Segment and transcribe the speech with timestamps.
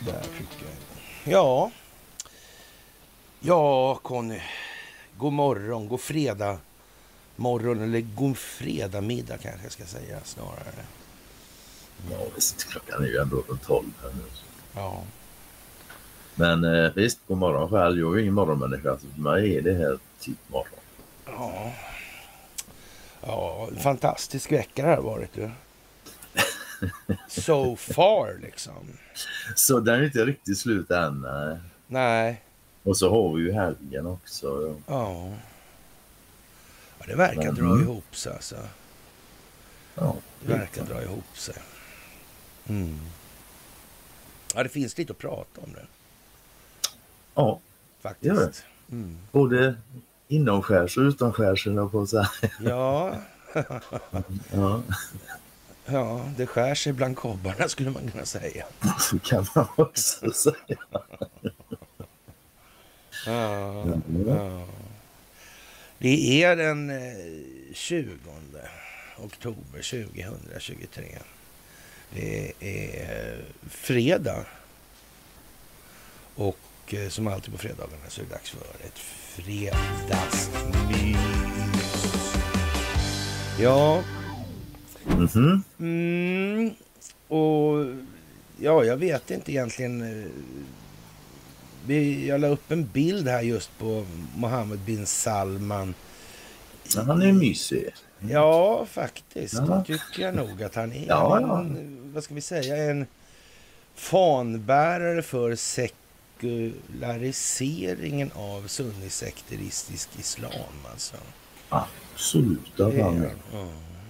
[0.00, 0.66] Där tycker
[1.24, 1.32] jag.
[1.32, 1.70] Ja.
[3.40, 4.40] Ja, Conny.
[5.18, 6.58] God morgon, god fredag
[7.40, 10.84] morgon eller god fredag middag kanske jag ska säga snarare.
[12.10, 14.24] Ja visst, klockan är ju ändå runt tolv här nu.
[14.74, 15.02] Ja.
[16.34, 17.98] Men eh, visst, god morgon själv.
[17.98, 20.80] Jag är ju ingen morgonmänniska så för mig är det här typ morgon.
[21.26, 21.72] Ja.
[23.22, 25.50] Ja, en fantastisk vecka det här har varit du.
[27.28, 28.98] So far liksom.
[29.56, 31.20] Så den är inte riktigt slut än.
[31.20, 31.58] nej.
[31.86, 32.42] Nej.
[32.82, 34.76] Och så har vi ju helgen också.
[34.86, 35.32] Ja.
[36.98, 38.56] ja det verkar Men, dra ihop sig alltså.
[39.94, 41.54] Ja, Det verkar dra ihop sig.
[42.68, 42.98] Mm.
[44.54, 45.86] Ja, det finns lite att prata om det
[47.34, 47.60] ja,
[48.02, 48.40] Gör det?
[48.40, 48.64] faktiskt.
[48.90, 49.18] Mm.
[49.32, 49.74] både
[50.30, 52.30] inomskärs och utomskärs på att säga.
[52.60, 53.14] Ja,
[54.52, 54.82] Ja,
[55.86, 58.66] ja, det skär sig bland kobbarna skulle man kunna säga.
[58.98, 60.78] så kan man också säga.
[63.26, 63.84] Ja,
[64.26, 64.66] ja.
[65.98, 68.08] Det är den eh, 20
[69.18, 71.18] oktober 2023.
[72.14, 74.44] Det är fredag.
[76.34, 78.98] Och eh, som alltid på fredagarna så är det dags för ett
[79.30, 81.16] fredagsmys.
[83.60, 84.02] Ja,
[85.06, 85.62] Mhm.
[85.80, 86.70] Mm,
[87.28, 87.84] och
[88.58, 90.02] ja, jag vet inte egentligen.
[90.22, 90.26] eh,
[91.86, 95.94] Vi, jag la upp en bild här just på Mohammed bin Salman.
[96.96, 97.88] Ja, Han är mysig.
[98.28, 99.54] Ja, faktiskt.
[99.54, 99.84] Ja.
[99.86, 101.06] Tycker jag nog att han är.
[101.08, 101.60] Ja, ja.
[101.60, 102.76] En, vad ska vi säga?
[102.90, 103.06] En
[103.94, 105.54] fanbärare för
[106.40, 110.52] sekulariseringen av sunnisekteristisk islam.
[110.92, 111.16] Alltså.
[111.68, 113.32] Absolut att han är.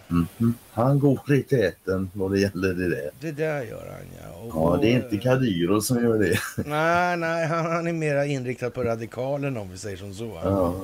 [0.09, 0.55] Mhm.
[0.71, 3.11] Han går i täten vad det gäller det där.
[3.21, 4.39] Det där gör han, ja.
[4.39, 6.39] Och, Ja, det är inte Kadyrov som gör det.
[6.67, 10.41] Nej, nej, han, han är mer inriktad på radikalen om vi säger som så.
[10.45, 10.75] Ja.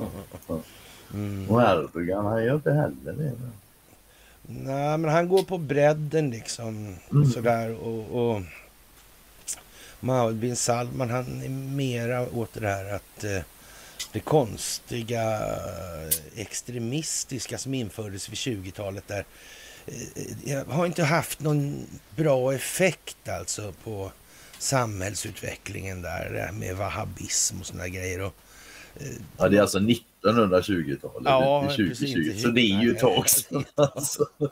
[1.13, 1.49] Mm.
[1.49, 3.31] Och Erdogan, han gör inte heller det.
[4.41, 6.95] Nej, men han går på bredden liksom.
[7.11, 7.25] Mm.
[7.25, 8.31] Sådär och...
[8.31, 8.41] och
[9.99, 13.39] Mohammed bin Salman, han är mera åt det här att eh,
[14.11, 19.25] det konstiga eh, extremistiska som infördes vid 20-talet där
[20.45, 21.85] eh, har inte haft någon
[22.15, 24.11] bra effekt alltså på
[24.59, 28.21] samhällsutvecklingen där med wahhabism och sådana grejer.
[28.21, 28.35] Och,
[29.37, 32.29] Ja, det är alltså 1920-talet, Ja, inte precis, 2020.
[32.29, 33.01] inte Så det är ju ett 20.
[33.01, 33.65] tag sedan.
[33.75, 34.29] Alltså.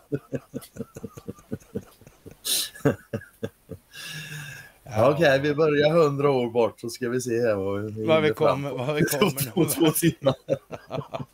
[4.95, 8.21] Ja, Okej, vi börjar 100 år bort så ska vi se här vad vi, Vad
[8.23, 10.35] vi kommer, vad vi kommer Två, två timmar.
[10.89, 11.27] Ja,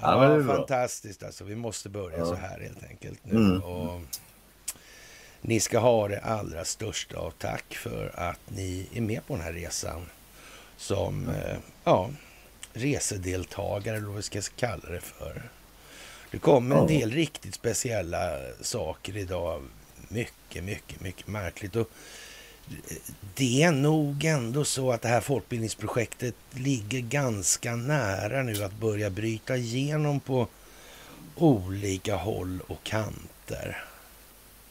[0.00, 1.44] Ja, fantastiskt alltså.
[1.44, 2.26] Vi måste börja Ja.
[2.26, 3.36] så här helt enkelt nu.
[3.36, 3.62] Mm.
[3.62, 4.00] Och
[5.40, 9.42] ni ska ha det allra största av tack för att ni är med på den
[9.44, 10.06] här resan
[10.76, 12.10] som eh, ja,
[12.72, 15.42] resedeltagare eller vad vi ska kalla det för.
[16.30, 18.30] Det kommer en del riktigt speciella
[18.60, 19.62] saker idag.
[20.14, 21.76] Mycket, mycket, mycket märkligt.
[21.76, 21.90] Och
[23.34, 29.10] det är nog ändå så att det här folkbildningsprojektet ligger ganska nära nu att börja
[29.10, 30.48] bryta igenom på
[31.36, 33.84] olika håll och kanter.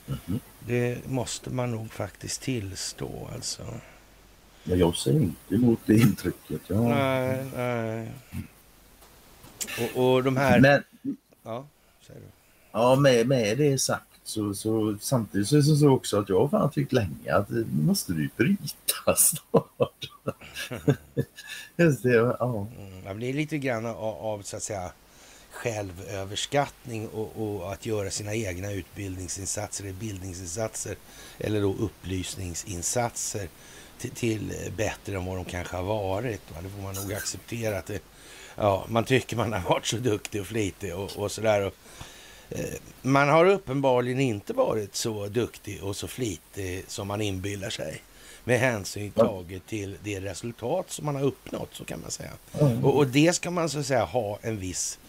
[0.05, 0.39] Mhm.
[0.67, 3.63] Det måste man nog faktiskt tillstå alltså.
[4.63, 6.61] Ja, jag säger inte emot det intrycket.
[6.67, 6.81] Ja.
[6.81, 8.11] Nej, nej.
[9.95, 10.59] Och, och de här...
[10.59, 10.83] Men
[11.43, 11.67] Ja,
[12.07, 12.27] säger du.
[12.71, 16.39] ja, med, med det sagt så, så samtidigt så är det så också att jag
[16.39, 20.09] har fan tyckt länge att det måste du bryta snart.
[21.77, 22.67] Just det, ja.
[22.77, 24.91] Mm, det är lite grann av, av så att säga
[25.51, 30.95] självöverskattning och, och att göra sina egna utbildningsinsatser, eller bildningsinsatser
[31.37, 33.47] eller då upplysningsinsatser
[33.97, 36.41] till, till bättre än vad de kanske har varit.
[36.51, 36.57] Va?
[36.63, 37.77] Det får man nog acceptera.
[37.77, 38.01] att det,
[38.55, 41.61] ja, Man tycker man har varit så duktig och flitig och, och sådär.
[41.61, 41.73] Och,
[43.01, 48.01] man har uppenbarligen inte varit så duktig och så flitig som man inbillar sig
[48.43, 52.29] med hänsyn taget till det resultat som man har uppnått, så kan man säga.
[52.83, 54.99] Och, och det ska man så att säga ha en viss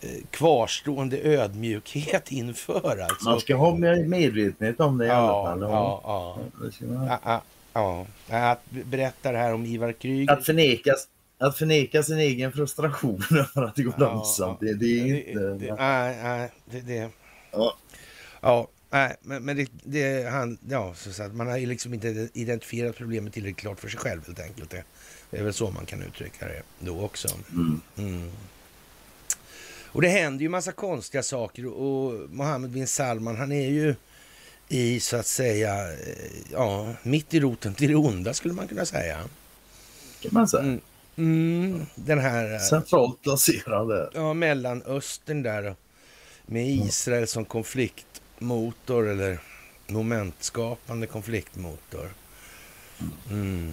[0.00, 2.98] eh, kvarstående ödmjukhet inför.
[2.98, 3.28] Alltså.
[3.28, 5.60] Man ska ha med- medvetenhet om det i alla ja, fall.
[5.60, 7.42] ja, ja,
[7.72, 8.50] ja, ja.
[8.50, 10.32] Att berätta det här om Ivar Kryger.
[10.32, 10.94] Att förneka,
[11.38, 13.22] att förneka sin egen frustration
[13.54, 15.40] för att det går Ja, långsamt, det, det är inte...
[15.40, 17.10] Det, det, nej, nej, det, det,
[17.52, 17.76] Ja.
[18.40, 22.28] ja, nej, men, men det, det han, ja, så att man har ju liksom inte
[22.34, 24.70] identifierat problemet tillräckligt klart för sig själv helt enkelt.
[24.70, 24.84] Det,
[25.30, 27.28] det är väl så man kan uttrycka det då också.
[27.52, 27.80] Mm.
[27.96, 28.30] Mm.
[29.86, 33.94] Och det händer ju massa konstiga saker och Mohammed bin Salman han är ju
[34.68, 38.86] i så att säga, eh, ja, mitt i roten till det onda skulle man kunna
[38.86, 39.18] säga.
[40.20, 40.62] Kan man säga.
[40.62, 40.80] Mm.
[41.16, 42.54] Mm, den här...
[42.54, 44.10] Eh, Centralt placerad där.
[44.14, 45.74] Ja, Mellanöstern där
[46.46, 49.38] med Israel som konfliktmotor eller
[49.86, 52.08] momentskapande konfliktmotor.
[53.30, 53.72] Mm.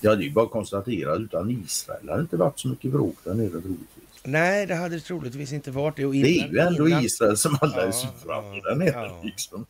[0.00, 3.16] Ja, det är bara att konstatera utan Israel hade det inte varit så mycket bråk
[3.24, 4.20] där nere troligtvis.
[4.24, 6.02] Nej, det hade det troligtvis inte varit det.
[6.02, 7.04] Innan, det är ju ändå innan...
[7.04, 8.90] Israel som alla ja, är sura på där nere.
[8.90, 9.20] Ja.
[9.24, 9.66] Liksom.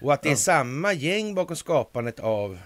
[0.00, 2.58] Och att det är samma gäng bakom skapandet av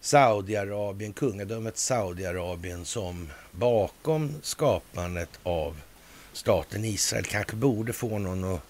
[0.00, 5.76] Saudiarabien, kungadömet Saudiarabien som bakom skapandet av
[6.32, 8.60] staten Israel kanske borde få någon att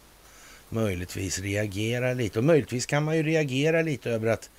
[0.69, 2.39] möjligtvis reagera lite.
[2.39, 4.51] Och möjligtvis kan man ju reagera lite över att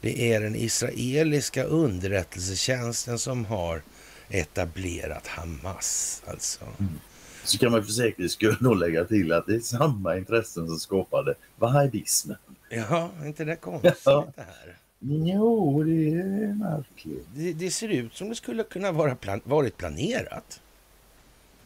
[0.00, 3.82] det är den israeliska underrättelsetjänsten som har
[4.28, 6.22] etablerat Hamas.
[6.26, 6.64] Alltså.
[6.64, 7.00] Mm.
[7.44, 11.34] Så kan man för säkerhets skull lägga till att det är samma intressen som skapade
[11.56, 12.38] wahhabismen.
[12.70, 14.32] Ja, inte det konstigt ja.
[14.36, 14.76] det här?
[15.02, 17.26] Jo, det är märkligt.
[17.34, 20.60] Det, det, ser ut som det skulle kunna vara plan varit planerat.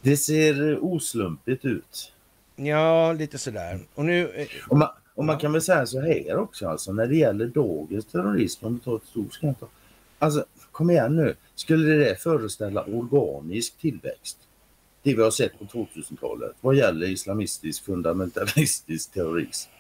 [0.03, 2.13] Det ser oslumpigt ut.
[2.57, 3.81] Ja, lite sådär.
[3.95, 4.29] Och nu...
[4.29, 7.47] Eh, och man, och man kan väl säga så här också alltså när det gäller
[7.47, 9.69] dagens terrorism, om vi tar ett stort ta.
[10.19, 14.39] Alltså kom igen nu, skulle det föreställa organisk tillväxt?
[15.03, 19.71] Det vi har sett på 2000-talet vad gäller islamistisk fundamentalistisk terrorism.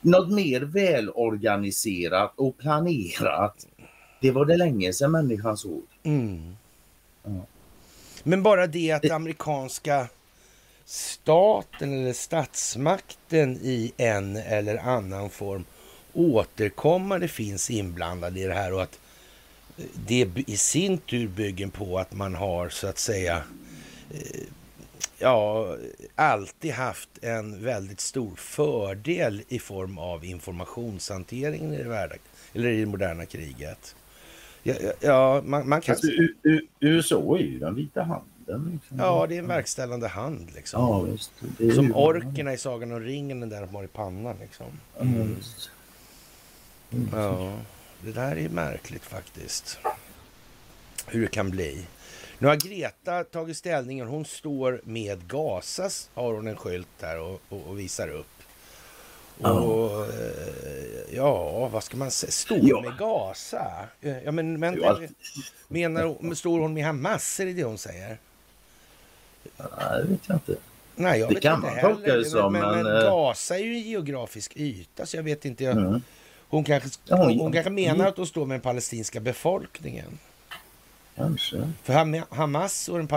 [0.00, 3.66] Något mer välorganiserat och planerat,
[4.20, 5.82] det var det länge sedan människan såg.
[6.02, 6.56] Mm.
[7.22, 7.46] Ja.
[8.22, 10.08] Men bara det att det amerikanska
[10.84, 15.64] staten eller statsmakten i en eller annan form
[16.12, 18.98] återkommande finns inblandad i det här och att
[20.06, 23.42] det i sin tur bygger på att man har så att säga
[24.10, 24.40] eh,
[25.18, 25.76] ja,
[26.14, 32.14] alltid haft en väldigt stor fördel i form av informationshanteringen i det, värda,
[32.52, 33.96] eller i det moderna kriget.
[34.62, 35.92] Ja, ja man, man kan...
[35.92, 36.08] Alltså,
[36.80, 38.70] USA är ju den vita handen den.
[38.72, 38.98] Liksom.
[38.98, 40.80] Ja, det är en verkställande hand liksom.
[40.80, 41.32] Ja, visst.
[41.74, 44.66] Som orkerna i Sagan om ringen, den där de har i pannan liksom.
[45.00, 45.36] Mm.
[47.12, 47.58] Ja,
[48.04, 49.78] det där är märkligt faktiskt.
[51.06, 51.86] Hur det kan bli.
[52.38, 54.02] Nu har Greta tagit ställning.
[54.02, 58.26] Hon står med Gazas, har hon en skylt där och, och, och visar upp.
[59.38, 62.30] Och eh, ja, vad ska man säga?
[62.30, 62.80] Står ja.
[62.80, 63.72] med Gaza?
[64.00, 64.82] Ja, men, men
[65.68, 67.40] menar, står hon med Hamas?
[67.40, 68.18] Är det det hon säger?
[69.56, 70.56] Nej, det vet jag inte.
[70.96, 72.52] Nej, jag det vet kan inte man tolka det som.
[72.52, 73.02] Men, men, men äh...
[73.02, 75.64] Gaza är ju en geografisk yta, så jag vet inte.
[75.64, 75.76] Jag...
[75.76, 76.00] Mm.
[76.50, 80.18] Hon, kanske, hon, hon kanske menar att hon står med den palestinska befolkningen.
[81.18, 81.72] Kanske.
[81.82, 83.08] För Hamas och den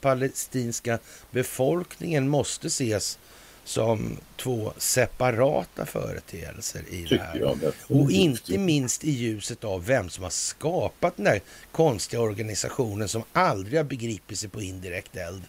[0.00, 0.98] palestinska
[1.30, 3.18] befolkningen måste ses
[3.64, 7.38] som två separata företeelser i Tycker det här.
[7.38, 7.58] Jag,
[8.00, 11.40] och inte minst i ljuset av vem som har skapat den där
[11.72, 15.42] konstiga organisationen som aldrig har begripit sig på indirekt eld.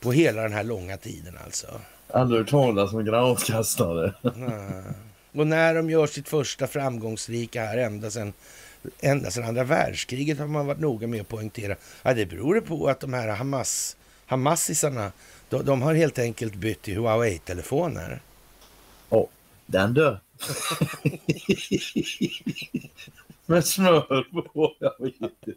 [0.00, 1.66] På hela den här långa tiden alltså.
[2.10, 4.14] Aldrig hört talas om granatkastare.
[5.32, 8.32] och när de gör sitt första framgångsrika här ända sedan
[9.00, 11.76] ända sedan andra världskriget har man varit noga med att poängtera.
[12.02, 13.96] Ja, det beror på att de här Hamas,
[14.26, 15.12] Hamasisarna
[15.48, 18.20] de, de har helt enkelt bytt till Huawei-telefoner.
[19.10, 19.28] Ja, oh,
[19.66, 20.20] den dör.
[23.46, 25.54] Med smör på, jag vet inte.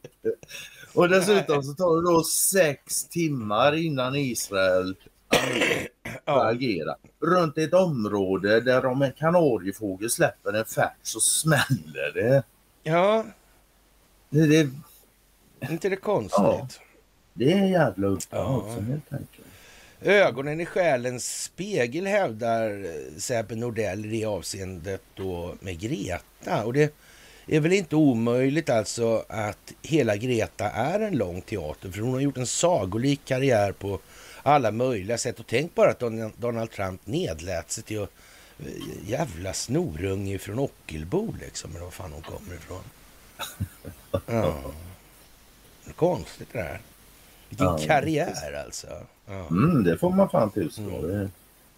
[0.93, 4.95] Och dessutom så tar det då sex timmar innan Israel
[6.25, 6.49] ja.
[6.49, 6.95] agera.
[7.21, 12.43] Runt ett område där om en kanariefågel släpper en färd så smäller det.
[12.83, 13.25] Ja.
[14.29, 14.69] Det, det...
[15.71, 16.39] inte det konstigt?
[16.39, 16.67] Ja.
[17.33, 18.81] Det är jävla uppdrag ja.
[18.81, 19.47] helt enkelt.
[20.01, 22.87] Ögonen i själens spegel hävdar
[23.19, 26.65] Sebbe Nordell i det avseendet då med Greta.
[26.65, 26.93] Och det
[27.47, 31.91] är väl inte omöjligt alltså att hela Greta är en lång teater.
[31.91, 33.99] För hon har gjort en sagolik karriär på
[34.43, 35.39] alla möjliga sätt.
[35.39, 36.03] Och tänk bara att
[36.37, 38.15] Donald Trump nedlät sig till att eh,
[39.05, 41.71] jävla snorunge från Ockelbo liksom.
[41.71, 42.83] Eller var fan hon kommer ifrån.
[44.25, 44.55] Ja.
[45.95, 46.81] Konstigt det där.
[47.49, 48.87] Vilken ja, karriär alltså.
[49.25, 49.47] Ja.
[49.47, 50.81] Mm, det får man fan tillstå.
[50.81, 51.31] Mm.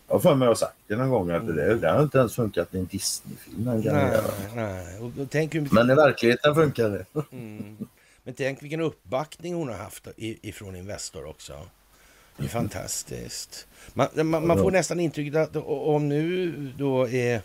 [0.07, 1.55] Jag har för mig att ha sagt det någon gång att mm.
[1.55, 3.63] det, det har inte ens funkat i en Disney-film.
[3.63, 4.21] Nej,
[4.55, 4.99] nej.
[4.99, 5.67] Och, och tänk hur...
[5.71, 7.05] Men i verkligheten funkar det.
[7.31, 7.77] Mm.
[8.23, 11.53] Men tänk vilken uppbackning hon har haft ifrån Investor också.
[12.37, 13.67] Det är fantastiskt.
[13.93, 17.41] Man, man, man får nästan intrycket att om nu då är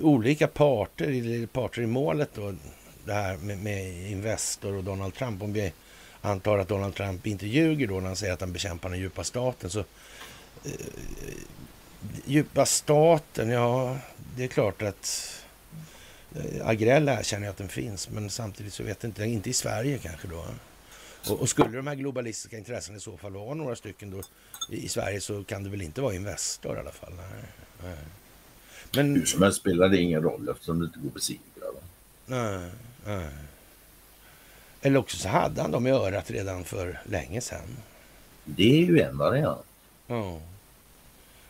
[0.00, 2.54] olika parter, parter i målet då,
[3.04, 5.72] det här med, med Investor och Donald Trump, om vi
[6.20, 9.24] antar att Donald Trump inte ljuger då när han säger att han bekämpar den djupa
[9.24, 9.70] staten.
[9.70, 9.84] Så, eh,
[12.24, 13.98] djupa staten, ja,
[14.36, 15.36] det är klart att
[16.36, 19.98] eh, Agrell erkänner att den finns, men samtidigt så vet jag inte, inte i Sverige
[19.98, 20.44] kanske då.
[21.30, 24.22] Och, och, skulle de här globalistiska intressena i så fall vara några stycken då
[24.70, 27.12] i, Sverige så kan det väl inte vara Investor i alla fall.
[27.16, 27.44] Nej,
[27.82, 27.98] nej.
[28.94, 29.14] Men...
[29.14, 31.40] Hur som helst spelar det ingen roll eftersom det inte går att besegra.
[32.26, 32.70] Nej,
[33.06, 33.28] nej.
[34.80, 37.76] Eller också så hade han dem i örat redan för länge sedan.
[38.44, 39.66] Det är ju en variant.
[40.06, 40.40] Ja.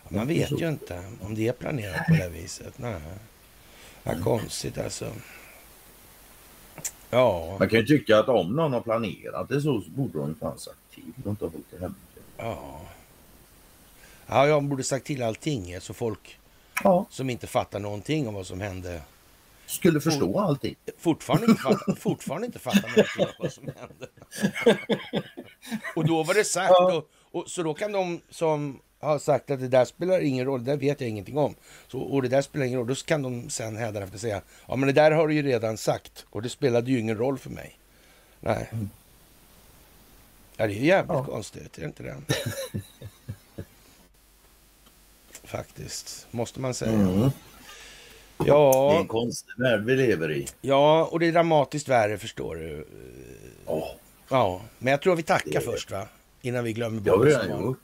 [0.08, 2.78] Man vet ju inte om det är planerat på det viset.
[2.78, 3.00] Nej.
[4.02, 5.12] Vad konstigt alltså.
[7.14, 7.56] Ja.
[7.58, 10.58] Man kan ju tycka att om någon har planerat det så, så borde de fan
[10.58, 11.98] sagt till och inte hållit det hemligt.
[12.36, 12.80] Ja.
[14.26, 16.38] Ja, jag borde sagt till allting så folk
[16.84, 17.06] ja.
[17.10, 19.00] som inte fattar någonting om vad som hände
[19.66, 20.74] skulle förstå For, allting.
[20.98, 24.08] Fortfarande inte fatta, fortfarande inte fatta någonting om vad som hände.
[25.96, 26.70] och då var det sagt.
[26.70, 26.94] Ja.
[26.94, 30.64] Och, och, så då kan de som har sagt att det där spelar ingen roll,
[30.64, 31.54] det där vet jag ingenting om.
[31.88, 34.86] Så, och det där spelar ingen roll, då kan de sen hädanefter säga, ja men
[34.86, 37.78] det där har du ju redan sagt och det spelade ju ingen roll för mig.
[38.40, 38.68] Nej.
[38.72, 38.90] Mm.
[40.56, 41.24] Ja, det är ju jävligt ja.
[41.24, 42.16] konstigt, är det inte det?
[45.44, 46.92] Faktiskt, måste man säga.
[46.92, 47.30] Mm.
[48.46, 48.90] Ja.
[48.90, 50.46] Det är en konstig värld vi lever i.
[50.60, 52.86] Ja, och det är dramatiskt värre förstår du.
[53.66, 53.90] Oh.
[54.28, 55.60] Ja, men jag tror vi tackar det...
[55.60, 56.08] först va?
[56.42, 57.10] Innan vi glömmer bort det.
[57.10, 57.78] Det har vi redan gjort.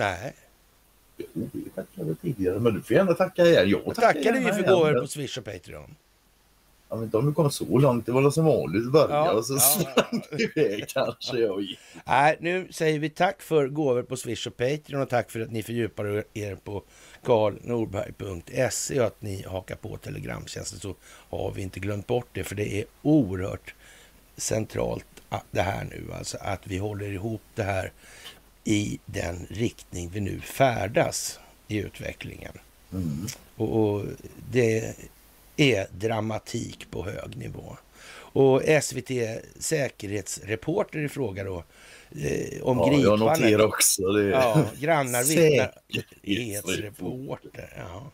[0.00, 0.34] Nej.
[1.34, 3.70] Vi tackade tidigare, men du får gärna tacka igen.
[3.70, 5.96] Jag, jag tackade vi för gåvor på Swish och Patreon.
[6.88, 8.06] Ja, men de kom så långt.
[8.06, 9.54] Det var som vanligt i början ja, och så
[9.96, 10.38] ja, ja.
[10.38, 11.78] iväg kanske jag gick.
[12.06, 15.50] Nej, nu säger vi tack för gåvor på Swish och Patreon och tack för att
[15.50, 16.82] ni fördjupar er på
[17.24, 20.94] karlnorberg.se och att ni hakar på Telegramtjänsten så
[21.30, 23.74] har vi inte glömt bort det för det är oerhört
[24.36, 25.06] centralt
[25.50, 27.92] det här nu, alltså att vi håller ihop det här
[28.70, 32.52] i den riktning vi nu färdas i utvecklingen.
[32.92, 33.26] Mm.
[33.56, 34.04] Och, och,
[34.52, 34.94] det
[35.56, 37.76] är dramatik på hög nivå.
[38.32, 39.10] Och SVT
[39.58, 41.62] säkerhetsreporter i fråga då eh,
[42.62, 43.02] om ja, gripandet.
[43.02, 44.28] Jag noterar också det.
[44.28, 45.72] Ja, grannar vittnar.
[45.92, 47.72] Säkerhetsreporter.
[47.76, 48.10] Ja.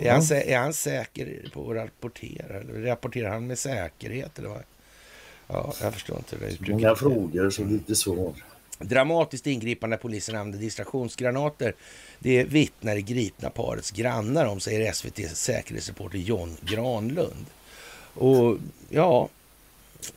[0.00, 2.60] Är, han, är han säker på att rapportera?
[2.60, 4.38] Eller rapporterar han med säkerhet?
[4.38, 4.62] Eller vad?
[5.46, 6.68] Ja, jag förstår inte det uttrycket.
[6.68, 8.34] Många frågor, så lite svar.
[8.78, 11.74] Dramatiskt ingripande när polisen använde distraktionsgranater.
[12.18, 17.46] Det vittnar gripna parets grannar om, säger SVTs säkerhetsreporter John Granlund.
[18.14, 19.28] Och ja,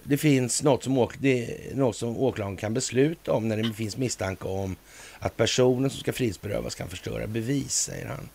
[0.04, 3.98] det finns något som, åk, det något som åklagaren kan besluta om när det finns
[3.98, 4.76] misstanke om
[5.20, 8.30] att personen som ska frihetsberövas kan förstöra bevis, säger han.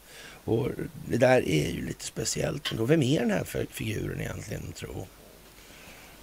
[0.45, 0.69] Och
[1.09, 2.73] det där är ju lite speciellt.
[2.73, 5.07] Vem är den här figuren egentligen, tro?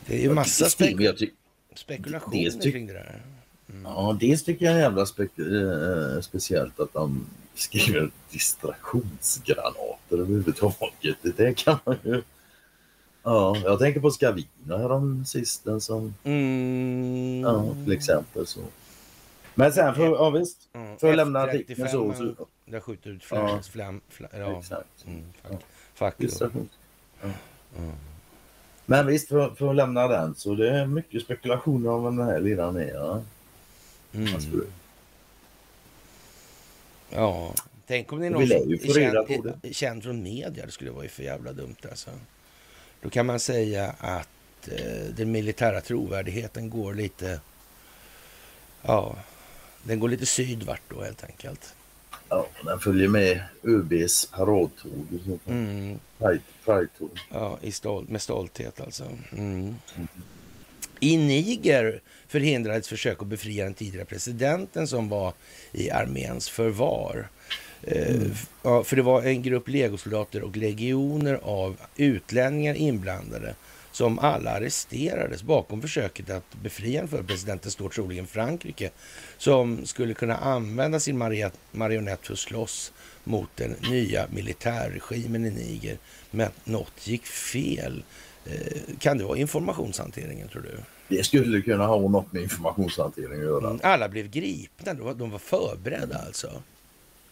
[0.06, 0.96] Det är ju massa spek
[1.75, 3.22] spekulationer kring det där.
[3.69, 3.83] Mm.
[3.83, 11.17] Ja, dels tycker jag är jävla spe äh, speciellt att de skriver distraktionsgranater överhuvudtaget.
[11.38, 12.21] Det kan man ju
[13.23, 16.13] Ja, jag tänker på Scavino härom sistens som...
[16.23, 17.41] Mm.
[17.41, 18.59] Ja, till exempel så.
[19.55, 20.97] Men sen för, ja visst, mm.
[20.97, 22.13] för att lämna artikeln så...
[22.13, 23.61] så där skjuter ut flam, ja.
[23.61, 24.59] flam, flam, ja.
[24.59, 25.05] Exakt.
[25.05, 25.23] Mm,
[25.93, 26.29] fack, ja.
[27.21, 27.29] ja.
[27.77, 27.91] Mm.
[28.85, 32.27] Men visst, för, för att lämna den så det är mycket spekulationer om vem den
[32.27, 32.93] här liraren är.
[32.93, 33.21] Ja.
[34.13, 34.65] Mm.
[37.09, 37.53] Ja,
[37.87, 40.65] tänk om det är någon som är känd, känd från media.
[40.65, 42.09] Det skulle vara ju för jävla dumt alltså.
[43.01, 47.39] Då kan man säga att eh, den militära trovärdigheten går lite...
[48.81, 49.15] Ja,
[49.83, 51.75] den går lite sydvart då helt enkelt.
[52.29, 55.07] Ja, den följer med ÖBs paradtåg.
[55.47, 55.99] Mm.
[57.31, 59.03] Ja, i stol med stolthet alltså.
[59.31, 59.75] Mm.
[59.95, 60.07] Mm.
[61.00, 65.34] I Niger förhindrades försök att befria den tidigare presidenten som var
[65.72, 67.29] i arméns förvar.
[67.84, 68.32] Mm.
[68.63, 73.56] Ja, för det var en grupp legosoldater och legioner av utlänningar inblandade
[73.91, 75.44] som alla arresterades.
[75.44, 78.89] Bakom försöket att befria för presidenten står troligen Frankrike
[79.38, 81.18] som skulle kunna använda sin
[81.72, 85.98] marionett för att slåss mot den nya militärregimen i Niger.
[86.32, 88.03] Men något gick fel.
[88.46, 90.77] Eh, kan det vara informationshanteringen tror du?
[91.08, 93.69] Det skulle kunna ha något med informationshantering att göra.
[93.69, 96.51] Mm, alla blev gripna, de var förberedda alltså.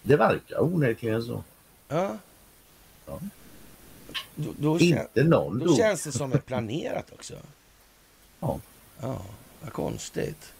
[0.03, 1.43] Det verkar onekligen så.
[1.87, 2.17] Ja.
[3.05, 3.19] ja.
[4.35, 7.33] Då, då, Inte kän, någon då känns det som ett planerat också.
[8.39, 8.59] Ja.
[9.01, 9.21] Ja,
[9.61, 10.53] vad konstigt.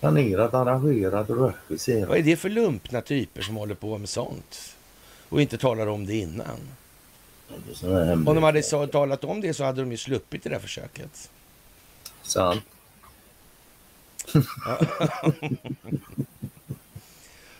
[0.00, 2.08] Planerat, arrangerat och regisserat.
[2.08, 4.76] Vad är det för lumpna typer som håller på med sånt?
[5.28, 6.58] Och inte talar om det innan.
[7.82, 11.30] Om de hade så, talat om det så hade de ju sluppit det där försöket.
[12.22, 12.62] Sant.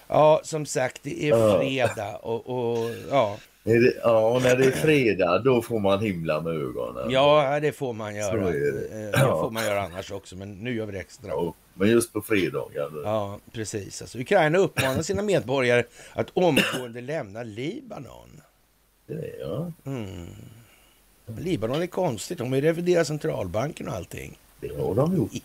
[0.08, 3.38] ja, som sagt, det är fredag och, och ja.
[3.62, 7.10] Det, ja, när det är fredag då får man himla med ögonen.
[7.10, 8.48] Ja, det får man göra.
[8.48, 8.70] Är Det.
[8.88, 9.10] det.
[9.10, 11.28] det får man göra annars också, men nu gör vi det extra.
[11.28, 12.90] Ja, men just på fredagar.
[12.90, 13.02] då.
[13.04, 14.02] Ja, precis.
[14.02, 18.33] Alltså, Ukraina uppmanar sina medborgare att omgående lämna Libanon.
[19.06, 20.26] Det är, ja, Mm.
[21.38, 22.38] Libanon är konstigt.
[22.38, 24.38] De har ju reviderat centralbanken och allting.
[24.60, 25.32] det har de gjort.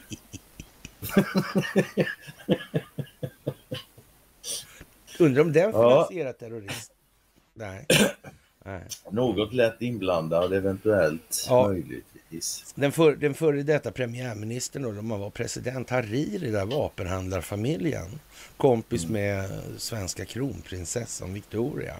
[5.19, 5.89] Undrar om den Ja.
[5.89, 6.91] finansierar terrorist?
[7.53, 7.85] Nej.
[8.65, 8.81] Nej.
[9.11, 11.67] Något lätt inblandad eventuellt, Ja.
[11.67, 12.73] möjligtvis.
[12.75, 18.19] Den, för, den före detta premiärministern, då, om han var president, Hariri, där vapenhandlarfamiljen.
[18.57, 21.95] Kompis med svenska kronprinsessan Victoria.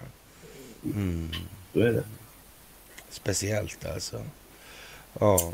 [0.83, 1.29] Mm.
[1.73, 2.03] Så är det.
[3.09, 4.23] Speciellt alltså.
[5.19, 5.53] Ja.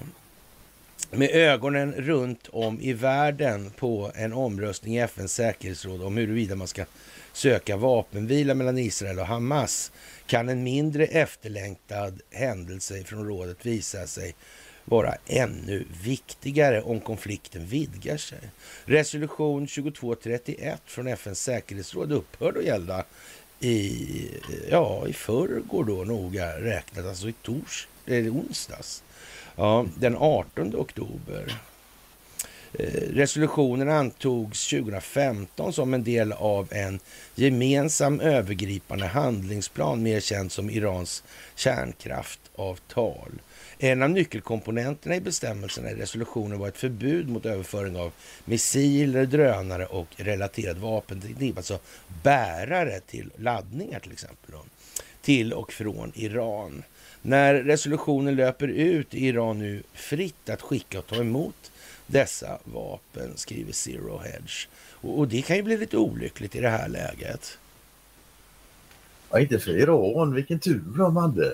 [1.12, 6.68] Med ögonen runt om i världen på en omröstning i FNs säkerhetsråd om huruvida man
[6.68, 6.86] ska
[7.34, 9.92] söka vapenvila mellan Israel och Hamas
[10.28, 14.36] kan en mindre efterlängtad händelse från rådet visa sig
[14.86, 18.40] vara ännu viktigare om konflikten vidgar sig.
[18.86, 23.06] Resolution 2231 från FNs säkerhetsråd upphörde att gälla
[23.66, 24.32] i,
[24.70, 29.04] ja, i förrgår då noga räknat, alltså i tors, eller onsdags.
[29.56, 31.60] Ja, den 18 oktober.
[32.74, 37.00] Eh, resolutionen antogs 2015 som en del av en
[37.36, 41.24] gemensam övergripande handlingsplan, mer känd som Irans
[41.56, 43.32] kärnkraftavtal.
[43.80, 48.12] En av nyckelkomponenterna i bestämmelserna i resolutionen var ett förbud mot överföring av
[48.46, 51.80] missiler, drönare och relaterad vapenteknik, alltså
[52.24, 54.64] bärare till laddningar till exempel, då,
[55.22, 56.84] till och från Iran.
[57.22, 61.72] När resolutionen löper ut är Iran nu fritt att skicka och ta emot
[62.08, 64.68] dessa vapen, skriver Zero Hedge.
[64.76, 67.58] Och, och det kan ju bli lite olyckligt i det här läget.
[69.32, 71.54] Ja, inte för Iran, vilken tur de hade.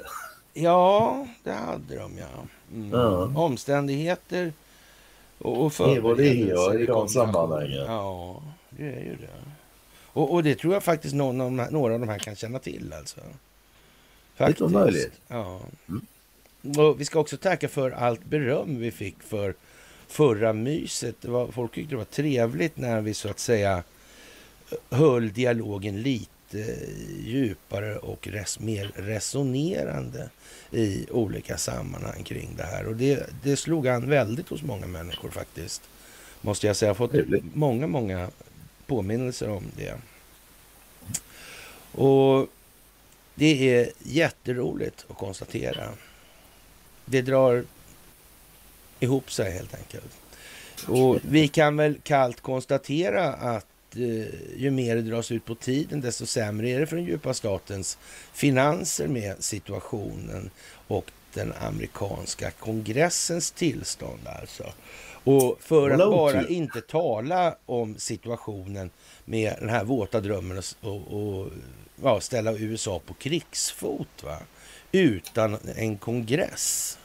[0.54, 2.46] Ja, det hade de ja.
[2.74, 2.90] Mm.
[2.92, 3.32] Ja.
[3.36, 4.54] Omständigheter
[5.38, 7.86] och, och Det är vad det är, ja, i de sammanhangen.
[7.86, 9.52] Ja, det är ju det.
[10.14, 12.60] Och, och det tror jag faktiskt någon av här, några av de här kan känna
[12.60, 13.20] till alltså.
[14.38, 15.22] Lite möjligt.
[15.28, 15.60] Ja.
[15.90, 16.06] Mm.
[16.80, 19.56] Och vi ska också tacka för allt beröm vi fick för
[20.08, 21.16] förra myset.
[21.22, 23.84] Det var, folk tyckte det var trevligt när vi så att säga
[24.90, 26.32] höll dialogen lite
[27.24, 30.30] djupare och res, mer resonerande
[30.72, 32.88] i olika sammanhang kring det här.
[32.88, 35.82] Och det, det slog an väldigt hos många människor faktiskt.
[36.42, 36.90] Måste jag säga.
[36.90, 38.30] Jag har fått många, många
[38.86, 39.96] påminnelser om det.
[41.92, 42.48] Och
[43.36, 45.90] det är jätteroligt att konstatera.
[47.06, 47.66] Det drar
[49.00, 50.18] ihop sig helt enkelt.
[50.88, 54.26] Och vi kan väl kallt konstatera att eh,
[54.58, 57.98] ju mer det dras ut på tiden, desto sämre är det för den djupa statens
[58.34, 60.50] finanser med situationen
[60.88, 64.74] och den amerikanska kongressens tillstånd alltså.
[65.24, 68.90] Och för att bara inte tala om situationen
[69.26, 71.50] med den här våta drömmen och, och, och
[72.04, 74.38] ja, ställa USA på krigsfot va?
[74.92, 76.98] utan en kongress.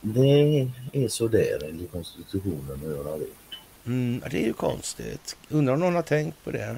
[0.00, 3.26] Det är så där enligt konstitutionen att göra det.
[3.86, 5.36] Mm, ja, det är ju konstigt.
[5.48, 6.76] Undrar om någon har tänkt på det?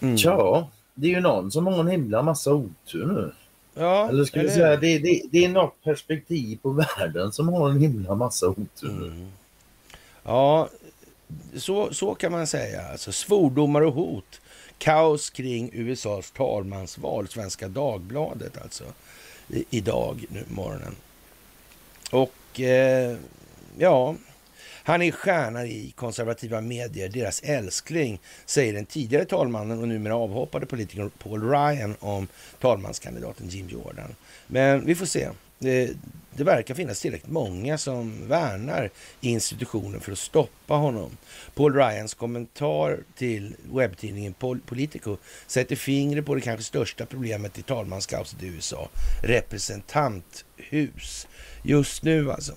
[0.00, 0.18] Mm.
[0.18, 3.32] Tja, det är ju någon som har en himla massa otur nu.
[3.74, 7.48] Ja, Eller ska vi eller säga, det, det, det är något perspektiv på världen som
[7.48, 9.06] har en himla massa otur nu.
[9.06, 9.28] Mm.
[10.22, 10.68] Ja,
[11.56, 12.82] så, så kan man säga.
[12.92, 14.40] Alltså, svordomar och hot.
[14.78, 17.28] Kaos kring USAs talmansval.
[17.28, 18.84] Svenska Dagbladet alltså.
[19.48, 20.94] I, idag, nu morgonen.
[22.12, 23.16] Och eh,
[23.78, 24.14] ja,
[24.86, 30.66] han är stjärna i konservativa medier, deras älskling, säger den tidigare talmannen och numera avhoppade
[30.66, 32.28] politikern Paul Ryan om
[32.60, 34.14] talmanskandidaten Jim Jordan.
[34.46, 35.28] Men vi får se.
[35.58, 35.90] Det,
[36.30, 41.16] det verkar finnas tillräckligt många som värnar institutionen för att stoppa honom.
[41.54, 44.34] Paul Ryans kommentar till webbtidningen
[44.66, 48.88] Politico sätter fingret på det kanske största problemet i talmanskaoset i USA.
[49.22, 51.26] Representanthus.
[51.62, 52.54] Just nu alltså.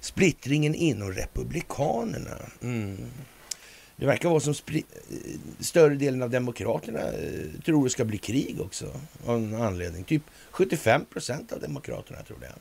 [0.00, 2.36] Splittringen inom Republikanerna.
[2.62, 2.96] Mm.
[3.96, 4.82] Det verkar vara som eh,
[5.60, 8.86] större delen av Demokraterna eh, tror det ska bli krig också.
[9.26, 10.04] Av någon anledning.
[10.04, 12.52] Typ 75 procent av Demokraterna tror det.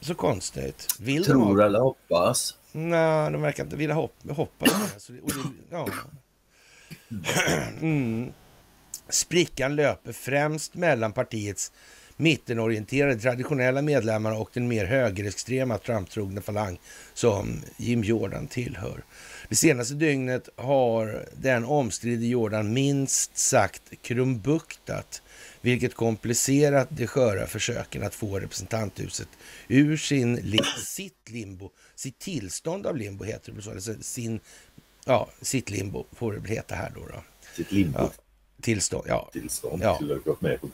[0.00, 0.96] Så konstigt.
[1.00, 1.66] Vill de Tror ha...
[1.66, 2.56] eller hoppas.
[2.72, 5.00] Nej, de verkar inte vilja hoppa, hoppa på det.
[5.00, 5.88] Så det, och det ja.
[7.80, 8.32] mm.
[9.08, 11.72] Sprickan löper främst mellan partiets
[12.22, 16.80] mittenorienterade traditionella medlemmarna och den mer högerextrema Trump-trogna falang
[17.14, 19.04] som Jim Jordan tillhör.
[19.48, 25.22] Det senaste dygnet har den omstridde Jordan minst sagt krumbuktat
[25.60, 29.28] vilket komplicerat de sköra försöken att få representanthuset
[29.68, 34.40] ur sin, sitt limbo, sitt tillstånd av limbo heter det så, alltså sin,
[35.04, 37.00] ja, sitt limbo får det heta här då.
[37.00, 37.22] då.
[37.56, 37.98] Sitt limbo.
[37.98, 38.10] Ja.
[38.62, 39.30] Tillstånd, ja.
[39.32, 39.98] Tillstånd ja.
[40.40, 40.68] med på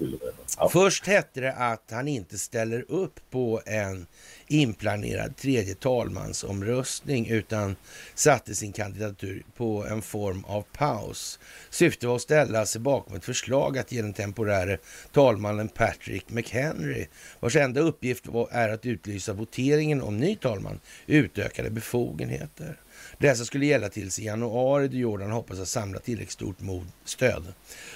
[0.58, 0.68] ja.
[0.68, 4.06] Först hette det att han inte ställer upp på en
[4.46, 7.76] inplanerad tredje talmansomröstning utan
[8.14, 11.38] satte sin kandidatur på en form av paus.
[11.70, 14.78] Syftet var att ställa sig bakom ett förslag att ge den temporäre
[15.12, 17.06] talmannen Patrick McHenry,
[17.40, 22.76] vars enda uppgift är att utlysa voteringen om ny talman, utökade befogenheter.
[23.18, 27.52] Dessa skulle gälla tills i januari då Jordan hoppas att samla tillräckligt stort mod, stöd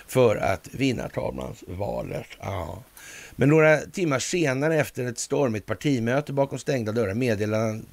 [0.07, 2.27] för att vinna talmansvalet.
[2.41, 2.83] Ja.
[3.37, 7.15] Men några timmar senare efter ett stormigt partimöte bakom stängda dörrar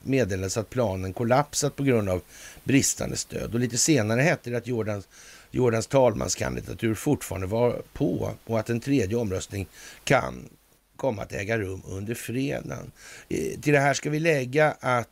[0.07, 2.21] meddelades att planen kollapsat på grund av
[2.63, 3.53] bristande stöd.
[3.53, 5.07] Och lite senare hette det att Jordans,
[5.51, 9.67] Jordans talmanskandidatur fortfarande var på och att en tredje omröstning
[10.03, 10.49] kan
[10.95, 12.91] komma att äga rum under fredagen.
[13.29, 15.09] Eh, till det här ska vi lägga att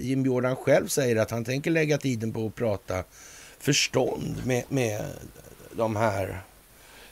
[0.00, 3.04] Jim Jordan själv säger att han tänker lägga tiden på att prata
[3.58, 5.04] förstånd med, med
[5.72, 6.42] de här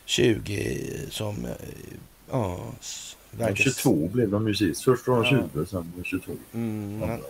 [0.05, 1.51] 20 som eh,
[2.31, 2.73] ja,
[3.31, 3.55] verkar...
[3.55, 4.85] 22 blev de ju sist.
[4.85, 5.67] Först var de 20, ja.
[5.67, 6.33] sen 22.
[6.55, 7.21] Mm, han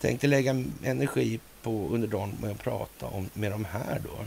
[0.00, 4.24] tänkte lägga energi på under dagen med att prata om, med de här då.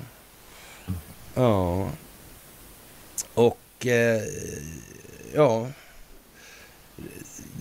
[1.33, 1.89] Ja.
[3.33, 4.23] Och eh,
[5.33, 5.67] ja,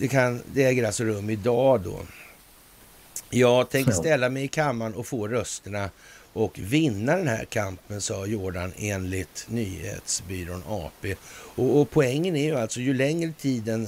[0.03, 1.99] det, kan, det äger alltså rum idag då.
[3.29, 5.89] Jag tänker ställa mig i kammaren och få rösterna
[6.33, 11.15] och vinna den här kampen, sa Jordan enligt nyhetsbyrån AP.
[11.31, 13.87] Och, och poängen är ju alltså, ju längre tiden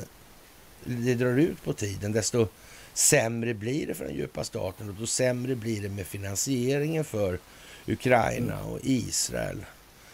[0.84, 2.48] det drar ut på tiden, desto
[2.94, 7.40] sämre blir det för den djupa staten och då sämre blir det med finansieringen för
[7.88, 9.66] Ukraina och Israel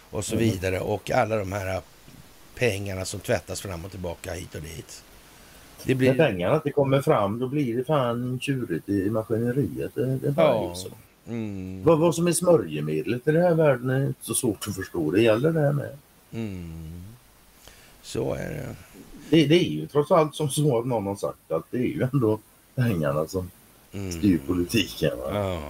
[0.10, 0.50] och så mm.
[0.50, 1.82] vidare och alla de här
[2.56, 5.04] pengarna som tvättas fram och tillbaka hit och dit.
[5.86, 6.14] Det blir...
[6.14, 9.96] När pengarna inte kommer fram då blir det fan tjurigt i maskineriet.
[9.96, 10.74] Det, det ja.
[10.76, 10.90] så.
[11.28, 11.84] Mm.
[11.84, 15.12] Vad, vad som är smörjemedlet i den här världen är inte så svårt att förstå.
[15.12, 15.98] Det gäller det här med.
[16.32, 17.04] Mm.
[18.02, 18.76] Så är det.
[19.30, 19.48] det.
[19.48, 19.56] det.
[19.56, 22.40] är ju trots allt som så att någon har sagt att det är ju ändå
[22.76, 23.52] pengarna som
[23.92, 24.12] mm.
[24.12, 25.18] styr politiken.
[25.34, 25.62] Ja.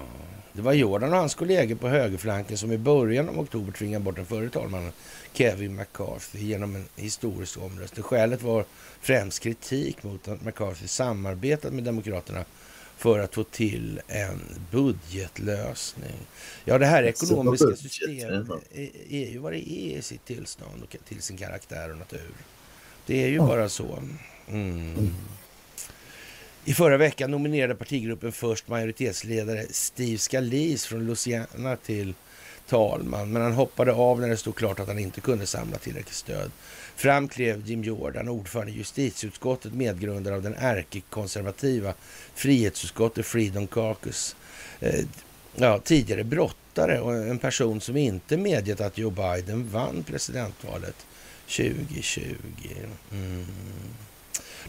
[0.53, 4.15] Det var Jordan och hans kollegor på högerflanken som i början av oktober tvingade bort
[4.15, 4.91] den förre talmannen
[5.33, 8.03] Kevin McCarthy genom en historisk omröstning.
[8.03, 8.65] Skälet var
[9.01, 12.45] främst kritik mot att McCarthy samarbetat med Demokraterna
[12.97, 14.41] för att få till en
[14.71, 16.17] budgetlösning.
[16.65, 18.47] Ja, det här ekonomiska systemet
[19.09, 22.31] är, ju vad det är i sitt tillstånd och till sin karaktär och natur.
[23.05, 23.99] Det är ju bara så.
[24.47, 24.93] Mm.
[24.97, 25.13] Mm.
[26.65, 32.13] I förra veckan nominerade partigruppen först majoritetsledare Steve Scalise från Louisiana till
[32.67, 36.15] talman, men han hoppade av när det stod klart att han inte kunde samla tillräckligt
[36.15, 36.51] stöd.
[36.95, 41.93] Fram klev Jim Jordan, ordförande i justitieutskottet, medgrundare av den ärkekonservativa
[42.35, 44.35] frihetsutskottet Freedom Caucus.
[44.79, 45.05] Eh,
[45.55, 51.05] ja, tidigare brottare och en person som inte medgett att Joe Biden vann presidentvalet
[51.47, 52.35] 2020.
[53.11, 53.45] Mm.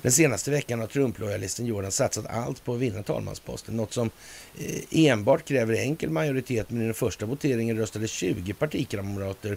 [0.02, 3.76] Den senaste veckan har Trump-lojalisten Jordan satsat allt på att vinna talmansposten.
[3.76, 4.11] Något som
[4.59, 9.57] eh, enbart kräver enkel majoritet, men i den första voteringen röstade 20 partikamrater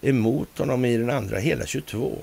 [0.00, 2.18] emot honom i den andra hela 22.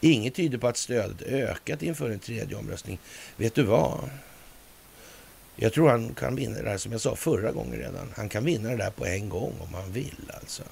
[0.00, 2.98] Inget tyder på att stödet ökat inför en tredje omröstning.
[3.36, 4.10] Vet du vad?
[5.56, 8.12] Jag tror han kan vinna det här som jag sa förra gången redan.
[8.16, 10.62] Han kan vinna det där på en gång om han vill alltså.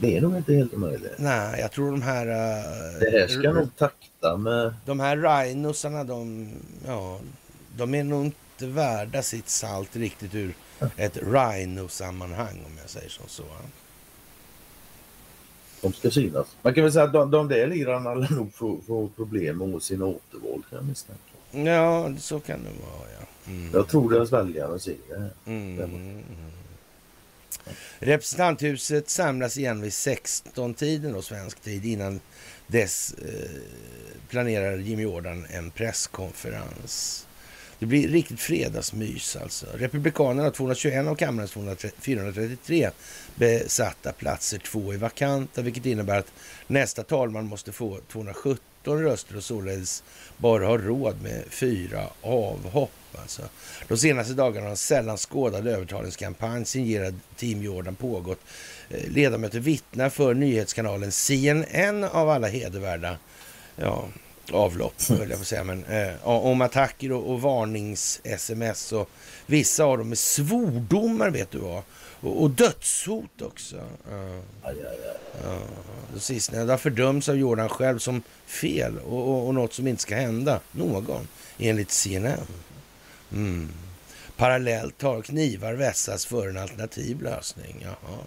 [0.00, 1.12] Det är nog inte helt omöjligt.
[1.18, 2.26] Nej, jag tror de här...
[2.26, 4.74] Uh, det här ska nog takta med...
[4.86, 6.48] De här rhinosarna, de,
[6.86, 7.20] ja,
[7.76, 10.54] de är nog inte värda sitt salt riktigt ur
[10.96, 13.44] ett rhino-sammanhang om jag säger som så.
[15.80, 16.46] De ska synas.
[16.62, 19.82] Man kan väl säga att de, de där lirarna lär nog få, få problem med
[19.82, 21.70] sin återval kan jag misstänka.
[21.70, 23.26] Ja, så kan det vara ja.
[23.52, 23.70] Mm.
[23.72, 25.30] Jag tror deras väljare ser det.
[25.50, 26.22] Mm.
[27.98, 31.86] Representanthuset samlas igen vid 16-tiden svensk tid.
[31.86, 32.20] Innan
[32.66, 33.50] dess eh,
[34.28, 37.26] planerar Jimmy Jordan en presskonferens.
[37.78, 39.66] Det blir riktigt fredagsmys alltså.
[39.74, 41.52] Republikanerna har 221 av kammarens
[42.00, 42.90] 433
[43.34, 44.58] besatta platser.
[44.58, 46.32] Två är vakanta, vilket innebär att
[46.66, 50.02] nästa talman måste få 217 röster och således
[50.36, 52.99] bara har råd med fyra avhopp.
[53.18, 53.42] Alltså.
[53.88, 58.40] De senaste dagarna har en sällan skådad övertalningskampanj signerad Team Jordan pågått.
[58.90, 63.16] Eh, ledamöter vittnar för nyhetskanalen CNN av alla hedervärda
[63.76, 64.08] ja,
[64.52, 65.64] avlopp, höll jag på att säga.
[65.64, 69.10] Men, eh, om attacker och, och varnings-sms och
[69.46, 71.82] vissa av dem med svordomar, vet du vad.
[72.20, 73.76] Och, och dödshot också.
[73.76, 74.40] Uh,
[75.44, 75.58] ja.
[76.14, 80.14] Det sistnämnda fördöms av Jordan själv som fel och, och, och något som inte ska
[80.14, 82.46] hända någon, enligt CNN.
[83.32, 83.68] Mm.
[84.36, 87.76] Parallellt har knivar vässats för en alternativ lösning.
[87.82, 88.18] Jaha.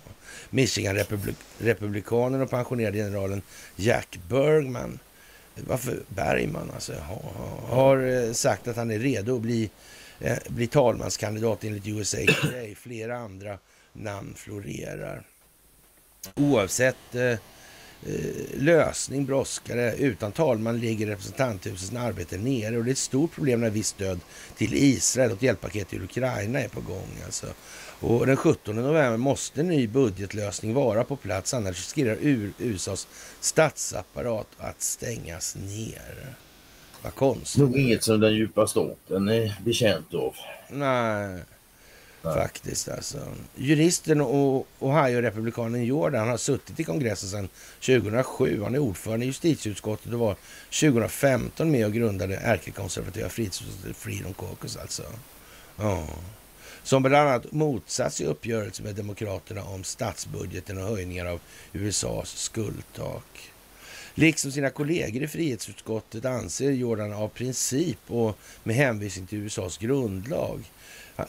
[0.50, 3.42] Michigan-republikanen och pensionerade generalen
[3.76, 5.00] Jack Bergman,
[5.56, 7.20] varför Bergman alltså, jaha,
[7.68, 9.70] har eh, sagt att han är redo att bli,
[10.20, 12.76] eh, bli talmanskandidat enligt USA Today.
[12.76, 13.58] Flera andra
[13.94, 15.24] namn florerar.
[16.36, 17.38] Oavsett Eh,
[18.54, 23.70] lösning brådskar Utan talman ligger representanthusets arbete nere och det är ett stort problem när
[23.70, 24.20] visst stöd
[24.58, 27.10] till Israel och ett hjälppaket till Ukraina är på gång.
[27.26, 27.48] Alltså.
[28.00, 32.18] Och den 17 november måste en ny budgetlösning vara på plats annars riskerar
[32.60, 33.08] USAs
[33.40, 36.36] statsapparat att stängas ner.
[37.02, 37.62] Vad konstigt.
[37.62, 40.36] Nog inget som den djupa staten är bekänt av.
[40.70, 41.40] Nej.
[42.24, 43.18] Faktiskt alltså.
[43.56, 47.50] Juristen och Ohio-republikanen Jordan har suttit i kongressen sedan
[47.86, 48.62] 2007.
[48.64, 50.36] Han är ordförande i justitieutskottet och var
[50.80, 55.04] 2015 med och grundade ärkekonservativa frihetsutskottet Freedom Caucus alltså.
[55.78, 56.08] Ja.
[56.84, 61.40] Som bland annat motsatt sig uppgörelse med Demokraterna om statsbudgeten och höjningar av
[61.74, 63.52] USAs skuldtak.
[64.16, 70.64] Liksom sina kollegor i frihetsutskottet anser Jordan av princip och med hänvisning till USAs grundlag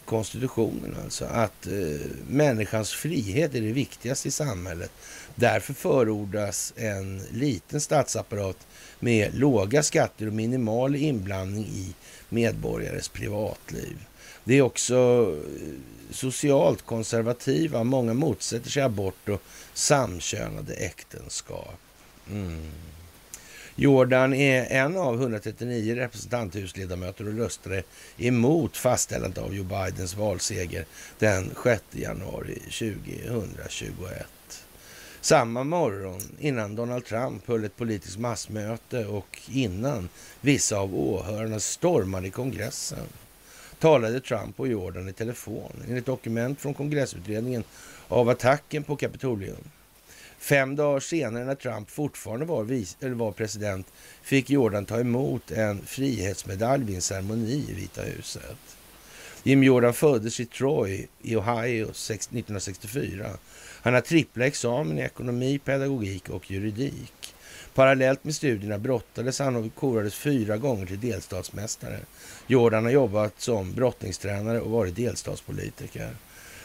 [0.05, 4.90] konstitutionen alltså, att eh, människans frihet är det viktigaste i samhället.
[5.35, 8.66] Därför förordas en liten statsapparat
[9.01, 11.94] med låga skatter och minimal inblandning i
[12.29, 13.97] medborgares privatliv.
[14.44, 15.68] Det är också eh,
[16.11, 17.85] socialt konservativa.
[17.85, 19.42] Många motsätter sig abort och
[19.75, 21.79] samkönade äktenskap.
[22.31, 22.70] Mm.
[23.76, 27.82] Jordan är en av 139 representanthusledamöter och röstade
[28.16, 30.84] emot fastställandet av Joe Bidens valseger
[31.18, 34.26] den 6 januari 2021.
[35.20, 40.08] Samma morgon innan Donald Trump höll ett politiskt massmöte och innan
[40.40, 43.06] vissa av åhörarna stormade i kongressen
[43.78, 47.64] talade Trump och Jordan i telefon enligt dokument från kongressutredningen
[48.08, 49.70] av attacken på Kapitolium.
[50.44, 53.87] Fem dagar senare när Trump fortfarande var, vice, eller var president
[54.22, 58.76] fick Jordan ta emot en frihetsmedalj vid en ceremoni i Vita huset.
[59.42, 63.30] Jim Jordan föddes i Troy i Ohio 1964.
[63.83, 67.35] Han har trippla examen i ekonomi, pedagogik och juridik.
[67.74, 71.98] Parallellt med studierna brottades han och korades fyra gånger till delstatsmästare.
[72.46, 76.11] Jordan har jobbat som brottningstränare och varit delstatspolitiker.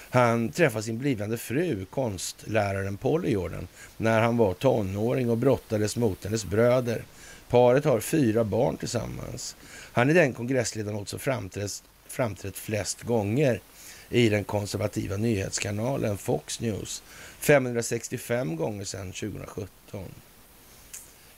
[0.10, 3.68] Han träffade sin blivande fru, konstläraren Polly Jordan,
[3.98, 7.04] när han var tonåring och brottades mot hennes bröder.
[7.50, 9.56] Paret har fyra barn tillsammans.
[9.92, 13.62] Han är den kongressledamot som framträtt, framträtt flest gånger
[14.10, 17.04] i den konservativa nyhetskanalen Fox News.
[17.40, 19.70] 565 gånger sedan 2017.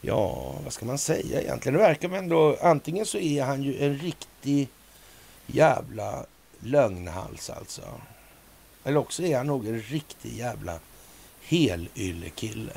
[0.02, 1.78] Ja, vad ska man säga egentligen?
[1.78, 4.68] Det verkar ändå, antingen så är han ju en riktig
[5.48, 6.26] jävla
[6.60, 7.82] lögnhals alltså.
[8.84, 10.80] Eller också är han nog en riktig jävla
[11.42, 12.74] helyllekille.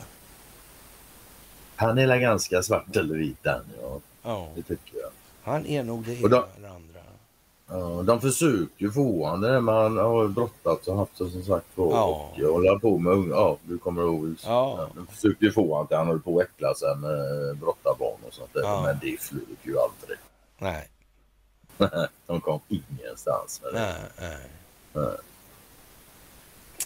[1.77, 4.01] Han är ganska svart eller vit den, ja.
[4.23, 4.49] ja.
[4.55, 5.11] Det tycker jag.
[5.43, 7.01] Han är nog det ena eller andra.
[7.67, 11.93] Ja, de försöker få honom när man har brottats och haft det som sagt var.
[11.93, 12.31] Ja.
[12.47, 13.35] Och hålla på med unga.
[13.35, 14.35] Ja, du kommer ihåg.
[14.45, 14.88] Ja.
[14.95, 18.53] De försökte få honom att han höll på att äckla sig med brottarbarn och sånt
[18.53, 18.62] där.
[18.62, 18.83] Ja.
[18.83, 20.19] Men det flög ju aldrig.
[20.59, 20.88] Nej.
[22.27, 23.81] de kom ingenstans med det.
[23.81, 24.49] Nej, nej.
[24.93, 25.17] nej.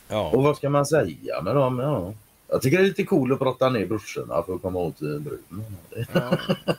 [0.09, 0.31] Ja.
[0.31, 1.79] Och vad ska man säga med dem?
[1.79, 2.15] Ja.
[2.49, 5.65] Jag tycker det är lite coolt att brotta ner brorsorna för att komma åt bruden.
[6.13, 6.39] Ja.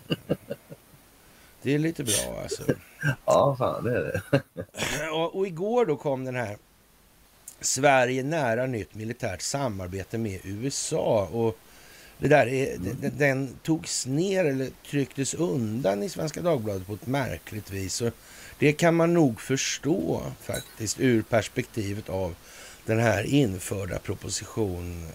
[1.61, 2.63] Det är lite bra alltså.
[3.25, 4.41] Ja, fan det är det.
[5.11, 6.57] och, och igår då kom den här
[7.61, 11.29] Sverige nära nytt militärt samarbete med USA.
[11.31, 11.57] Och
[12.17, 12.97] det där är, mm.
[13.01, 18.01] den, den, togs ner eller trycktes undan i Svenska Dagbladet på ett märkligt vis.
[18.01, 18.13] Och
[18.59, 22.35] det kan man nog förstå faktiskt ur perspektivet av
[22.89, 25.07] den här införda proposition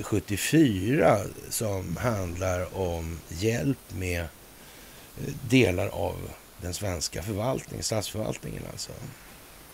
[0.00, 6.30] 74 som handlar om hjälp med eh, delar av
[6.62, 8.92] den svenska förvaltningen, statsförvaltningen alltså.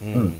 [0.00, 0.14] Mm.
[0.14, 0.32] Mm.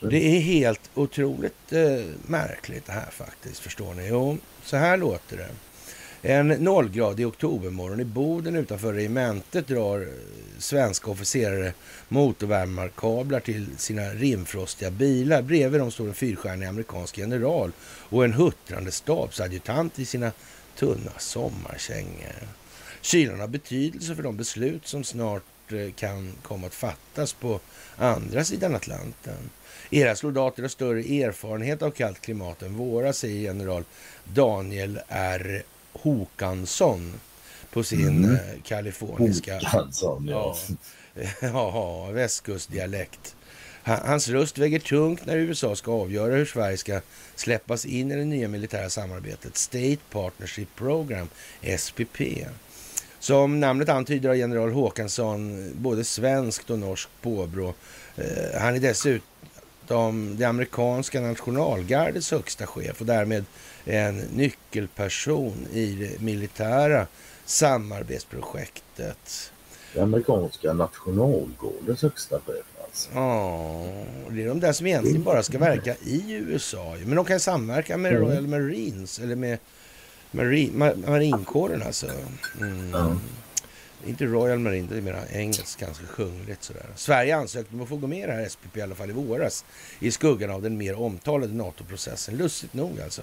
[0.00, 4.08] Det är helt otroligt eh, märkligt det här faktiskt, förstår ni.
[4.08, 5.48] Jo, så här låter det.
[6.22, 10.06] En nollgradig oktobermorgon i Boden utanför regementet drar eh,
[10.58, 11.72] svenska officerare
[12.08, 15.42] motorvärmarkablar till sina rimfrostiga bilar.
[15.42, 20.32] Bredvid dem står en fyrstjärnig amerikansk general och en huttrande stabsadjutant i sina
[20.76, 22.48] tunna sommarkängor.
[23.00, 27.60] Kylan har betydelse för de beslut som snart eh, kan komma att fattas på
[27.96, 29.50] andra sidan Atlanten.
[29.90, 33.84] Era soldater har större erfarenhet av kallt klimat än våra, säger general
[34.24, 35.62] Daniel R.
[36.02, 37.12] Håkansson
[37.72, 38.38] på sin mm.
[38.62, 39.54] kaliforniska...
[39.54, 40.56] Håkansson, ja.
[41.40, 43.36] ja, västkustdialekt.
[43.82, 47.00] Hans röst väger tungt när USA ska avgöra hur Sverige ska
[47.34, 51.28] släppas in i det nya militära samarbetet State Partnership Program,
[51.78, 52.20] SPP.
[53.18, 57.74] Som namnet antyder har general Håkansson både svenskt och norskt påbrå.
[58.16, 63.44] Eh, han är dessutom det amerikanska nationalgardets högsta chef och därmed
[63.86, 67.06] en nyckelperson i det militära
[67.44, 69.52] samarbetsprojektet.
[69.94, 73.10] Det amerikanska nationalgardets högsta chef alltså?
[73.14, 73.86] Ja,
[74.30, 76.96] det är de där som egentligen bara ska verka i USA.
[77.04, 78.28] Men de kan samverka med mm.
[78.28, 79.58] Royal Marines eller med
[81.06, 82.06] marinkåren alltså.
[82.60, 83.20] Mm.
[84.06, 86.86] Inte Royal Marine, det är mer engelskt, ganska sjungligt sådär.
[86.96, 89.12] Sverige ansökte om att få gå med i det här SPP i alla fall i
[89.12, 89.64] våras
[90.00, 92.36] i skuggan av den mer omtalade NATO-processen.
[92.36, 93.22] Lustigt nog alltså.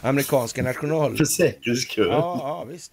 [0.00, 1.16] Amerikanska national...
[1.16, 2.08] För säkerhets skull.
[2.08, 2.92] Ja, ja, visst.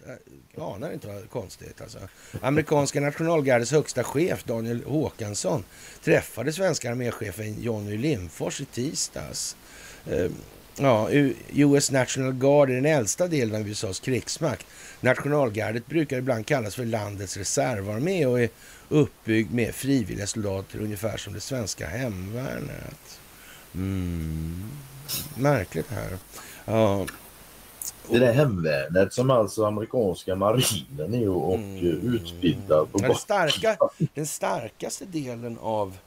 [0.56, 2.00] Jag anar inte vad konstigt alltså.
[2.41, 5.63] Amerikanska nationalgardets högsta chef Daniel Håkansson
[6.04, 9.56] träffade svenska arméchefen Jonny Lindfors i tisdags.
[10.82, 11.10] Ja,
[11.54, 14.65] US National Guard är den äldsta delen av USAs krigsmakt.
[15.02, 18.50] Nationalgardet brukar ibland kallas för landets reservarmé och är
[18.89, 23.20] uppbyggd med frivilliga soldater ungefär som det svenska hemvärnet.
[23.76, 24.63] Mm.
[25.38, 26.17] Märkligt här.
[26.65, 27.06] Ja.
[28.10, 32.13] Det där hemvärnet som alltså amerikanska marinen är och, mm.
[32.13, 32.86] utbildar.
[32.86, 33.78] På den, starka,
[34.13, 35.98] den starkaste delen av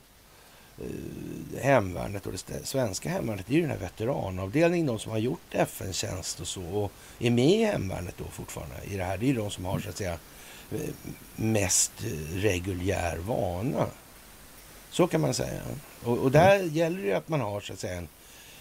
[1.61, 5.55] hemvärnet och det svenska hemvärnet, det är ju den här veteranavdelningen, de som har gjort
[5.55, 9.19] FN-tjänst och så och är med i hemvärnet då fortfarande i det här.
[9.19, 10.19] Det är ju de som har så att säga
[10.73, 10.79] eh,
[11.37, 11.93] mest
[12.33, 13.87] reguljär vana.
[14.91, 15.61] Så kan man säga.
[16.05, 16.75] Och, och där mm.
[16.75, 18.09] gäller det att man har så att säga en,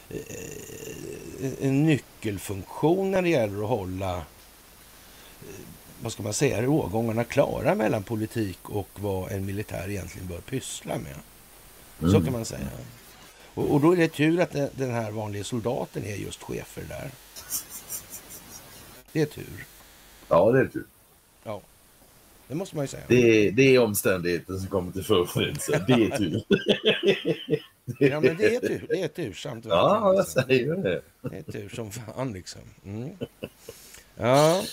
[0.10, 4.24] eh, en nyckelfunktion när det gäller att hålla eh,
[6.02, 10.98] vad ska man säga, rågångarna klara mellan politik och vad en militär egentligen bör pyssla
[10.98, 11.16] med.
[12.04, 12.24] Så mm.
[12.24, 12.68] kan man säga.
[13.54, 16.82] Och, och, då är det tur att den här vanliga soldaten är just chef för
[16.82, 17.12] det där.
[19.12, 19.66] Det är tur.
[20.28, 20.86] Ja, det är tur.
[21.44, 21.62] Ja,
[22.48, 23.04] det måste man ju säga.
[23.08, 25.86] Det är, det är omständigheten som kommer till förberedelse.
[25.88, 26.44] Det är tur.
[28.10, 28.86] ja, men det är tur.
[28.90, 29.66] Det är tursamt.
[29.66, 31.02] Ja, jag säger det.
[31.22, 32.62] Det är tur som fan liksom.
[32.86, 33.10] Mm.
[34.16, 34.64] Ja.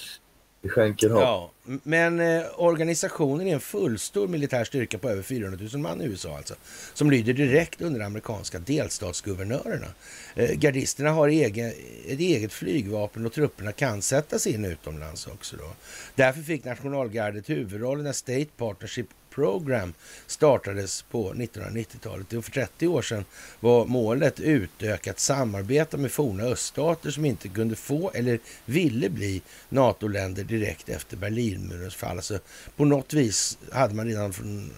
[0.62, 1.22] Vi skänker hopp.
[1.22, 1.50] Ja,
[1.82, 6.36] men eh, organisationen är en fullstor militär styrka på över 400 000 man i USA
[6.36, 6.54] alltså.
[6.94, 9.86] Som lyder direkt under amerikanska delstatsguvernörerna.
[10.34, 11.68] Eh, gardisterna har egen,
[12.06, 15.56] ett eget flygvapen och trupperna kan sättas in utomlands också.
[15.56, 15.72] Då.
[16.14, 19.94] Därför fick nationalgardet huvudrollen när State Partnership Program
[20.26, 22.32] startades på 1990-talet.
[22.32, 23.24] Och för 30 år sedan
[23.60, 30.44] var målet utökat samarbete med forna öststater som inte kunde få eller ville bli NATO-länder
[30.44, 32.16] direkt efter Berlinmurens fall.
[32.16, 32.38] Alltså,
[32.76, 34.70] på något vis hade man redan, från,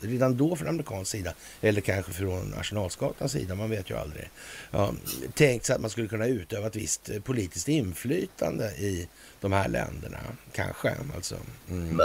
[0.00, 4.30] redan då från amerikansk sida, eller kanske från Nationalskatans sida, man vet ju aldrig,
[4.70, 4.94] ja,
[5.34, 9.08] tänkt sig att man skulle kunna utöva ett visst politiskt inflytande i
[9.40, 10.18] de här länderna.
[10.52, 11.36] Kanske alltså.
[11.70, 12.00] Mm.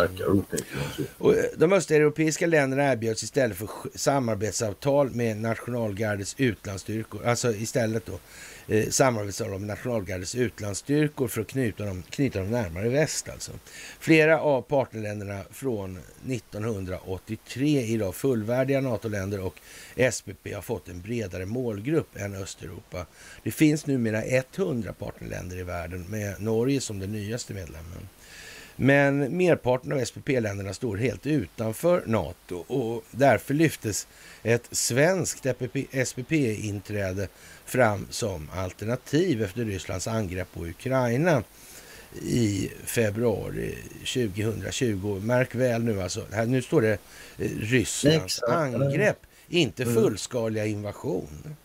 [1.17, 7.25] Och eh, de östeuropeiska länderna erbjöds istället för samarbetsavtal med nationalgardets utlandsstyrkor.
[7.25, 8.19] Alltså istället då
[8.73, 13.29] eh, samarbetsavtal med nationalgardets utlandsstyrkor för att knyta dem, knyta dem närmare väst.
[13.29, 13.51] Alltså.
[13.99, 19.59] Flera av partnerländerna från 1983 idag fullvärdiga NATO-länder och
[20.11, 23.05] SPP har fått en bredare målgrupp än Östeuropa.
[23.43, 28.09] Det finns numera 100 partnerländer i världen med Norge som den nyaste medlemmen.
[28.79, 34.07] Men merparten av SPP-länderna står helt utanför NATO och därför lyftes
[34.43, 35.45] ett svenskt
[36.05, 37.27] SPP-inträde
[37.65, 41.43] fram som alternativ efter Rysslands angrepp på Ukraina
[42.21, 45.19] i februari 2020.
[45.23, 46.97] Märk väl nu alltså, här, nu står det
[47.37, 49.95] eh, Rysslands angrepp, inte mm.
[49.95, 51.55] fullskaliga invasion.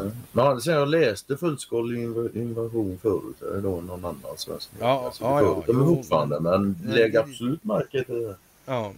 [0.00, 0.12] Mm.
[0.32, 2.02] Men jag läste fullskalig
[2.34, 4.68] invasion förut, eller då någon annan svensk.
[4.80, 8.36] Ja, alltså, ja, ja, de är fortfarande, men lägg absolut märke till det.
[8.66, 8.92] Ja.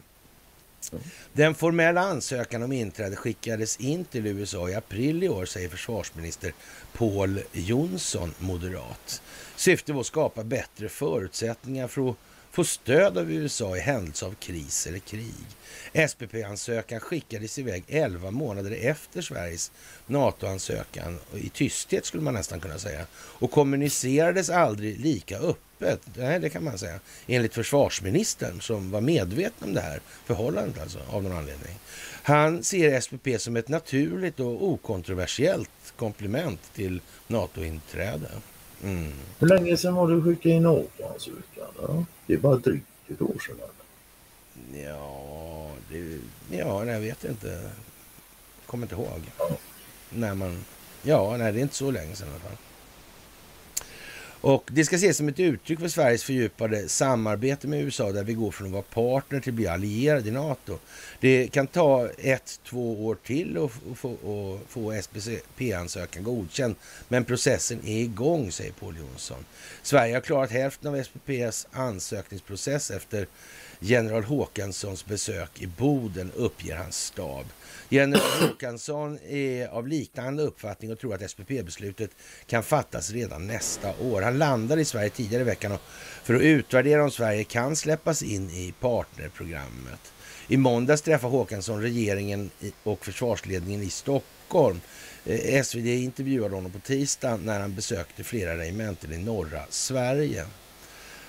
[1.33, 6.53] Den formella ansökan om inträde skickades in till USA i april i år, säger försvarsminister
[6.93, 9.23] Paul Jonsson, moderat.
[9.57, 12.17] Syftet var att skapa bättre förutsättningar för att
[12.59, 15.35] få stöd av USA i händelse av kris eller krig.
[16.09, 19.73] SPP-ansökan skickades iväg 11 månader efter Sveriges
[20.07, 26.01] NATO-ansökan, i tysthet skulle man nästan kunna säga, och kommunicerades aldrig lika öppet.
[26.15, 27.01] Nej, det kan man säga.
[27.27, 31.79] Enligt försvarsministern som var medveten om det här förhållandet alltså, av någon anledning.
[32.23, 38.31] Han ser SPP som ett naturligt och okontroversiellt komplement till NATO-inträde.
[38.83, 39.13] Mm.
[39.39, 42.07] Hur länge sedan var du skickade in NATO-ansökan?
[42.27, 43.57] Det är bara drygt ett år sedan.
[44.85, 46.19] Ja, det,
[46.57, 47.71] ja, jag vet inte.
[48.67, 49.23] Kommer inte ihåg.
[49.39, 49.51] Ja.
[50.11, 50.65] När man...
[51.03, 52.57] Ja, nej, det är inte så länge sedan i alla fall.
[54.41, 58.35] Och Det ska ses som ett uttryck för Sveriges fördjupade samarbete med USA där vi
[58.35, 60.79] går från att vara partner till att bli allierade i NATO.
[61.21, 66.77] Det kan ta ett, två år till att få, få SPP-ansökan godkänd,
[67.09, 69.45] men processen är igång, säger Paul Jonsson.
[69.83, 73.27] Sverige har klarat hälften av SPPs ansökningsprocess efter
[73.81, 77.47] general Håkanssons besök i Boden, uppger hans stab.
[77.89, 82.11] General Håkansson är av liknande uppfattning och tror att SPP-beslutet
[82.47, 84.23] kan fattas redan nästa år.
[84.23, 85.79] Han landade i Sverige tidigare i veckan
[86.23, 90.13] för att utvärdera om Sverige kan släppas in i partnerprogrammet.
[90.49, 92.51] I måndags träffade Håkansson regeringen
[92.83, 94.81] och försvarsledningen i Stockholm.
[95.25, 100.45] Eh, SvD intervjuade honom på tisdag när han besökte flera regementen i norra Sverige.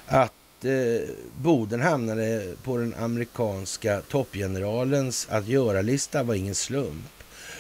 [0.06, 0.34] Att
[0.66, 1.02] eh,
[1.38, 7.06] Boden hamnade på den amerikanska toppgeneralens att göra-lista var ingen slump.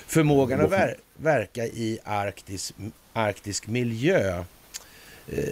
[0.08, 2.74] Förmågan att ver verka i arktis,
[3.14, 4.44] arktisk miljö
[5.28, 5.44] eh,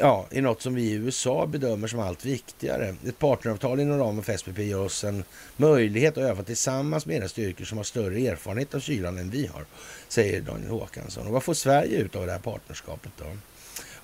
[0.00, 2.94] ja, är något som vi i USA bedömer som allt viktigare.
[3.06, 5.24] Ett partneravtal inom ramen för SPP ger oss en
[5.56, 9.46] möjlighet att öva tillsammans med era styrkor som har större erfarenhet av kylan än vi
[9.46, 9.64] har,
[10.08, 11.26] säger Daniel Håkansson.
[11.26, 13.26] Och vad får Sverige ut av det här partnerskapet då?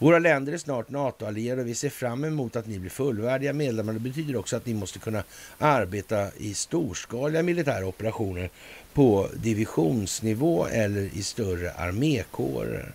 [0.02, 3.92] Våra länder är snart NATO-allierade och vi ser fram emot att ni blir fullvärdiga medlemmar.
[3.92, 5.22] Det betyder också att ni måste kunna
[5.58, 8.50] arbeta i storskaliga militära operationer
[8.92, 12.92] på divisionsnivå eller i större armékårer.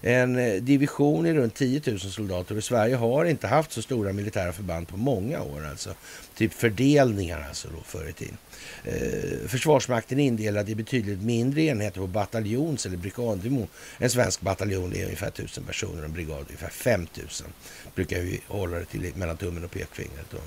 [0.00, 4.12] En eh, division är runt 10 000 soldater och Sverige har inte haft så stora
[4.12, 5.66] militära förband på många år.
[5.66, 5.94] Alltså.
[6.34, 8.36] Typ fördelningar alltså då förr i tiden.
[8.84, 13.66] Eh, Försvarsmakten är indelad i betydligt mindre enheter på bataljons eller brigadnivå.
[13.98, 17.46] En svensk bataljon är ungefär 1000 personer och en brigad ungefär 5000.
[17.94, 20.26] Brukar vi hålla det till mellan tummen och pekfingret.
[20.30, 20.38] Då.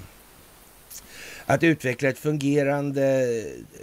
[1.52, 3.28] Att utveckla ett fungerande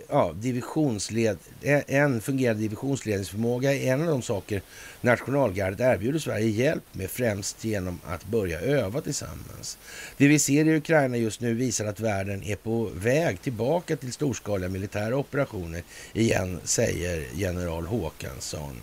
[0.09, 4.63] ja, divisionsled, en fungerande divisionsledningsförmåga är en av de saker
[5.01, 9.79] nationalgardet erbjuder Sverige hjälp med, främst genom att börja öva tillsammans.
[10.17, 14.13] Det vi ser i Ukraina just nu visar att världen är på väg tillbaka till
[14.13, 18.77] storskaliga militära operationer igen, säger general Håkansson.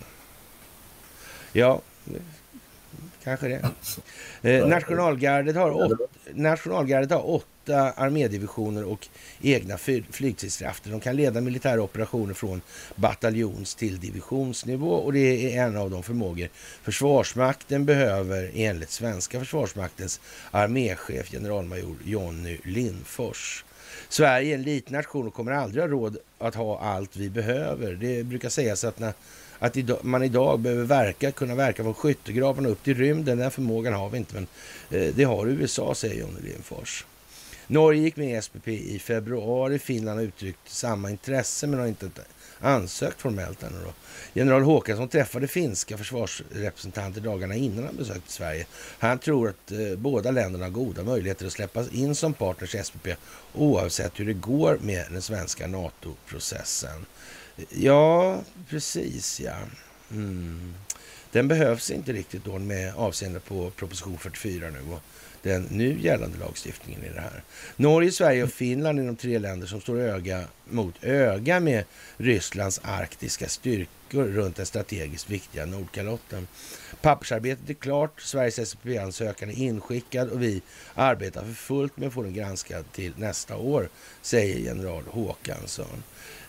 [1.54, 1.82] Ja,
[3.24, 3.62] kanske det.
[4.50, 9.08] Eh, nationalgardet har, åt, nationalgardet har åtta åtta armédivisioner och
[9.42, 9.78] egna
[10.12, 10.92] flygstridskrafter.
[10.92, 12.62] De kan leda militära operationer från
[12.96, 16.50] bataljons till divisionsnivå och det är en av de förmågor
[16.84, 20.22] Försvarsmakten behöver enligt svenska försvarsmaktens
[20.52, 23.66] arméchef generalmajor Jonny Lindfors.
[24.10, 27.94] Sverige är en liten nation och kommer aldrig ha råd att ha allt vi behöver.
[27.94, 29.14] Det brukar sägas att när
[29.60, 33.38] att man idag behöver verka, kunna verka från skyttegravarna upp till rymden.
[33.38, 34.48] Den förmågan har vi inte, men
[34.90, 37.06] eh, det har USA, säger Jonny Lindfors.
[37.68, 39.80] Norge gick med i SPP i februari.
[39.80, 42.10] Finland har uttryckt samma intresse men har inte
[42.60, 43.78] ansökt formellt ännu.
[43.86, 43.94] Då.
[44.34, 48.66] General Håkansson träffade finska försvarsrepresentanter dagarna innan han besökte Sverige.
[49.00, 52.84] Han tror att eh, båda länderna har goda möjligheter att släppas in som partners i
[52.84, 53.08] SPP
[53.54, 57.06] oavsett hur det går med den svenska NATO-processen.
[57.70, 59.56] Ja, precis ja.
[60.12, 60.74] Mm.
[61.32, 64.94] Den behövs inte riktigt då med avseende på proposition 44 nu.
[64.94, 65.02] Och
[65.46, 67.44] den nu gällande lagstiftningen i det här.
[67.76, 71.84] Norge, Sverige och Finland är de tre länder som står öga mot öga med
[72.18, 76.48] Rysslands arktiska styrkor runt den strategiskt viktiga Nordkalotten.
[77.02, 80.62] Pappersarbetet är klart, Sveriges SPP-ansökan är inskickad och vi
[80.94, 83.90] arbetar för fullt med att få den granskad till nästa år,
[84.22, 86.04] säger general Håkansson.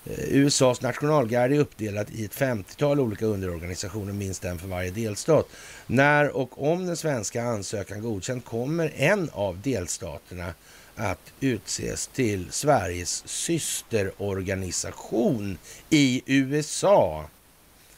[0.07, 5.49] Eh, USAs nationalgarde är uppdelat i ett 50-tal olika underorganisationer, minst en för varje delstat.
[5.87, 10.55] När och om den svenska ansökan godkänd kommer en av delstaterna
[10.97, 15.59] att utses till Sveriges systerorganisation
[15.91, 17.25] i USA.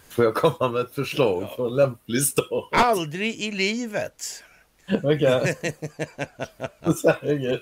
[0.08, 2.68] Får jag komma med ett förslag på en lämplig stat?
[2.72, 4.42] Aldrig i livet.
[5.02, 5.56] Okej.
[7.22, 7.58] Okay.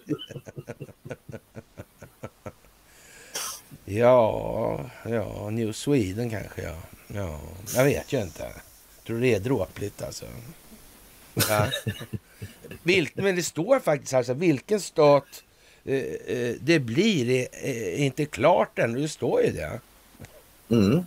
[3.89, 6.75] Ja, ja, New Sweden kanske ja.
[7.07, 7.41] ja.
[7.75, 8.43] Jag vet ju inte.
[8.43, 10.27] Jag tror det är dråpligt alltså.
[11.35, 11.67] Ja.
[12.83, 15.45] Vilk, men det står faktiskt här, så vilken stat
[15.85, 15.95] eh,
[16.27, 18.93] eh, det blir är, är inte klart än.
[18.93, 19.81] Det står ju det.
[20.69, 21.03] Mm.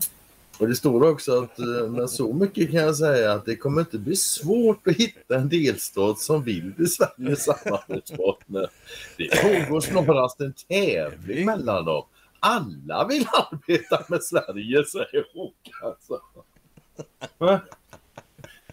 [0.57, 3.81] Och det står också att, eh, men så mycket kan jag säga att det kommer
[3.81, 8.69] inte bli svårt att hitta en delstat som vill bli Sveriges samarbetspartner.
[9.17, 12.03] Det pågår snarast en tävling mellan dem.
[12.39, 15.73] Alla vill arbeta med Sverige, säger Håkan.
[15.83, 16.21] Alltså.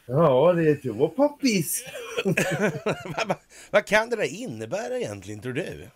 [0.06, 1.84] Ja, det är och poppis.
[2.24, 3.36] vad,
[3.70, 5.88] vad kan det där innebära egentligen, tror du?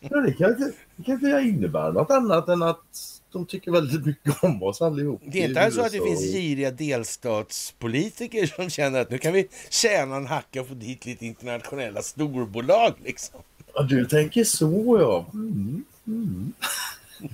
[0.00, 4.06] ja, det kan inte, det kan inte innebära något annat än att de tycker väldigt
[4.06, 5.22] mycket om oss allihop.
[5.24, 9.48] Det är inte så att det finns giriga delstatspolitiker som känner att nu kan vi
[9.70, 13.40] tjäna en hacka och få dit lite internationella storbolag liksom.
[13.74, 15.26] Ja, du tänker så ja.
[15.32, 16.52] Mm, mm.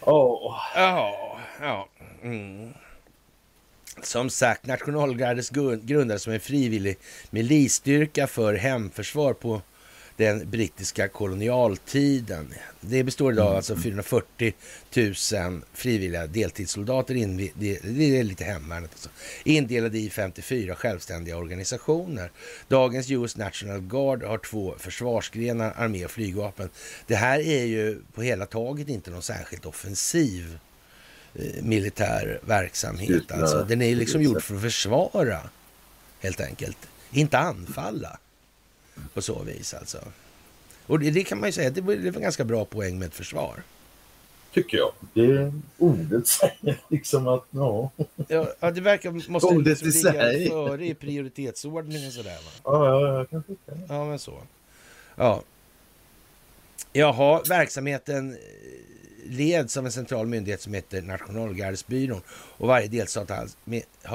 [0.00, 0.56] oh.
[0.74, 1.88] Ja, ja.
[2.22, 2.72] Mm.
[4.02, 5.50] Som sagt, nationalgardets
[5.82, 6.96] grundades som en frivillig
[7.30, 9.62] milisstyrka för hemförsvar på
[10.16, 12.54] den brittiska kolonialtiden.
[12.80, 13.56] Det består idag mm.
[13.56, 14.54] alltså 440
[14.96, 15.14] 000
[15.72, 17.14] frivilliga deltidssoldater,
[17.84, 19.08] det är lite hemvärnet alltså,
[19.44, 22.30] indelade i 54 självständiga organisationer.
[22.68, 26.68] Dagens US National Guard har två försvarsgrenar, armé och flygvapen.
[27.06, 30.58] Det här är ju på hela taget inte någon särskilt offensiv
[31.34, 33.32] eh, militär verksamhet.
[33.32, 35.40] Alltså, den är liksom gjord för att försvara,
[36.20, 36.78] helt enkelt.
[37.12, 38.18] Inte anfalla
[39.14, 39.98] på så vis alltså.
[40.86, 43.06] Och det, det kan man ju säga, det var, det var ganska bra poäng med
[43.06, 43.62] ett försvar.
[44.52, 44.92] Tycker jag.
[45.14, 47.90] Det ordet säger liksom att, ja.
[48.28, 52.50] Ja, det verkar, måste ordet liksom ligga före i prioritetsordningen sådär va?
[52.64, 53.80] Ja, ja, jag kan tycka det.
[53.88, 54.42] Ja, men så.
[55.16, 55.42] Ja.
[56.92, 58.36] Jaha, verksamheten
[59.26, 62.22] leds av en central myndighet som heter Nationalgardsbyrån.
[62.28, 63.56] Och varje delstat har alltså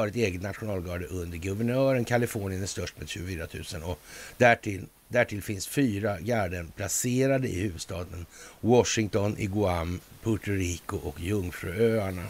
[0.07, 2.05] ett eget nationalgarde under guvernören.
[2.05, 3.99] Kalifornien är störst med 24 000 och
[4.37, 8.25] därtill, därtill finns fyra garden placerade i huvudstaden
[8.61, 12.25] Washington, i Guam, Puerto Rico och Jungfruöarna.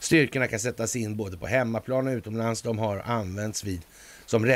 [0.00, 2.62] Styrkorna kan sättas in både på hemmaplan och utomlands.
[2.62, 3.80] De har använts vid
[4.26, 4.46] som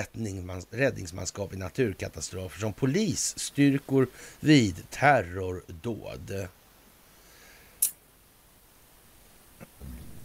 [0.71, 4.07] räddningsmanskap i naturkatastrofer, som polisstyrkor
[4.41, 6.49] vid terrordåd.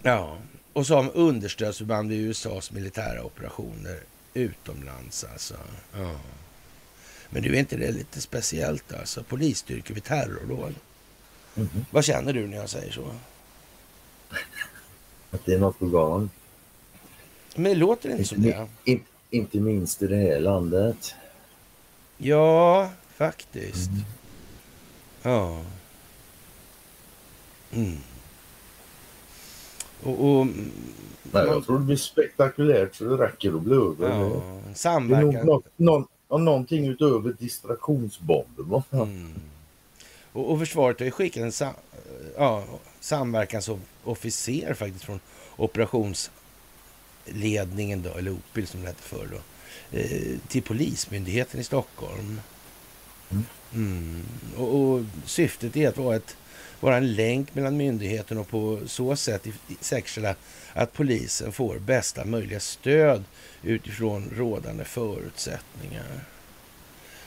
[0.05, 0.37] Ja,
[0.73, 3.99] och som understödsförband vid USAs militära operationer
[4.33, 5.53] utomlands alltså.
[5.93, 6.15] Ja.
[7.29, 9.23] Men du är inte det lite speciellt alltså?
[9.23, 10.75] Polisstyrkor vid terrordåd.
[11.55, 11.85] Mm -hmm.
[11.91, 13.05] Vad känner du när jag säger så?
[15.31, 16.29] Att det är något på gång.
[17.55, 18.67] Men det låter inte, som det.
[18.83, 21.15] In, inte minst i det här landet.
[22.17, 23.89] Ja, faktiskt.
[23.89, 24.03] Mm.
[25.21, 25.61] Ja.
[27.71, 27.97] Mm.
[30.05, 30.47] Och, och,
[31.31, 34.09] Nej, jag tror det blir spektakulärt så det räcker att bli över.
[34.09, 34.41] Ja,
[34.73, 35.31] samverkan.
[35.31, 38.83] Det är nog någon, någon, någonting utöver distraktionsbomber.
[38.91, 39.33] Mm.
[40.31, 41.73] Och, och försvaret har ju skickat en sam,
[42.37, 42.63] ja,
[42.99, 45.19] samverkansofficer faktiskt från
[45.55, 49.37] operationsledningen då, eller OPIL som det hette förr då,
[49.97, 52.41] eh, till Polismyndigheten i Stockholm.
[53.29, 53.43] Mm.
[53.73, 54.23] Mm.
[54.57, 56.37] Och, och, syftet är att vara ett
[56.79, 59.47] vara en länk mellan myndigheten och på så sätt
[59.79, 60.35] säkerställa
[60.73, 63.23] att polisen får bästa möjliga stöd
[63.63, 66.05] utifrån rådande förutsättningar.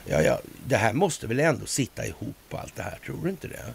[0.05, 3.49] Ja, ja, det här måste väl ändå sitta ihop allt det här, tror du inte
[3.49, 3.75] det?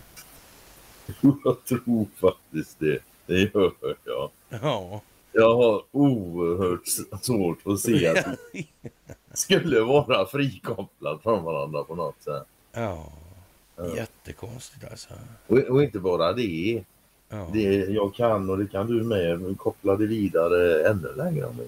[1.44, 3.00] Jag tror faktiskt det.
[3.26, 3.74] Det gör
[4.06, 4.30] jag.
[4.50, 5.02] Ja.
[5.32, 6.88] Jag har oerhört
[7.22, 12.48] svårt att se att det skulle vara frikopplat från varandra på något sätt.
[12.72, 13.12] Ja.
[13.76, 13.96] Ja.
[13.96, 15.10] Jättekonstigt alltså.
[15.48, 16.84] Och, och, inte bara det.
[17.30, 17.48] Ja.
[17.54, 17.64] det.
[17.74, 21.62] Jag kan och det kan du med koppla det vidare ännu längre om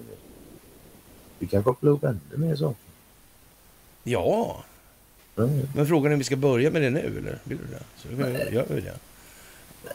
[1.38, 2.86] vi kan koppla upp ännu mer saker.
[4.04, 4.64] Ja.
[5.38, 5.60] Mm.
[5.74, 7.38] Men frågan är om vi ska börja med det nu eller?
[7.44, 7.82] Vill du det?
[7.96, 8.48] Så Nej.
[8.52, 8.94] gör vi det.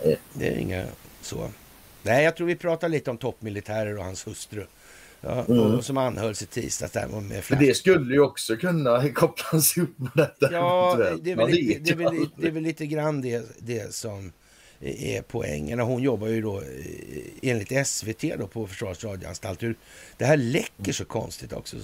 [0.03, 0.17] Nej.
[0.33, 0.85] Det är inga
[1.21, 1.49] så.
[2.03, 4.65] Nej, jag tror vi pratar lite om toppmilitärer och hans hustru.
[5.21, 5.81] Ja, mm.
[5.81, 7.59] som anhölls i tisdags där med flash.
[7.59, 10.51] Det skulle ju också kunna kopplas ihop med detta.
[10.51, 13.93] Ja, det är, väl lite, det, är väl, det är väl lite grann det, det
[13.93, 14.31] som
[14.79, 15.79] är poängen.
[15.79, 16.65] Hon jobbar ju då eh,
[17.41, 19.59] enligt SVT då på Försvarets radioanstalt.
[20.17, 21.77] Det här läcker så konstigt också.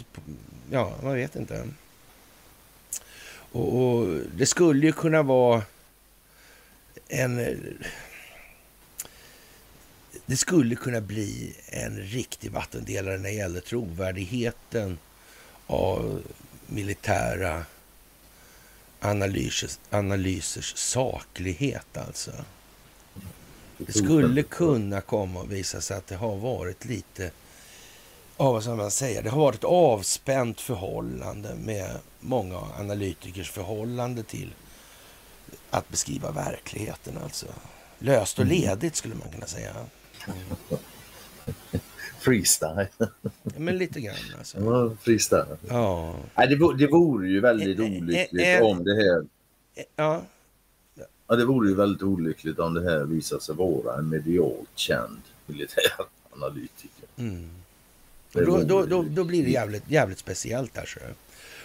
[0.71, 1.67] Ja, man vet inte.
[3.51, 5.61] Och, och det skulle ju kunna vara
[7.07, 7.57] en
[10.25, 14.97] det skulle kunna bli en riktig vattendelare när det gäller trovärdigheten
[15.67, 16.21] av
[16.67, 17.65] militära
[18.99, 22.31] analysers, analysers saklighet alltså.
[23.77, 27.31] Det skulle kunna komma och visa sig att det har varit lite
[28.37, 34.23] ja, vad ska man säga, det har varit ett avspänt förhållande med många analytikers förhållande
[34.23, 34.53] till
[35.69, 37.17] att beskriva verkligheten.
[37.23, 37.45] Alltså.
[37.99, 38.57] Löst och Mm.
[38.61, 39.75] ledigt skulle man kunna säga.
[42.19, 42.87] Freestyle.
[43.57, 44.59] Men lite grann alltså.
[44.59, 45.57] Ja, freestyle.
[45.67, 49.25] Ja, Nej, det, vore, det vore ju väldigt olyckligt eh, om det här
[49.95, 50.23] ja,
[51.27, 55.21] Ja, det vore ju väldigt olyckligt om det här visar sig vara en medialt känd
[55.45, 57.07] militäranalytiker.
[57.17, 57.49] mm.
[58.31, 60.85] Då, då, då, då blir det jävligt, jävligt speciellt där.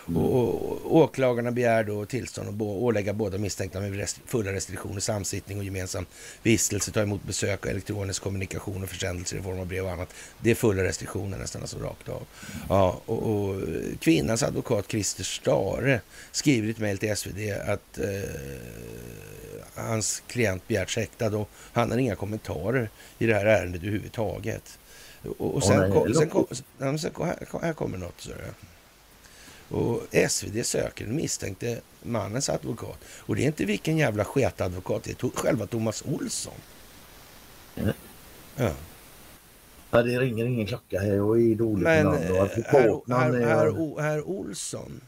[0.06, 0.20] Så.
[0.20, 5.00] Och, och, åklagarna begär då tillstånd att bo, ålägga båda misstänkta med rest, fulla restriktioner,
[5.00, 6.06] samsittning och gemensam
[6.42, 10.14] vistelse, ta emot besök och elektronisk kommunikation och försändelser i form av brev och annat.
[10.40, 12.22] Det är fulla restriktioner nästan alltså rakt av.
[12.68, 13.62] Ja, och, och
[14.00, 16.00] kvinnans advokat Christer Stare
[16.32, 18.30] skriver i ett mejl till SvD att eh,
[19.74, 24.78] hans klient begärts häktad och han har inga kommentarer i det här ärendet överhuvudtaget.
[25.38, 28.20] Och, och sen, nej, kom, sen, kom, sen kom, här, här kommer något.
[28.20, 28.30] Så.
[29.72, 32.98] Och SvD söker den misstänkte mannens advokat.
[33.04, 36.54] Och det är inte vilken jävla sketadvokat, det är to- själva Thomas Olsson.
[37.76, 37.92] Mm.
[38.56, 38.72] Ja.
[39.90, 41.14] Ja, det ringer ingen klocka här.
[41.14, 42.04] Jag är dålig Men
[42.70, 43.34] på namn.
[43.34, 45.00] Herr, herr, Olsson,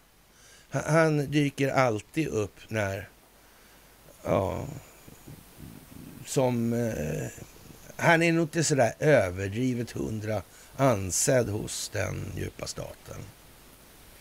[0.71, 3.09] han, han dyker alltid upp när,
[4.23, 4.67] ja,
[6.27, 7.27] som, eh,
[7.97, 10.43] han är nog inte sådär överdrivet hundra
[10.77, 13.17] ansedd hos den djupa staten.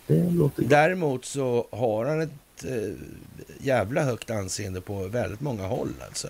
[0.07, 2.93] Det låter Däremot så har han ett eh,
[3.59, 6.27] jävla högt anseende på väldigt många håll alltså.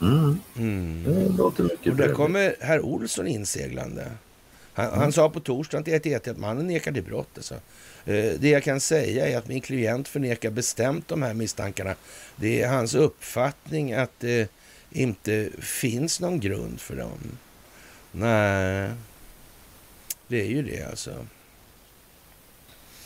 [0.00, 1.04] Mm, Mm.
[1.04, 4.10] det låter mycket Och där kommer herr Olsson inseglande.
[4.72, 7.28] Han, han sa på torsdagen till 1 att mannen nekar till brott.
[7.36, 7.54] Alltså.
[8.04, 11.94] Eh, Det jag kan säga är att min klient förnekar bestämt de här misstankarna.
[12.36, 14.50] Det är hans uppfattning att det
[14.90, 17.18] inte finns någon grund för dem.
[18.12, 18.90] Nej,
[20.28, 21.26] det är ju det alltså.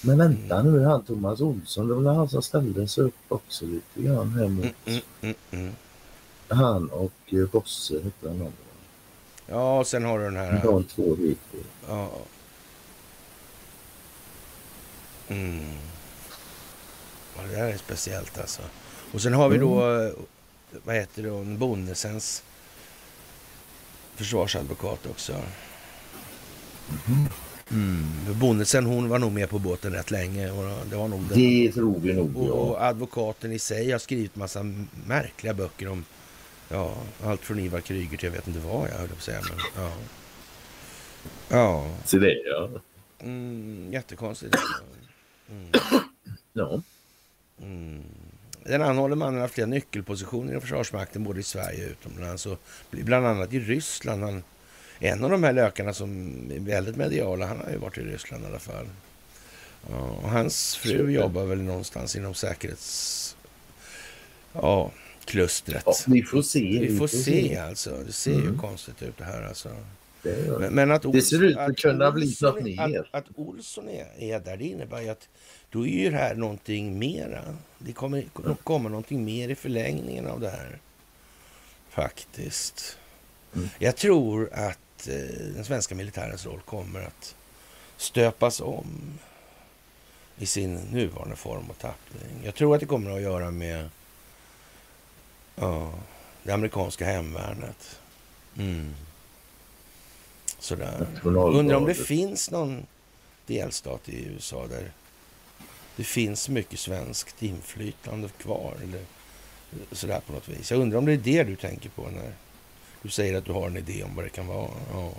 [0.07, 4.03] Men vänta nu, han Thomas Olsson, det var han som ställde sig upp också lite
[4.03, 5.75] grann här mot Mm, mm, mm, mm.
[6.49, 8.53] han och eh, Bosse hette han andra.
[9.47, 10.61] Ja, och sen har du den här...
[10.63, 11.39] De två hit.
[11.89, 12.11] Ja.
[15.29, 15.79] Mm.
[17.37, 18.63] Ja, det där är speciellt alltså.
[19.13, 20.13] Och sen har vi då, eh,
[20.85, 22.43] vad heter det, en Bonnesens
[24.15, 25.33] försvarsadvokat också.
[25.33, 27.29] Mm.
[28.41, 30.51] Bonnesen hon var nog med på båten rätt länge.
[30.51, 31.39] Och det var nog den.
[31.39, 32.53] Det tror vi nog Och, ja.
[32.53, 34.63] och advokaten i sig har skrivit massa
[35.07, 36.05] märkliga böcker om
[36.69, 36.95] ja,
[37.25, 39.41] allt från Ivar Kryger till jag vet inte vad jag höll på att säga.
[39.51, 39.93] Men, ja.
[41.49, 41.91] ja.
[42.05, 42.71] Så det ja.
[43.19, 44.57] Mm, jättekonstigt.
[45.51, 45.71] Mm.
[46.53, 46.81] ja.
[47.63, 48.03] Mm.
[48.65, 52.47] Den anhållne mannen har flera nyckelpositioner i Försvarsmakten både i Sverige och utomlands.
[52.47, 52.59] Och
[52.91, 54.23] bland annat i Ryssland.
[54.23, 54.43] Han,
[54.99, 58.45] en av de här lökarna som är väldigt mediala, han har ju varit i Ryssland
[58.45, 58.87] i alla fall.
[60.23, 61.09] Och hans fru Super.
[61.13, 63.37] jobbar väl någonstans inom säkerhets...
[64.53, 64.91] Ja,
[65.25, 65.83] klustret.
[65.87, 65.95] ja.
[66.07, 66.79] Vi får se.
[66.81, 68.03] Vi får se alltså.
[68.07, 68.59] Det ser ju Mm.
[68.59, 69.69] konstigt ut det här alltså.
[70.23, 70.59] Det.
[70.61, 73.09] Men, men att Det ser ut att kunna bli Olsson- något mer.
[73.13, 75.29] Att, att Olsson är, är där, det innebär ju att
[75.71, 77.43] då är ju det här någonting mera.
[77.79, 80.79] Det kommer nog komma någonting mer i förlängningen av det här.
[81.91, 82.99] Faktiskt.
[83.55, 83.69] Mm.
[83.79, 84.79] Jag tror att
[85.09, 85.15] eh,
[85.55, 87.35] den svenska militärens roll kommer att
[87.97, 89.19] stöpas om
[90.39, 92.41] i sin nuvarande form och tappning.
[92.45, 93.89] Jag tror att det kommer att göra med
[95.57, 95.93] ja,
[96.43, 98.01] det amerikanska hemvärnet.
[98.59, 98.95] Mm.
[100.59, 101.07] Sådär.
[101.25, 102.87] Undrar om det finns någon
[103.47, 104.93] delstat i USA där
[105.97, 108.75] det finns mycket svenskt inflytande kvar.
[108.83, 109.05] Eller
[109.93, 110.71] sådär på något vis.
[110.71, 112.33] Jag undrar om det är det du tänker på när
[113.05, 114.71] du säger att du har en idé om vad det kan vara.
[114.93, 115.11] Ja.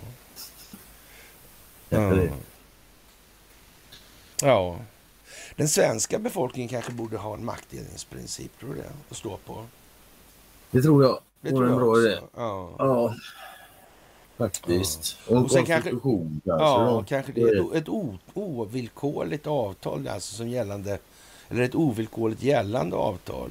[1.88, 1.98] Ja.
[1.98, 2.32] det.
[4.42, 4.78] ja.
[5.56, 8.90] Den svenska befolkningen kanske borde ha en maktdelningsprincip, tror du det?
[9.10, 9.64] Att stå på.
[10.70, 12.00] Det tror jag Det tror jag bra också.
[12.00, 12.18] idé.
[12.36, 12.74] Ja.
[12.78, 13.14] Ja.
[14.36, 15.16] Faktiskt.
[15.26, 15.90] Och en Och sen kanske-.
[16.44, 17.04] Ja, då.
[17.08, 20.98] kanske det är ett, ett o, ovillkorligt avtal, alltså som gällande,
[21.48, 23.50] eller ett ovillkorligt gällande avtal.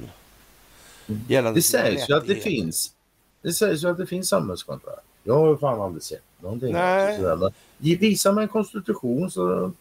[1.08, 1.20] Mm.
[1.28, 2.95] Gällande Det sägs ju att det finns.
[3.46, 5.00] Det sägs ju att det finns samhällskontrakt.
[5.24, 6.72] Jag har ju fan aldrig sett någonting.
[6.72, 7.16] Nej.
[7.16, 9.72] sådär, Visa mig en konstitution så...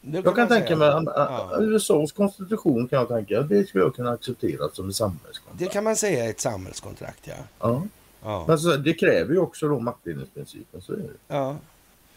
[0.00, 1.56] Jag kan tänka mig Ja.
[1.60, 5.58] USAs konstitution kan jag tänka det skulle jag kunna acceptera som ett samhällskontrakt.
[5.58, 7.34] Det kan man säga är ett samhällskontrakt, ja.
[7.60, 7.82] Ja.
[8.22, 8.44] ja.
[8.48, 10.80] Men så, det kräver ju också då maktdelningsprincipen.
[10.82, 11.08] Så är det.
[11.28, 11.56] ja.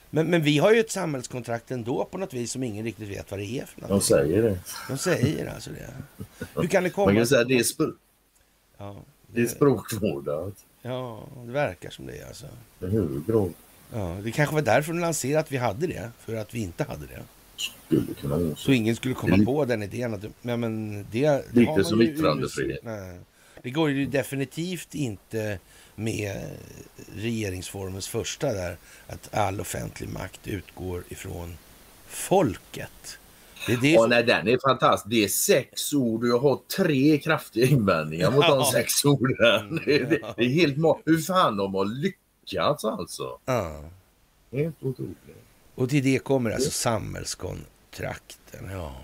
[0.10, 3.32] Men, men vi har ju ett samhällskontrakt ändå på något vis som ingen riktigt vet
[3.32, 4.04] vad det är för De något.
[4.04, 4.60] säger det.
[4.90, 5.90] De säger alltså det.
[6.62, 7.06] Hur kan det komma?
[7.06, 7.94] Man kan säga det är, spr-
[8.78, 8.96] Ja,
[9.34, 12.46] det är språkvårdat ja, det verkar som det alltså.
[12.82, 13.54] i hög grad.
[13.94, 16.84] Ja, det kanske var därför de lanserade att vi hade det, för att vi inte
[16.84, 17.24] hade det.
[17.56, 18.56] Skulle kunna vara så.
[18.56, 20.14] Så ingen skulle komma Det är på den idén.
[20.14, 22.80] Att, ja, men det, det Lite som yttrandefrihet.
[23.62, 25.60] Det går ju definitivt inte
[25.96, 26.42] med
[27.16, 28.78] regeringsformens första där,
[29.08, 31.58] att all offentlig makt utgår ifrån
[32.08, 33.19] folket.
[33.70, 35.10] Det är det som, nej, den är fantastisk.
[35.10, 39.82] Det är sex ord och jag har tre kraftiga invändningar mot de sex orden.
[39.86, 43.38] Det, det, det är helt Hur fan de har lyckats alltså.
[43.46, 43.84] ja.
[44.52, 45.18] Helt otroligt.
[45.76, 48.70] Och till det kommer alltså samhällskontrakten.
[48.72, 48.96] Ja,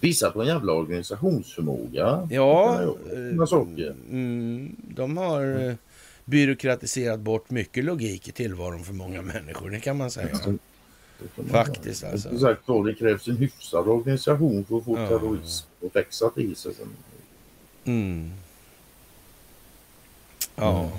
[0.00, 2.28] Visar på en jävla organisationsförmåga.
[2.30, 2.80] ja
[3.48, 3.94] saker.
[4.10, 5.74] mm, de har eh,
[6.24, 10.38] byråkratiserat bort mycket logik i tillvaron för många människor, det kan man säga.
[11.50, 12.28] Faktiskt, alltså.
[12.28, 15.08] Som sagt, då, det krävs en hyfsad organisation för att få Ja.
[15.08, 16.72] terrorism att växa till sig.
[17.84, 18.30] Mm.
[20.56, 20.80] Ja.
[20.80, 20.90] Mm.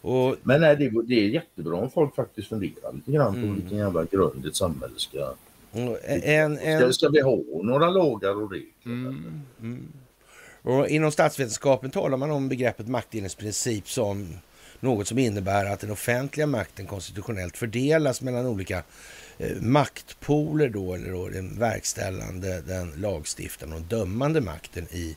[0.00, 3.54] Och Men nej, det, det är jättebra om folk faktiskt funderar lite grann på Mm.
[3.54, 5.34] vilken jävla grund ett samhälle ska...
[5.72, 8.70] en, Ska, en, ska vi ha några lagar och regler?
[8.84, 9.88] Mm, mm.
[10.62, 14.34] Och inom statsvetenskapen talar man om begreppet maktdelningsprincip som
[14.80, 18.82] något som innebär att den offentliga makten konstitutionellt fördelas mellan olika
[19.60, 25.16] maktpoler då, eller då den verkställande, den lagstiftande och dömande makten i,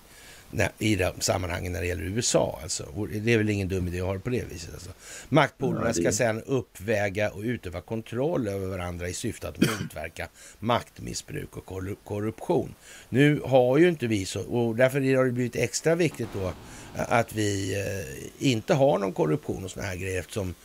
[0.79, 2.59] i de sammanhangen när det gäller USA.
[2.63, 2.83] Alltså.
[2.83, 4.73] Och det är väl ingen dum idé att ha det på det viset.
[4.73, 4.89] Alltså.
[5.29, 10.27] Maktpolerna det- ska sedan uppväga och utöva kontroll över varandra i syfte att motverka
[10.59, 12.75] maktmissbruk och korru- korruption.
[13.09, 16.53] Nu har ju inte vi så, och därför har det blivit extra viktigt då
[16.95, 20.55] att vi eh, inte har någon korruption och såna här grejer eftersom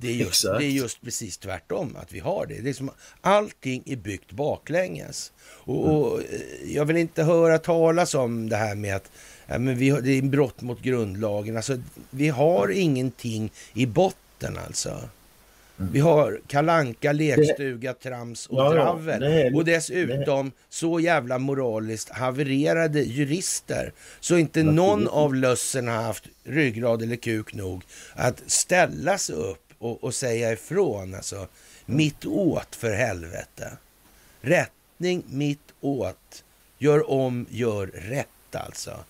[0.00, 2.60] det är, just, det är just precis tvärtom att vi har det.
[2.60, 2.90] det är som,
[3.20, 5.32] allting är byggt baklänges.
[5.48, 6.26] Och, och eh,
[6.66, 9.10] jag vill inte höra talas om det här med att
[9.46, 11.56] ja, men vi har, det är brott mot grundlagen.
[11.56, 11.78] Alltså,
[12.10, 15.00] vi har ingenting i botten alltså.
[15.92, 18.74] Vi har kalanka, lekstuga, trams och Ja,
[19.06, 23.92] ja, det är- och dessutom så jävla moraliskt havererade jurister.
[24.20, 27.82] Så inte någon av lössen har haft ryggrad eller kuk nog
[28.14, 31.14] att ställa sig upp och, och säga ifrån.
[31.14, 31.48] Alltså,
[31.86, 33.76] mitt åt för helvete.
[34.40, 36.44] Rättning mitt åt.
[36.78, 39.04] Gör om, gör rätt alltså.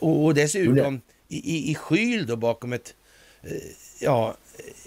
[0.00, 2.94] Och, och dessutom i, i, i skyl då bakom ett
[3.42, 3.50] eh,
[4.00, 4.36] ja,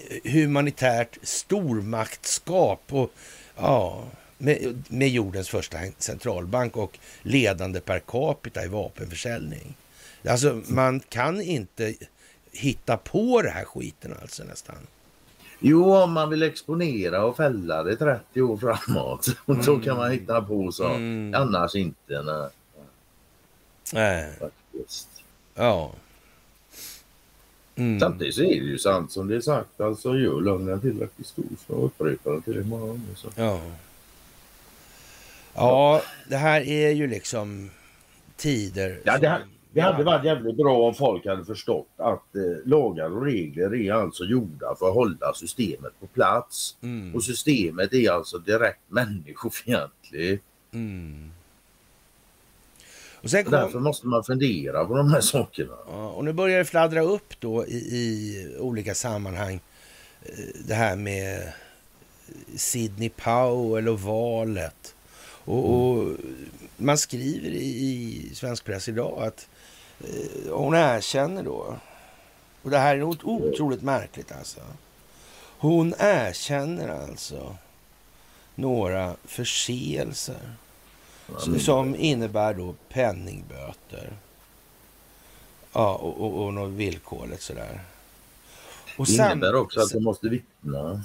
[0.08, 3.12] eh, humanitärt stormaktskap och
[3.56, 4.04] ja,
[4.38, 9.74] med, med jordens första centralbank och ledande per capita i vapenförsäljning.
[10.28, 11.94] Alltså man kan inte
[12.52, 14.76] hitta på det här skiten alltså nästan.
[15.58, 19.24] Jo, om man vill exponera och fälla det 30 år framåt.
[19.64, 20.88] Så kan man hitta på så.
[20.88, 21.34] Mm.
[21.34, 22.22] Annars inte.
[22.22, 22.48] Nej,
[23.92, 25.08] Nej, faktiskt.
[25.54, 25.92] ja.
[27.76, 28.00] Mm.
[28.00, 29.80] Samtidigt så är det ju sant som det är sagt.
[29.80, 33.14] Alltså gör lögnen tillräckligt stor så upprepar den tillräckligt många gånger.
[33.16, 33.28] Så.
[33.36, 33.60] Ja.
[35.54, 37.70] Ja, det här är ju liksom
[38.36, 39.00] tider.
[39.04, 43.16] Ja, det, som- det hade varit jävligt bra om folk hade förstått att eh, lagar
[43.16, 46.76] och regler är alltså gjorda för att hålla systemet på plats.
[46.82, 47.14] Mm.
[47.14, 50.44] Och systemet är alltså direkt människofientligt.
[50.72, 51.30] Mm.
[53.22, 55.74] Och sen kom, därför måste man fundera på de här sakerna.
[55.86, 59.60] ja, och nu börjar det fladdra upp då i, i olika sammanhang.
[60.22, 60.32] eh,
[60.68, 61.52] Det här med
[62.56, 64.94] Sidney Powell och valet.
[65.44, 66.08] Och, och
[66.80, 69.48] man skriver i, svensk press idag att
[70.00, 71.76] eh, hon erkänner då.
[72.62, 74.60] Och det här är något otroligt märkligt alltså.
[75.58, 77.56] Hon erkänner alltså
[78.54, 80.54] några förseelser.
[81.38, 84.12] S- Som innebär då penningböter.
[85.72, 87.80] Ja, och, och, och något villkorligt sådär.
[88.98, 91.04] Och Det innebär också att de måste vittna.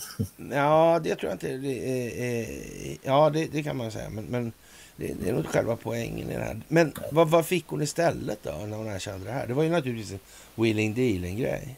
[0.52, 1.58] Ja, det tror jag inte.
[1.58, 4.10] Det är, ja, det, det kan man säga.
[4.10, 4.52] Men, men
[4.96, 6.62] det, det är nog själva poängen i det här.
[6.68, 9.48] Men vad, vad fick hon istället då när hon erkände det här?
[9.48, 10.20] Det var ju naturligtvis en
[10.56, 11.76] willing dealing-grej.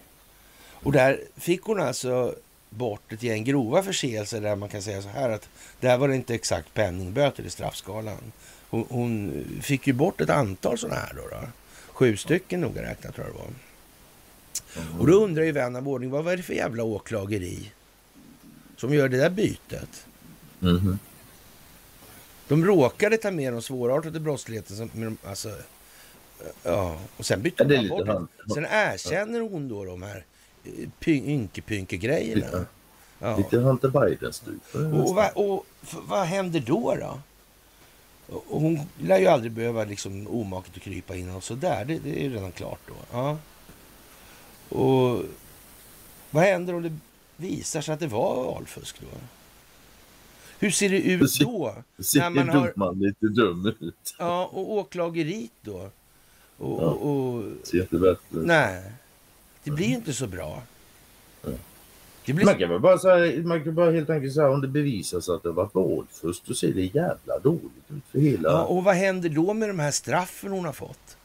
[0.72, 2.36] Och där fick hon alltså
[2.70, 5.50] bort ett gäng grova förseelser där man kan säga så här att
[5.80, 8.32] där var det inte exakt penningböter i straffskalan.
[8.70, 11.22] Hon, hon fick ju bort ett antal sådana här då.
[11.32, 11.48] då.
[11.88, 13.50] Sju stycken noga räknat tror jag det var.
[15.00, 17.72] Och då undrar ju vän av ordning, vad var det för jävla åklageri
[18.78, 20.06] som gör det där bytet?
[20.60, 21.00] Mhm.
[22.48, 24.78] De råkade ta med de svårartade brottsligheten.
[24.78, 25.50] Som, med de, alltså,
[26.64, 30.26] ja, och sen bytte Ja, de bort han- Sen erkänner hon då de här
[30.66, 32.36] eh, py- ynke-pynke-grejerna.
[32.46, 32.66] Lite,
[33.20, 33.38] Ja.
[33.38, 34.62] lite Hunter Biden-stuk.
[34.74, 35.66] Och, vad, och
[36.08, 36.96] vad händer då?
[36.96, 37.20] då?
[38.50, 41.86] Och hon lär ju aldrig behöva liksom omaket att krypa in och sådär.
[41.86, 42.94] Det, det är ju redan klart då.
[43.12, 43.38] Ja.
[44.78, 45.24] Och
[46.32, 46.98] vad händer om det
[47.38, 49.08] visar sig att det var valfusk då?
[50.60, 51.76] Hur ser det ut då?
[52.00, 54.16] Ser När man har- domaren lite dum ut?
[54.20, 55.90] Ja, och åklageriet då?
[56.58, 56.90] Och, Ja.
[56.90, 58.46] och, Ser inte bättre ut.
[58.46, 58.84] nej,
[59.64, 60.62] det blir ju inte så bra.
[62.26, 62.46] Det blir...
[62.46, 65.44] Man kan väl bara säga, man kan bara helt enkelt säga om det bevisas att
[65.44, 68.50] det var valfusk då ser det jävla dåligt ut för hela...
[68.50, 71.18] Ja, och vad händer då med de här straffen hon har fått?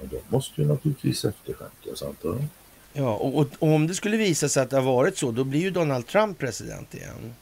[0.00, 2.44] Ja, de måste ju naturligtvis efterskänkas antar jag.
[2.92, 5.44] Ja, och, och, och om det skulle visa sig att det har varit så, då
[5.44, 7.34] blir ju Donald Trump president igen.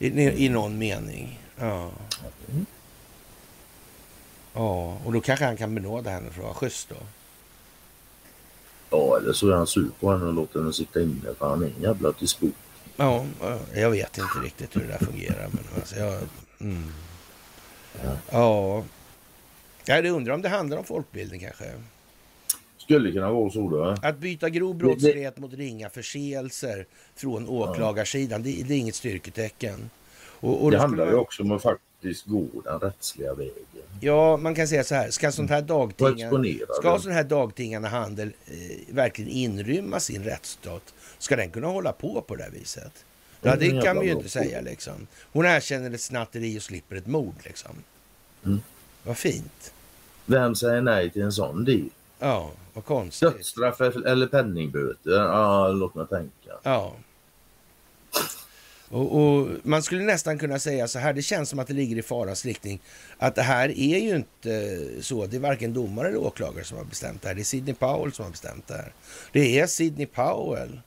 [0.00, 1.40] I, i, någon mening.
[1.58, 1.90] Ja.
[2.50, 2.66] Mm.
[4.54, 6.96] ja, och då kanske han kan benåda henne för att vara schysst då.
[8.90, 11.62] Ja, eller så är han sur på henne och låter henne sitta inne för han
[11.62, 12.54] är en jävla disput.
[12.96, 15.48] Ja, ja, jag vet inte riktigt hur det där fungerar.
[15.52, 16.22] Men alltså, jag,
[16.60, 16.92] mm.
[18.04, 18.16] Ja.
[18.30, 18.84] Ja.
[19.84, 21.72] Jag undrar om det handlar om folkbildning kanske.
[22.90, 23.96] Skulle kunna vara så då.
[24.02, 26.86] Att byta grov brottslighet mot ringa förseelser
[27.16, 29.90] från åklagarsidan, det, det är inget styrketecken.
[30.22, 33.52] Och, och Det handlar skulle ju man- också om att faktiskt gå den rättsliga vägen.
[34.00, 37.00] Ja, man kan säga så här, ska sånt här Och dagtinga, exponera ska den.
[37.00, 40.94] sån här dagtingande handel eh, verkligen inrymmas i en rättsstat?
[41.18, 43.04] Ska den kunna hålla på på det här viset?
[43.42, 45.06] Ja, Det det kan vi ju inte säga liksom.
[45.32, 47.70] Hon erkänner ett snatteri och slipper ett mord liksom.
[48.44, 48.60] Mm.
[49.04, 49.72] Vad fint.
[50.26, 51.88] Vem säger nej till en sån deal?
[52.20, 53.32] Ja, vad konstigt.
[53.32, 55.10] Dödsstraff eller penningböter?
[55.10, 56.52] Ja, låt mig tänka.
[56.62, 56.94] Ja.
[58.88, 61.96] Och, och Man skulle nästan kunna säga så här, det känns som att det ligger
[61.96, 62.80] i farans riktning,
[63.18, 66.84] att det här är ju inte så, det är varken domare eller åklagare som har
[66.84, 68.92] bestämt det här, det är Sidney Powell som har bestämt det här.
[69.32, 70.80] Det är Sidney Powell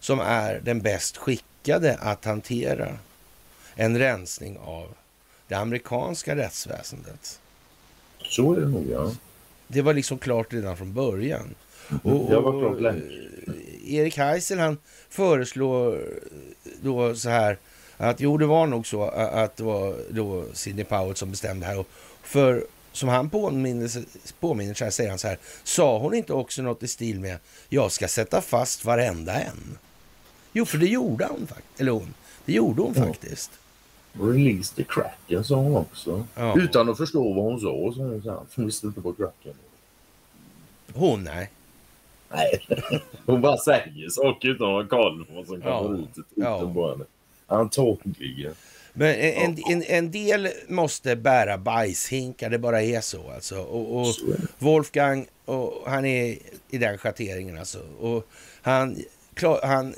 [0.00, 2.98] som är den bäst skickade att hantera
[3.74, 4.88] en rensning av
[5.48, 7.40] det amerikanska rättsväsendet.
[8.22, 9.12] Så är det nog ja.
[9.68, 11.54] Det var liksom klart redan från början.
[12.02, 13.00] Och, var och, länge.
[13.46, 16.00] eh, Erik Heisel han föreslår
[16.82, 17.58] då så här
[17.96, 21.78] att jo det var nog så att det var då Sidney Powell som bestämde här.
[21.78, 21.88] Och
[22.22, 23.90] för som han påminner,
[24.40, 25.38] påminner sig säger han så här.
[25.64, 27.36] Sa hon inte också något i stil med
[27.68, 29.78] jag ska sätta fast varenda en?
[30.52, 31.80] Jo, för det gjorde hon faktiskt.
[31.80, 32.14] Eller hon.
[32.44, 33.06] Det gjorde hon Ja.
[33.06, 33.50] faktiskt.
[34.20, 36.24] Release the cracken sa hon också.
[36.34, 36.58] Ja.
[36.58, 37.66] Utan att förstå vad hon sa.
[37.94, 39.52] Så hon sa hon visste inte vad cracken
[40.94, 41.00] var.
[41.00, 41.50] Hon, nej.
[42.30, 42.66] Nej,
[43.26, 45.82] hon bara säger saker utan att ha koll på vad som Ja.
[45.82, 46.72] kommer ut Ja.
[46.74, 47.04] på henne.
[47.46, 48.54] Antagligen.
[48.92, 53.58] Men en, en, en del måste bära bajshinkar, det bara är så alltså.
[53.58, 54.14] Och, och.
[54.58, 56.38] Wolfgang, och han är
[56.70, 57.78] i den schatteringen alltså.
[58.00, 58.26] Och
[58.62, 58.96] han,
[59.62, 59.94] han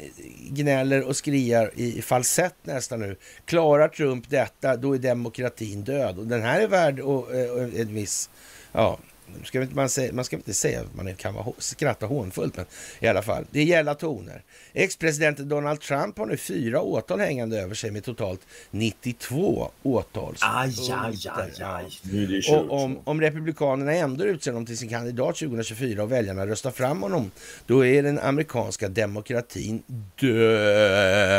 [0.50, 3.16] gnäller och skriar i falsett nästan nu.
[3.44, 6.18] Klarar Trump detta, då är demokratin död.
[6.18, 8.30] Och den här är värd och, eh, och en viss...
[8.72, 8.98] Ja,
[9.44, 12.66] ska inte man, säga, man ska inte säga att man kan vara, skratta hånfullt, men
[13.00, 13.44] i alla fall.
[13.50, 14.42] Det är gälla toner.
[14.72, 20.40] Ex-presidenten Donald Trump har nu fyra åtal hängande över sig med totalt 92 åtals.
[20.42, 22.42] Aj, aj, aj, aj.
[22.50, 27.02] Och om, om Republikanerna ändå utser honom till sin kandidat 2024 och väljarna röstar fram
[27.02, 27.30] honom,
[27.66, 29.82] då är den amerikanska demokratin
[30.20, 31.36] död.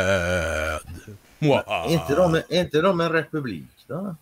[1.40, 4.16] Är inte, de, är inte de en republik då?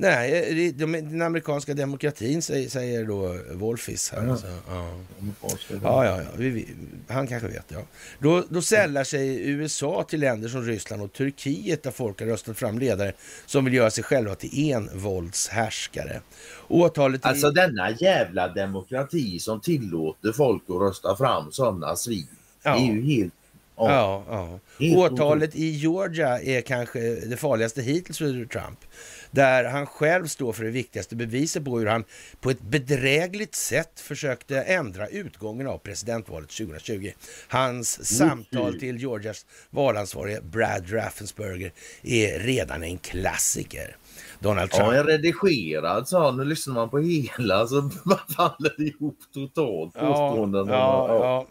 [0.00, 4.26] Nej, den amerikanska demokratin säger, då Wolfis här.
[4.26, 4.36] Ja.
[4.36, 4.90] Så, ja.
[5.82, 6.62] Ja, ja, ja.
[7.08, 7.82] Han kanske vet, ja.
[8.18, 12.58] Då, då sällar sig USA till länder som Ryssland och Turkiet där folk har röstat
[12.58, 13.12] fram ledare
[13.46, 16.20] som vill göra sig själva till envåldshärskare.
[16.68, 17.28] Åtalet i...
[17.28, 22.28] Alltså denna jävla demokrati som tillåter folk att rösta fram sådana svin.
[22.62, 22.74] Ja.
[22.74, 23.34] Det är ju helt...
[23.76, 24.24] Ja.
[24.78, 28.78] Ja, Åtalet i Georgia är kanske det farligaste hittills för Trump.
[29.30, 32.04] Där han själv står för det viktigaste beviset på hur han
[32.40, 37.10] på ett bedrägligt sätt försökte ändra utgången av presidentvalet 2020.
[37.48, 41.72] Hans samtal till Georgias valansvarige Brad Raffensperger
[42.02, 43.96] är redan en klassiker.
[44.38, 47.90] Donald Trump Ja, en redigerad så nu lyssnar man på hela så
[48.36, 51.46] faller det ihop totalt Ja, ja, ja.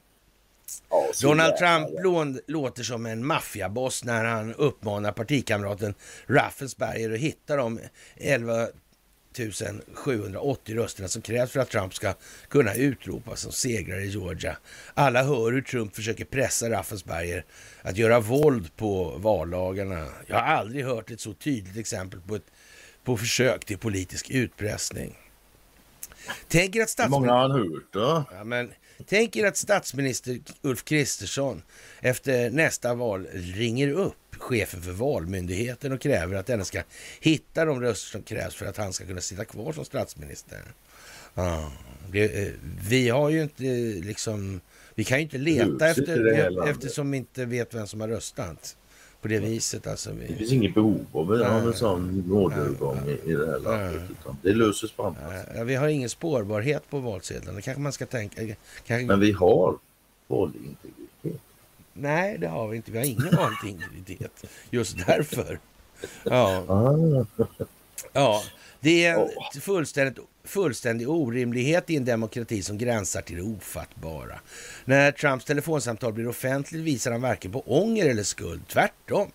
[0.90, 5.94] Ja, Donald Trump lån, låter som en maffiaboss när han uppmanar partikamraten
[6.28, 7.80] Raffensperger att hitta de
[8.18, 8.68] 11
[9.94, 12.14] 780 rösterna som krävs för att Trump ska
[12.48, 14.58] kunna utropas som segrare i Georgia.
[14.94, 17.46] Alla hör hur Trump försöker pressa Raffensperger
[17.82, 20.08] att göra våld på vallagarna.
[20.28, 22.52] Jag har aldrig hört ett så tydligt exempel på, ett,
[23.04, 25.18] på försök till politisk utpressning.
[26.48, 27.30] Tänker att Hur många statsministern...
[27.30, 28.24] har han hört då?
[28.32, 28.72] Ja, men
[29.06, 31.62] tänk er att statsminister Ulf Kristersson
[32.00, 36.82] efter nästa val ringer upp chefen för Valmyndigheten och kräver att denne ska
[37.20, 40.62] hitta de röster som krävs för att han ska kunna sitta kvar som statsminister.
[41.34, 41.72] Ja,
[42.12, 42.54] Det, eh,
[42.90, 43.64] vi har ju inte
[44.08, 44.62] liksom...
[44.96, 48.76] Vi kan ju inte leta efter, eftersom vi inte vet vem som har röstat.
[49.22, 50.12] På det viset alltså.
[50.12, 50.28] Vi...
[50.28, 54.02] Det finns inget behov av att en sån nådeövergång i, i det här landet.
[54.42, 55.68] Det löses på annat sätt.
[55.68, 57.56] Vi har ingen spårbarhet på valsedlarna.
[57.56, 58.42] Det kanske man ska tänka.
[58.86, 59.06] Kanske...
[59.06, 59.78] Men vi har
[60.28, 61.42] valintegritet.
[61.94, 62.92] Nej, det har vi inte.
[62.92, 64.44] Vi har ingen valintegritet.
[64.70, 65.60] Just därför.
[66.24, 66.64] Ja.
[68.14, 68.14] Ah.
[68.14, 68.42] ja.
[68.82, 69.20] Det är
[69.56, 74.40] en fullständigt, fullständig orimlighet i en demokrati som gränsar till det ofattbara.
[74.86, 78.68] När Trumps telefonsamtal blir offentligt visar han varken på ånger eller skuld.
[78.68, 79.32] Tvärtom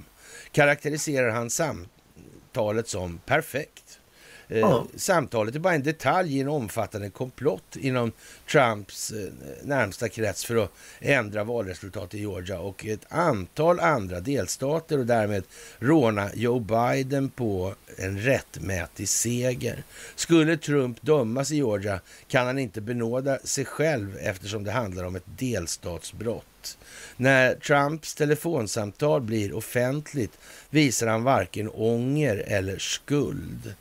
[0.53, 4.01] karaktäriserar han samtalet som perfekt.
[4.49, 8.13] Eh, Samtalet är bara en detalj i en omfattande komplott inom
[8.51, 9.29] Trumps eh,
[9.63, 10.71] närmsta krets för att
[11.01, 15.45] ändra valresultatet i Georgia och ett antal andra delstater och därmed
[15.79, 19.83] råna Joe Biden på en rättmätig seger.
[20.15, 25.17] Skulle Trump dömas i Georgia kan han inte benåda sig själv eftersom det handlar om
[25.17, 26.79] ett delstatsbrott.
[27.17, 30.39] När Trumps telefonsamtal blir offentligt
[30.71, 33.75] visar han varken ånger eller skuld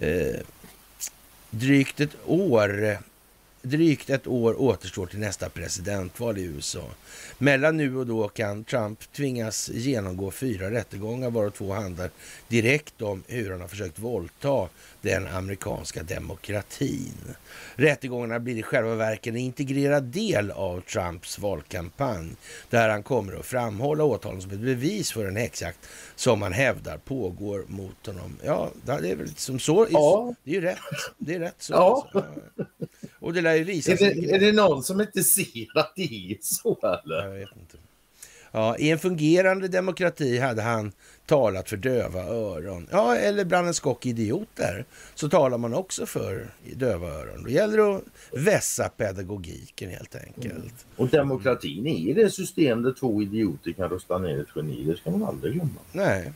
[0.00, 0.40] eh,
[1.50, 2.98] drygt ett år
[3.62, 6.84] Drygt ett år återstår till nästa presidentval i USA.
[7.38, 12.10] Mellan nu och då kan Trump tvingas genomgå fyra rättegångar varav två handlar
[12.48, 14.68] direkt om hur han har försökt våldta
[15.00, 17.14] den amerikanska demokratin.
[17.74, 22.32] Rättegångarna blir i själva verket en integrerad del av Trumps valkampanj
[22.70, 26.98] där han kommer att framhålla åtalen som ett bevis för en häxjakt som han hävdar
[26.98, 28.36] pågår mot honom.
[28.44, 29.86] Ja, det är väl som så.
[29.90, 30.34] Ja.
[30.44, 30.78] Det är ju rätt.
[31.18, 31.72] Det är rätt så.
[31.72, 32.08] Ja.
[32.14, 32.30] Alltså.
[33.20, 34.30] Och det lär ju visa är det, sig.
[34.30, 36.02] Är det någon som inte ser att det
[36.32, 37.22] är så eller?
[37.22, 37.76] Jag vet inte.
[38.52, 40.92] Ja, I en fungerande demokrati hade han
[41.26, 42.88] talat för döva öron.
[42.90, 47.44] Ja, eller bland en skock idioter så talar man också för döva öron.
[47.44, 48.02] Då gäller det att
[48.32, 50.54] vässa pedagogiken helt enkelt.
[50.54, 50.70] Mm.
[50.96, 54.84] Och demokratin är det system där två idioter kan rösta ner ett geni.
[54.84, 55.80] Det ska man aldrig glömma.
[55.92, 56.32] Nej.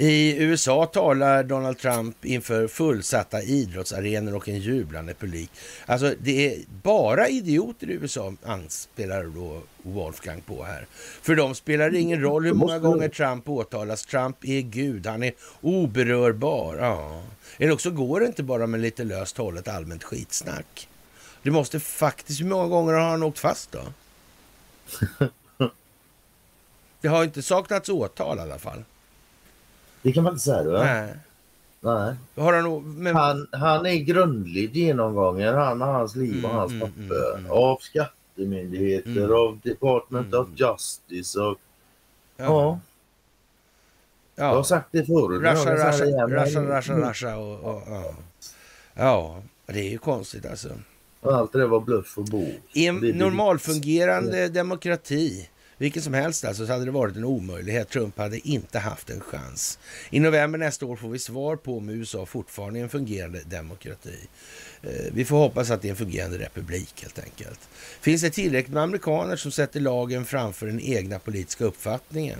[0.00, 5.50] I USA talar Donald Trump inför fullsatta idrottsarenor och en jublande publik.
[5.86, 10.86] Alltså det är bara idioter i USA anspelar då Wolfgang på här.
[11.22, 14.06] För dem spelar det ingen roll hur många gånger Trump åtalas.
[14.06, 16.76] Trump är Gud, han är oberörbar.
[16.80, 17.22] Ja.
[17.58, 20.88] Eller också går det inte bara med lite löst hållet allmänt skitsnack.
[21.42, 23.82] Det måste faktiskt, hur många gånger har han åkt fast då?
[27.00, 28.84] Det har inte saknats åtal i alla fall.
[30.02, 30.62] Det kan man inte säga.
[30.62, 30.84] Va?
[30.84, 31.14] Nej.
[31.80, 32.14] Nej.
[32.34, 33.16] Har han, men...
[33.16, 37.30] han, han är grundligt genomgången, han och hans liv och mm, hans mm, papper.
[37.34, 39.32] Mm, mm, av skattemyndigheter, mm.
[39.32, 40.56] av Department of mm.
[40.56, 41.58] Justice och...
[42.36, 42.80] Ja.
[44.34, 44.44] ja.
[44.44, 45.42] Jag har sagt det förut.
[45.42, 48.14] Rasha, rasha, rasha, rasha, rasha och, och, ja.
[48.94, 50.68] ja, det är ju konstigt alltså.
[51.22, 52.46] Allt det var bluff och bo.
[52.72, 55.48] I en normalfungerande demokrati
[55.78, 57.88] vilken som helst alltså, så hade det varit en omöjlighet.
[57.88, 59.78] Trump hade inte haft en chans.
[60.10, 64.18] I november nästa år får vi svar på om USA fortfarande är en fungerande demokrati.
[64.82, 67.60] Eh, vi får hoppas att det är en fungerande republik helt enkelt.
[68.00, 72.38] Finns det tillräckligt med amerikaner som sätter lagen framför den egna politiska uppfattningen?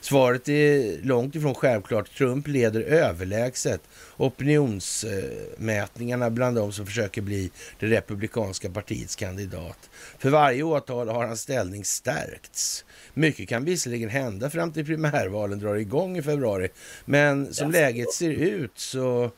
[0.00, 2.16] Svaret är långt ifrån självklart.
[2.18, 3.80] Trump leder överlägset
[4.16, 9.90] opinionsmätningarna bland de som försöker bli det republikanska partiets kandidat.
[10.18, 12.84] För varje åtal har hans ställning stärkts.
[13.14, 16.68] Mycket kan visserligen hända fram till primärvalen drar igång i februari,
[17.04, 19.30] men som läget ser ut så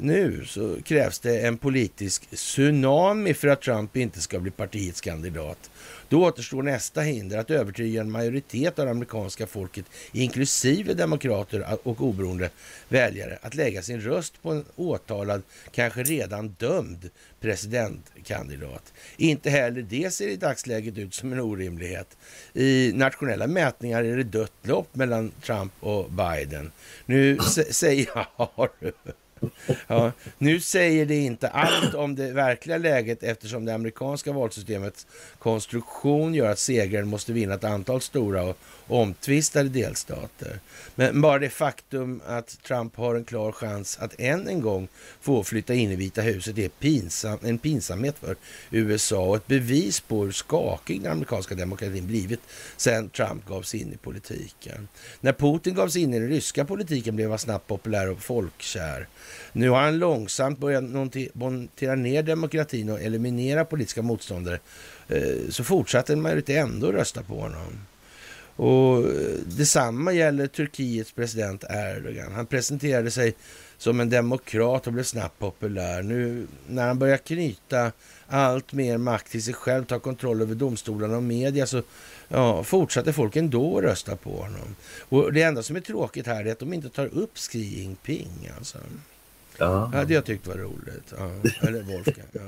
[0.00, 5.70] nu så krävs det en politisk tsunami för att Trump inte ska bli partiets kandidat.
[6.08, 12.00] Då återstår nästa hinder, att övertyga en majoritet av det amerikanska folket, inklusive demokrater och
[12.00, 12.50] oberoende
[12.88, 18.92] väljare, att lägga sin röst på en åtalad, kanske redan dömd presidentkandidat.
[19.16, 22.16] Inte heller det ser i dagsläget ut som en orimlighet.
[22.52, 26.72] I nationella mätningar är det dött lopp mellan Trump och Biden.
[27.06, 27.38] Nu
[27.70, 28.68] säger jag...
[29.86, 35.06] Ja, nu säger det inte allt om det verkliga läget eftersom det amerikanska valsystemets
[35.38, 38.56] konstruktion gör att segraren måste vinna ett antal stora och
[38.86, 40.60] omtvistade delstater.
[40.94, 44.88] Men bara det faktum att Trump har en klar chans att än en gång
[45.20, 48.36] få flytta in i Vita huset är pinsam, en pinsamhet för
[48.70, 52.40] USA och ett bevis på hur skakig den amerikanska demokratin blivit
[52.76, 54.88] sedan Trump gav sig in i politiken.
[55.20, 59.08] När Putin gav sig in i den ryska politiken blev han snabbt populär och folkkär.
[59.52, 60.84] Nu har han långsamt börjat
[61.34, 64.58] montera ner demokratin och eliminera politiska motståndare.
[65.08, 67.86] Eh, så fortsatte en majoritet ändå rösta på honom.
[68.56, 72.32] Och eh, detsamma gäller Turkiets president Erdogan.
[72.32, 73.34] Han presenterade sig
[73.78, 76.02] som en demokrat och blev snabbt populär.
[76.02, 77.92] Nu när han börjar knyta
[78.26, 81.82] allt mer makt till sig själv, ta kontroll över domstolarna och media så
[82.28, 84.76] ja, fortsatte folk ändå att rösta på honom.
[85.08, 88.50] Och det enda som är tråkigt här är att de inte tar upp Xi Jinping.
[88.58, 88.78] Alltså.
[89.58, 89.88] Ja.
[89.92, 91.14] Det hade jag tyckt var roligt.
[91.18, 91.30] Ja.
[91.68, 92.28] Eller Wolfgang.
[92.32, 92.40] Ja.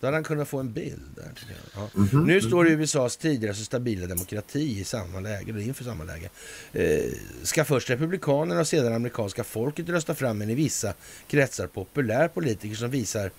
[0.00, 1.10] Då hade han kunnat få en bild.
[1.16, 1.32] Där,
[1.74, 1.88] ja.
[1.96, 2.26] mm -hmm.
[2.26, 6.28] Nu står USAs tidigare så stabila demokrati i samma läge, eller inför samma läge.
[6.72, 7.12] Eh,
[7.42, 10.94] ska först republikanerna och sedan amerikanska folket rösta fram en i vissa
[11.28, 13.30] kretsar populär politiker som visar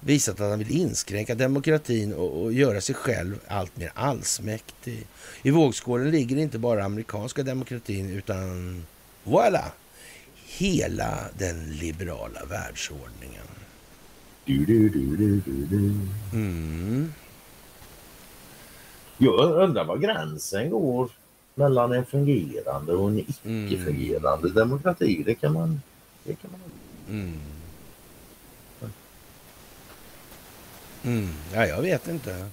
[0.00, 5.06] visat att han vill inskränka demokratin och, och göra sig själv allt mer allsmäktig.
[5.42, 8.86] I vågskålen ligger inte bara amerikanska demokratin utan
[9.24, 9.64] voilà,
[10.58, 13.46] hela den liberala världsordningen.
[16.32, 17.12] Mm.
[19.18, 21.10] Jag undrar var gränsen går
[21.54, 24.54] mellan en fungerande och en icke-fungerande mm.
[24.54, 25.22] demokrati.
[25.26, 25.80] Det kan man...
[26.24, 26.60] Det kan man...
[27.16, 27.40] Mm.
[31.02, 31.28] Mm.
[31.54, 32.46] Ja, jag vet inte.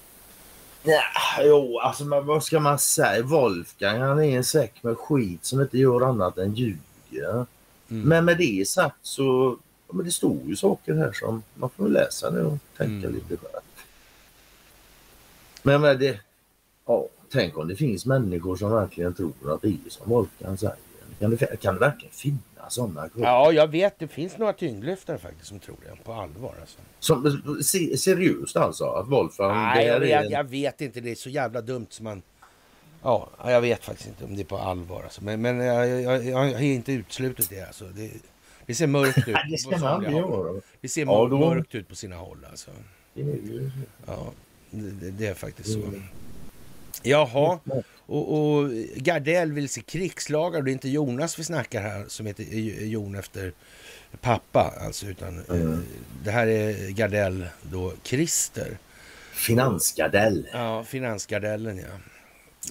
[0.83, 1.01] Ja,
[1.41, 3.23] jo, alltså men vad ska man säga?
[3.23, 7.45] Wolfgang han är en säck med skit som inte gör annat än ljuger.
[7.91, 8.09] Mm.
[8.09, 9.57] Men med det sagt så
[9.91, 13.13] Ja, men det står ju saker här som man får läsa nu och tänka mm.
[13.13, 13.63] lite själv.
[15.63, 16.19] Men, men det,
[16.85, 20.75] ja, tänk om det finns människor som verkligen tror att det är som Wolfgang säger.
[21.19, 23.09] Kan det, kan det verkligen finnas sådana?
[23.15, 23.99] Ja, jag vet.
[23.99, 26.55] Det finns några tyngdlyftare faktiskt som tror det på allvar.
[26.61, 26.79] Alltså.
[26.99, 28.85] Som, se, seriöst alltså?
[28.85, 29.57] Att Wolfgang...
[29.57, 30.31] Nej, jag vet, en...
[30.31, 31.01] jag vet inte.
[31.01, 32.21] Det är så jävla dumt som man...
[33.03, 35.03] Ja, jag vet faktiskt inte om det är på allvar.
[35.03, 35.23] Alltså.
[35.23, 37.61] Men, men jag, jag, jag har inte uteslutit det.
[37.61, 37.85] Alltså.
[37.85, 38.11] det
[38.65, 39.35] det ser mörkt ut.
[39.49, 40.61] det ska man göra.
[40.81, 41.39] Det ser ja, då...
[41.39, 42.71] mörkt ut på sina håll alltså.
[44.05, 44.33] Ja,
[44.71, 45.79] det, det är faktiskt så.
[45.79, 46.03] Mm.
[47.03, 47.59] Jaha,
[48.05, 50.61] och, och Gardell vill se krigslagar.
[50.61, 52.43] Det är inte Jonas vi snackar här som heter
[52.85, 53.53] Jon efter
[54.21, 55.83] pappa alltså, utan eh, mm.
[56.23, 58.77] det här är Gardell då Christer.
[59.33, 60.47] Finansgardell.
[60.53, 61.97] Ja, Finansgardellen ja.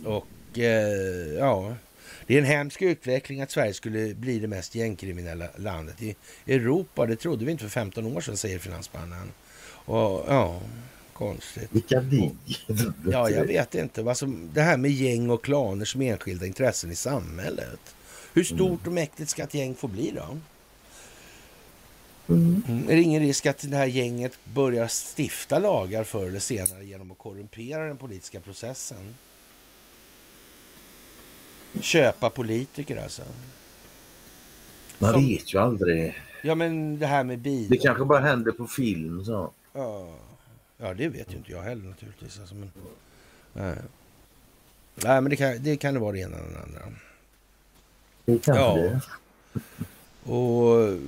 [0.05, 1.74] Och eh, ja,
[2.26, 7.07] det är en hemsk utveckling att Sverige skulle bli det mest gängkriminella landet i Europa.
[7.07, 9.32] Det trodde vi inte för 15 år sedan, säger finansmannen.
[9.84, 10.61] Och ja,
[11.12, 11.68] konstigt.
[11.72, 12.30] Vilka vi?
[13.12, 14.01] Ja, jag vet inte.
[14.01, 17.94] Alltså, det här med gäng och klaner som enskilda intressen i samhället.
[18.34, 20.38] Hur stort och mäktigt ska ett gäng få bli då?
[22.34, 22.62] Mm.
[22.88, 27.11] Är det ingen risk att det här gänget börjar stifta lagar förr eller senare genom
[27.11, 29.14] att korrumpera den politiska processen?
[31.81, 33.23] Köpa politiker alltså.
[34.99, 35.27] Man Som...
[35.27, 36.23] vet ju aldrig.
[36.43, 37.71] Ja men det här med bilar.
[37.71, 39.53] Det kanske bara händer på film så.
[39.73, 40.14] Ja,
[40.79, 42.41] ja det vet ju inte jag heller naturligtvis.
[42.41, 42.71] Alltså, men...
[43.53, 43.77] Nej.
[44.95, 46.81] Nej men det kan, det kan det vara det ena eller det andra.
[48.25, 48.77] Det kan ja.
[48.77, 49.01] det.
[50.33, 50.99] Och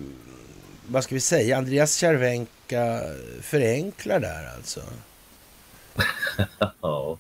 [0.87, 1.59] vad ska vi säga?
[1.59, 3.01] Andreas Cervenka
[3.41, 4.81] förenklar där alltså.
[6.81, 7.19] Ja,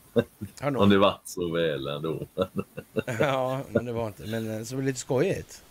[0.60, 2.26] om det var så väl ändå.
[3.20, 4.26] ja, men det var inte.
[4.26, 5.62] Men eh, så var det lite skojigt.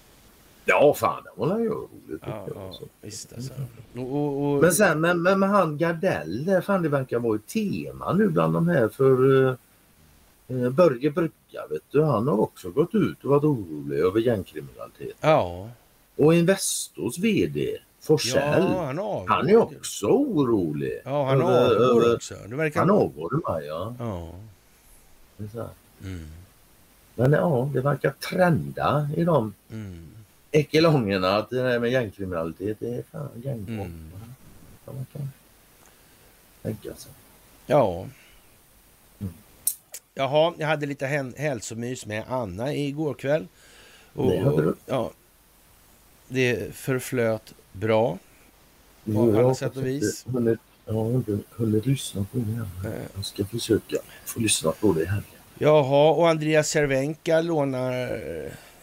[0.65, 2.21] Ja, fan det var ju roligt.
[2.25, 3.53] Ja, ja, visst alltså.
[3.95, 4.61] Och, och, och...
[4.61, 8.29] Men sen med, med, med han Gardell, där fan det verkar vara ett tema nu
[8.29, 13.29] bland de här för uh, Börje Brygga, vet du, han har också gått ut och
[13.29, 15.17] varit orolig över gängkriminalitet.
[15.21, 15.69] Ja.
[16.15, 21.01] Och Investors VD Forsell, ja, han, han, är också orolig.
[21.05, 22.35] Ja, han avgår också.
[22.47, 22.79] Det verkar...
[22.79, 23.95] Han avgår med, ja.
[23.99, 24.33] ja.
[26.03, 26.27] Mm.
[27.15, 30.07] Men ja, det verkar trenda i de mm.
[30.51, 33.69] ekelongerna att det där med gängkriminalitet, det är fan gängpop.
[33.69, 34.11] Mm.
[34.85, 35.29] man kan
[36.61, 37.11] tänka sig.
[37.65, 38.07] Ja.
[39.19, 39.33] Mm.
[40.13, 43.47] Jaha, jag hade lite hälsomys med Anna igår kväll.
[44.13, 44.75] Och, det hade du.
[44.85, 45.11] Ja,
[46.27, 48.17] det förflöt bra.
[49.05, 50.25] På alla sätt och vis.
[50.27, 52.93] Hunnit, jag har inte hunnit lyssna på det än.
[53.15, 55.23] Jag ska försöka få lyssna på det här.
[55.57, 58.19] Jaha, och Andreas Cervenka lånar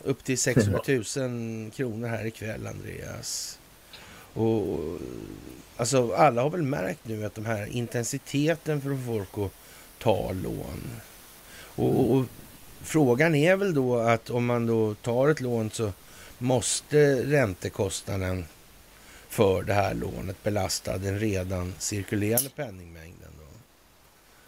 [0.04, 3.58] upp till 600 000 kronor här ikväll, Andreas.
[4.34, 4.78] Och,
[5.76, 9.52] alltså, alla har väl märkt nu att de här intensiteten för folk att
[9.98, 10.82] ta lån.
[11.76, 12.24] Och, och, och,
[12.80, 15.92] frågan är väl då att om man då tar ett lån så
[16.38, 18.44] måste räntekostnaden
[19.28, 23.30] för det här lånet belasta den redan cirkulerande penningmängden.
[23.38, 23.58] Då.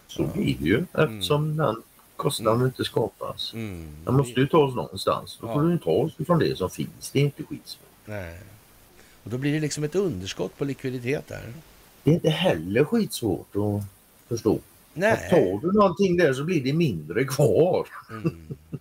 [0.07, 1.57] Så blir det ju eftersom mm.
[1.57, 1.83] den
[2.15, 2.67] kostnaden mm.
[2.67, 3.53] inte skapas.
[3.53, 3.87] Mm.
[4.05, 5.37] Den måste ju tas någonstans.
[5.41, 5.53] Då ja.
[5.53, 7.11] får du ta från det som finns.
[7.11, 7.87] Det är inte skitsvårt.
[8.05, 8.39] Nej.
[9.23, 11.53] Och då blir det liksom ett underskott på likviditet där.
[12.03, 13.83] Det är inte heller skitsvårt att
[14.27, 14.59] förstå.
[14.93, 15.11] Nej.
[15.11, 17.87] Att tar du någonting där så blir det mindre kvar.
[18.09, 18.47] Mm.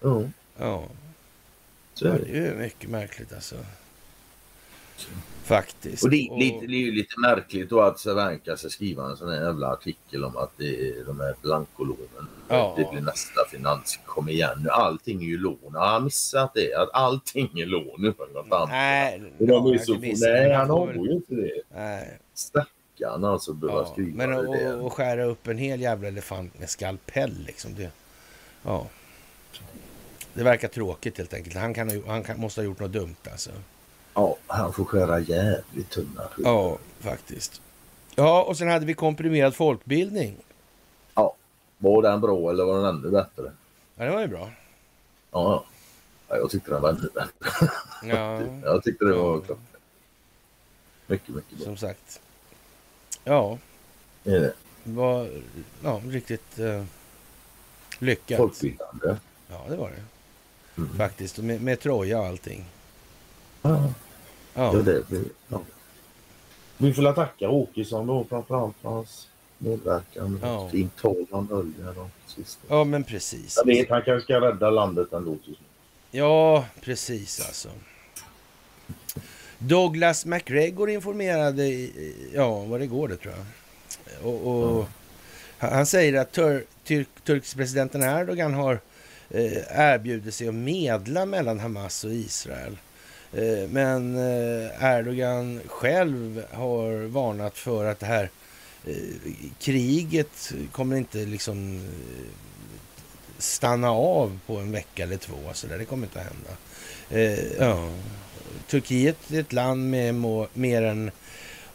[0.00, 0.22] Ja,
[0.58, 0.88] Ja,
[1.94, 2.18] så är det.
[2.18, 3.56] det är ju mycket märkligt alltså.
[5.44, 6.04] Faktiskt.
[6.04, 9.16] Och det, är lite, det är ju lite märkligt då att Cervanka ska skriva en
[9.16, 12.28] sån här jävla artikel om att det är de här blankolånen.
[12.48, 12.74] Ja.
[12.78, 13.98] Det blir nästa finans.
[14.06, 15.74] Kom igen nu, allting är ju lån.
[15.74, 16.74] Har han missat det?
[16.74, 18.68] Att allting är lån nu för något annat.
[18.68, 21.62] Nej, Och de är så, missar nej, han har väl- ju inte det.
[21.74, 22.18] Nej.
[22.34, 24.86] Stackarn alltså behöva Ja, skriva men att- det.
[24.86, 27.74] att skära upp en hel jävla elefant med skalpell liksom.
[27.74, 27.90] Det,
[28.62, 28.86] ja.
[30.34, 31.56] Det verkar tråkigt helt enkelt.
[31.56, 33.50] Han, kan, han kan, måste ha gjort något dumt alltså.
[34.54, 36.50] Han får skära jävligt tunna skivor.
[36.52, 37.60] Ja, faktiskt.
[38.14, 40.36] Ja, och sen hade vi komprimerad folkbildning.
[41.14, 41.34] Ja.
[41.78, 43.52] Var den bra eller var den ännu bättre?
[43.96, 44.50] Ja, det var ju bra.
[45.30, 45.64] Ja, ja.
[46.28, 47.70] ja jag tyckte den var ännu bättre.
[48.04, 49.58] Ja, Jag tyckte det var klart.
[51.06, 51.64] Mycket, mycket bra.
[51.64, 52.20] som sagt.
[53.24, 53.58] Ja,
[54.22, 54.52] Det är det.
[54.84, 55.28] var
[55.82, 56.84] ja, riktigt eh,
[57.98, 58.36] lyckat.
[58.36, 59.16] Folkbildande.
[59.48, 60.02] Ja, det var det.
[60.82, 60.96] Mm.
[60.96, 61.38] Faktiskt.
[61.38, 62.64] Med, med Troja och allting.
[63.62, 63.92] Ja,
[64.54, 64.82] Ja, ja.
[64.82, 65.60] det blir, ja.
[66.76, 69.28] Vi får tacka Åkesson då framförallt för hans
[69.58, 70.40] medverkan.
[70.42, 70.68] Ja.
[70.68, 72.66] Fint tal han höll där de sista.
[72.68, 73.56] ja men precis.
[73.56, 75.36] Jag vet, han kanske ska rädda landet ändå.
[75.44, 75.56] till.
[76.10, 77.68] Ja, precis alltså.
[79.58, 81.88] Douglas McGregor informerade,
[82.34, 83.44] ja vad det går det tror jag.
[84.26, 84.86] Och, och
[85.58, 88.80] han han säger att tur, tur, turkisk presidenten Erdogan har
[89.30, 92.76] eh, erbjudit sig att medla mellan Hamas och Israel.
[93.36, 98.30] Eh, men eh, Erdogan själv har varnat för att det här
[98.86, 98.94] eh,
[99.58, 101.80] kriget kommer inte liksom
[103.38, 105.36] stanna av på en vecka eller två.
[105.52, 105.78] Så där.
[105.78, 106.50] Det kommer inte att hända.
[107.58, 107.88] Ja.
[108.66, 110.14] Turkiet är ett land med
[110.54, 111.10] mer än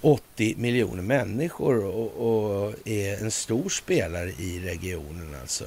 [0.01, 5.65] 80 miljoner människor och, och är en stor spelare i regionen alltså.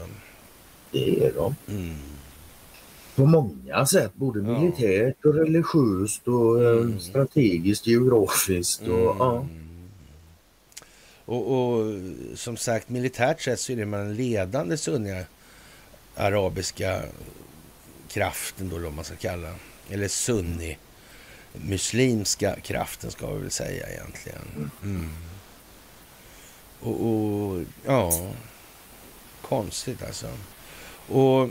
[0.90, 1.56] Det är de.
[1.68, 1.96] Mm.
[3.16, 4.58] På många sätt, både Ja.
[4.60, 7.00] militärt och religiöst och eh, Mm.
[7.00, 8.82] strategiskt, geografiskt.
[8.82, 9.36] Och, ja.
[9.36, 9.88] Mm.
[11.24, 11.94] Och, och
[12.34, 15.24] som sagt, militärt sett så är det man den ledande sunniga
[16.16, 17.02] arabiska
[18.08, 19.54] kraften då, vad man ska kalla.
[19.90, 20.78] Eller sunni
[21.52, 24.70] muslimska kraften ska vi väl säga egentligen.
[24.82, 25.08] Mm.
[26.80, 28.32] Och, och ja,
[29.42, 30.26] konstigt alltså.
[31.08, 31.48] Och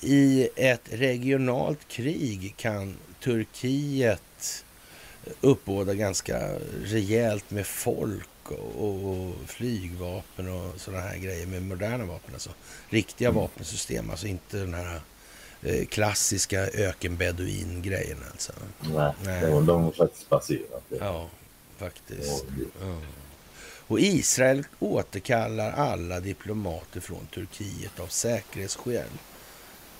[0.00, 4.64] i ett regionalt krig kan Turkiet
[5.40, 6.48] uppbåda ganska
[6.84, 12.34] rejält med folk och, flygvapen och sådana här grejer med moderna vapen.
[12.34, 12.50] Alltså
[12.88, 15.00] riktiga vapensystem, alltså inte den här
[15.62, 18.52] eh, klassiska ökenbeduin-grejen alltså.
[18.80, 19.50] Nej, Nej.
[20.28, 20.30] Faktiskt
[20.88, 20.96] det.
[20.96, 21.28] Ja,
[21.78, 22.44] faktiskt.
[22.50, 23.00] Ja, Ja.
[23.88, 29.08] Och Israel återkallar alla diplomater från Turkiet av säkerhetsskäl.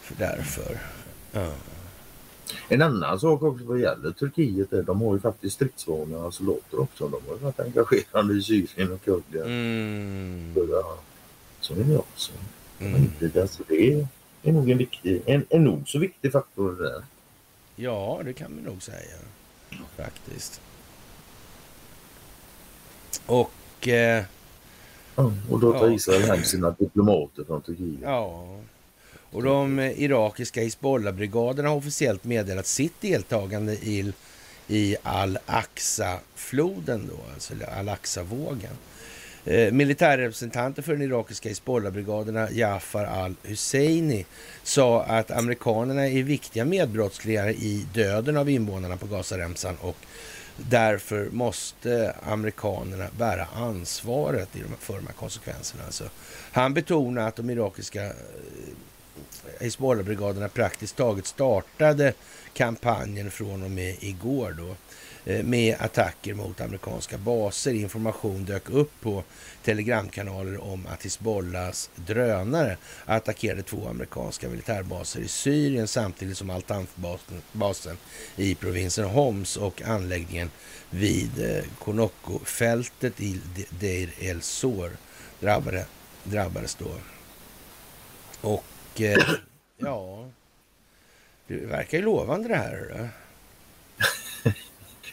[0.09, 0.79] För därför.
[1.33, 1.53] Ja.
[2.69, 7.09] En annan sak också vad gäller Turkiet är de har ju faktiskt stridsvagnar soldater också.
[7.09, 9.47] De har ju varit engagerade i Syrien och Kurdien.
[9.47, 10.55] Mm.
[11.61, 12.33] Så är det också.
[12.79, 13.11] Mm.
[13.19, 14.07] Det, alltså, det
[14.43, 17.03] är nog en, viktig, en, en nog så viktig faktor det där.
[17.77, 19.17] Ja, det kan vi nog säga.
[19.97, 20.61] Faktiskt.
[23.27, 24.25] Och eh,
[25.17, 25.93] Ja, och då tar Ja.
[25.93, 28.01] Israel hem sina diplomater från Turkiet.
[28.03, 28.57] ja.
[29.31, 34.13] Och de irakiska Hizbollah-brigaderna har officiellt meddelat sitt deltagande i,
[34.69, 38.73] i Al-Aqsa-floden, då, alltså Al-Aqsa-vågen.
[39.45, 44.27] Eh, militärrepresentanter för den irakiska Hizbollah-brigaderna Jafar al-Husseini
[44.63, 49.97] sa att amerikanerna är viktiga medbrottslingar i döden av invånarna på Gazaremsan och
[50.57, 55.85] därför måste amerikanerna bära ansvaret i de, för de här konsekvenserna.
[55.85, 56.05] Alltså,
[56.53, 58.13] han betonar att de irakiska eh,
[59.61, 62.13] Hizbollah-brigaderna praktiskt taget startade
[62.53, 64.77] kampanjen från och med igår då
[65.33, 67.73] eh, med attacker mot amerikanska baser.
[67.73, 69.25] Information dök upp på
[69.65, 77.97] telegramkanaler om att Hizbollahs drönare attackerade två amerikanska militärbaser i Syrien samtidigt som Al-Tanf-basen
[78.37, 80.51] i provinsen Homs och anläggningen
[80.91, 83.41] vid eh, Konoko-fältet i
[83.81, 84.91] Deir el-Zor
[85.41, 85.85] drabbade,
[86.25, 86.91] drabbades då.
[88.41, 88.65] Och
[89.01, 89.25] eh,
[89.77, 90.27] ja,
[91.47, 93.09] det verkar ju lovande det här.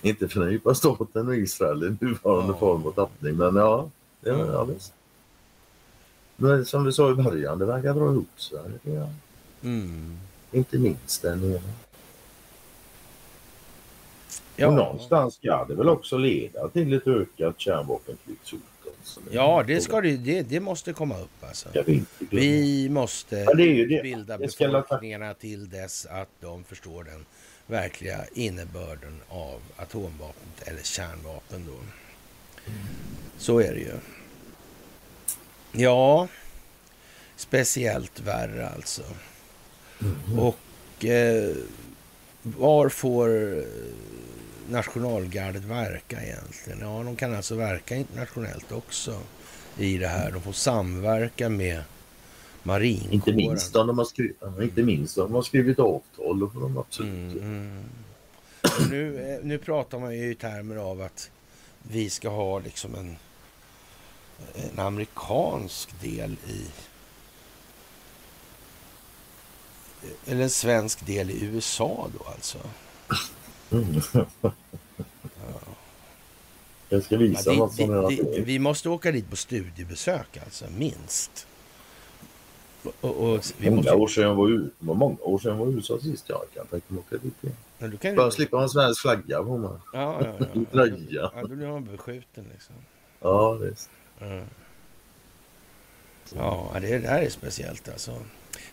[0.02, 2.60] Inte för den djupa staten och Israel i nuvarande Ja.
[2.60, 3.36] form och tappning.
[3.36, 3.90] Men ja,
[4.22, 4.64] det var, Ja.
[4.64, 4.94] visst.
[6.36, 8.60] Men som vi sa i början, det verkar dra ihop sig.
[8.84, 9.10] Ja.
[9.64, 10.18] Mm.
[10.52, 11.60] Inte minst den ena.
[14.56, 17.58] Ja, Och någonstans ska det väl också leda till ett ökat
[19.32, 21.70] Ja, det, ska det, det, det måste komma upp alltså.
[22.30, 27.26] Vi måste Ja, det bilda befolkningarna till dess att de förstår den
[27.68, 31.74] verkliga innebörden av atomvapnet eller kärnvapen då.
[33.38, 33.94] Så är det ju.
[35.72, 36.28] Ja,
[37.36, 39.04] speciellt värre alltså.
[40.38, 41.56] Och eh,
[42.42, 43.30] var får
[44.70, 46.80] nationalgardet verka egentligen?
[46.80, 49.20] Ja, de kan alltså verka internationellt också
[49.78, 50.32] i det här.
[50.32, 51.84] De får samverka med
[52.64, 53.14] marinkåren.
[53.14, 56.40] Inte minst om de har skrivit, inte minst om de har skrivit avtal.
[56.40, 57.12] Då får de absolut.
[57.12, 57.84] Mm, mm.
[58.90, 61.32] Nu, eh, nu pratar man ju i termer av att
[61.84, 63.18] vi ska ha liksom en,
[64.56, 66.66] en amerikansk del i...
[70.26, 72.58] Eller en svensk del i USA då alltså.
[73.72, 74.02] Mm.
[76.90, 80.38] Jag ska Ja, visa det, är det, det, att vi måste åka dit på studiebesök
[80.38, 81.48] alltså, minst.
[82.84, 84.50] Och, och, och vi Många måste, år sedan jag var.
[84.50, 86.30] Det var många år sedan jag var USA sist.
[86.30, 87.56] Jag kan tänka mig åka dit igen.
[87.78, 88.32] ja, du kan Bara ju...
[88.32, 89.70] slippa ha en svensk flagga på mig.
[89.94, 90.62] Ja, ja, ja.
[90.72, 90.96] Tröja.
[91.36, 92.76] ja, då blir man beskjuten liksom.
[93.20, 93.90] Ja, visst.
[94.20, 94.42] Ja.
[96.36, 98.22] Ja, det, det här är speciellt alltså.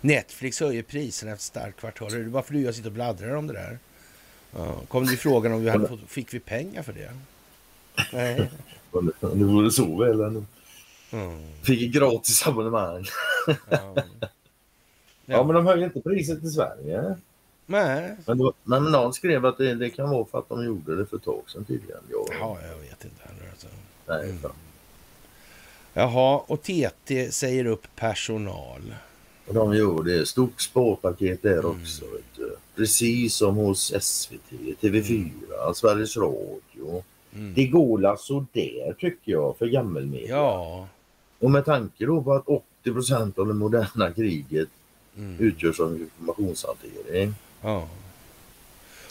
[0.00, 2.14] Netflix höjer priserna efter starkt kvartal.
[2.14, 3.78] Är det bara för att jag sitter och bladdrar om det där?
[4.56, 4.74] Ja.
[4.88, 7.10] Kom det frågan om vi hade fått, fick vi pengar för det?
[8.12, 8.50] Nej.
[8.90, 10.20] Om det- vore så väl.
[10.20, 10.44] Mm.
[11.62, 13.04] Fick gratis abonnemang.
[13.70, 13.94] Ja.
[15.26, 17.16] Ja, men de höjer inte priset i Sverige.
[17.66, 18.16] Nej.
[18.26, 21.06] Men, då, men någon skrev att det, det kan vara för att de gjorde det
[21.06, 22.00] för ett tag sedan tydligen.
[22.10, 23.50] Ja, Ja, jag vet inte heller.
[23.50, 23.66] Alltså.
[24.06, 24.52] nej, Mm.
[25.94, 28.94] Jaha, och TT säger upp personal.
[29.46, 30.26] Och de gör det.
[30.28, 31.66] Stort sparpaket där Mm.
[31.82, 32.04] också.
[32.04, 32.56] Vet du.
[32.76, 34.50] Precis som hos SVT,
[34.80, 37.04] TV4, Sveriges Radio.
[37.34, 37.54] Mm.
[37.54, 40.28] Det går alltså där tycker jag för gammelmedia.
[40.36, 40.88] Ja.
[41.38, 44.68] Och med tanke då på att 80 procent av det moderna kriget
[45.16, 45.36] Mm.
[45.40, 47.34] utgörs av informationshantering.
[47.62, 47.88] ja.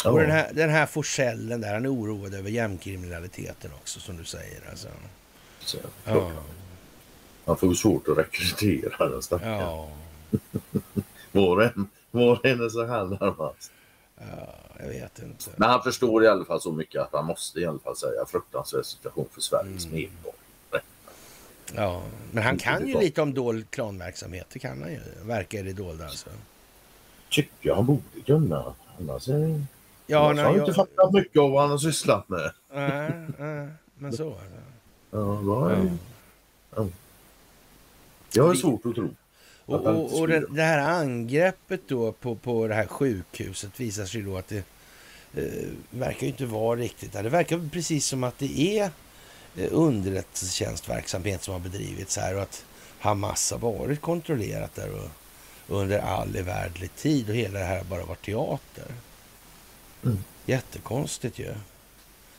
[0.04, 4.18] Ja, Och den här, den här Forsellen där, han är oroad över gängkriminaliteten också som
[4.18, 4.62] du säger.
[4.70, 4.88] Alltså.
[5.60, 6.32] så, Ja.
[7.46, 9.60] Man får svårt att rekrytera den stackaren.
[9.60, 9.90] Ja.
[11.32, 13.72] Var och en, var är så här närmast.
[14.18, 15.50] ja, jag vet inte.
[15.56, 18.26] Men han förstår i alla fall så mycket att han måste i alla fall säga
[18.28, 19.96] fruktansvärd situation för Sveriges Mm.
[19.96, 20.86] medborgare.
[21.76, 24.48] Ja, men han kan ju lite om dold klanverksamhet.
[24.54, 25.00] Det kan han ju.
[25.24, 26.30] Verkar det dolda alltså.
[27.30, 28.74] Tycker jag han borde kunna.
[29.00, 29.66] Annars, är,
[30.08, 30.62] Ja, annars har han jag...
[30.68, 32.52] inte fattat mycket av vad han har sysslat med.
[32.74, 34.46] Nej, nej, men så alltså.
[35.12, 35.98] Ja, vad är-
[36.76, 36.88] Ja.
[38.34, 39.10] Jag har svårt att tro.
[39.72, 44.22] Och, och, och det, det här angreppet då på, på det här sjukhuset visar sig
[44.22, 44.64] då att det
[45.34, 47.14] eh, verkar ju inte vara riktigt.
[47.14, 48.90] Det verkar precis som att det är
[49.56, 52.66] eh, underrättelsetjänstverksamhet som har bedrivits här och att
[53.00, 55.10] Hamas har varit kontrollerat där och,
[55.68, 58.86] under all evärdlig tid och hela det här har bara varit teater.
[60.04, 60.24] Mm.
[60.46, 61.54] Jättekonstigt ju.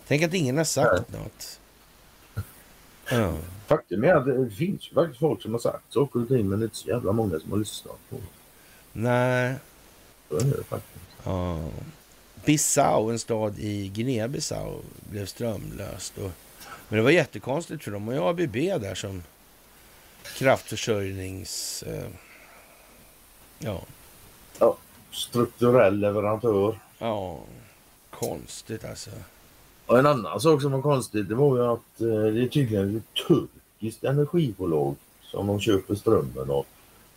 [0.09, 1.61] Tänk att ingen har sagt något.
[3.13, 3.33] Ja.
[3.67, 6.59] Faktum är att det finns ju faktiskt folk som har sagt saker och ting men
[6.59, 8.23] det är inte så jävla många som har lyssnat på det.
[8.93, 9.55] Nej,
[10.29, 11.05] Så är det faktiskt.
[11.25, 11.59] Ja.
[12.45, 14.81] Bissau, en stad i Guinea-Bissau,
[15.11, 16.19] blev strömlöst.
[16.19, 16.31] Och,
[16.89, 19.23] men det var jättekonstigt för de har ju ABB där som
[20.39, 21.83] kraftförsörjnings...
[21.83, 22.07] Eh,
[23.59, 23.83] ja,
[25.13, 26.79] Strukturell leverantör.
[26.99, 27.41] ja,
[28.11, 29.11] konstigt alltså.
[29.87, 32.97] Och en annan sak som var konstigt det var ju att eh, det är tydligen
[32.97, 36.67] ett turkiskt energibolag som de köper strömmen av.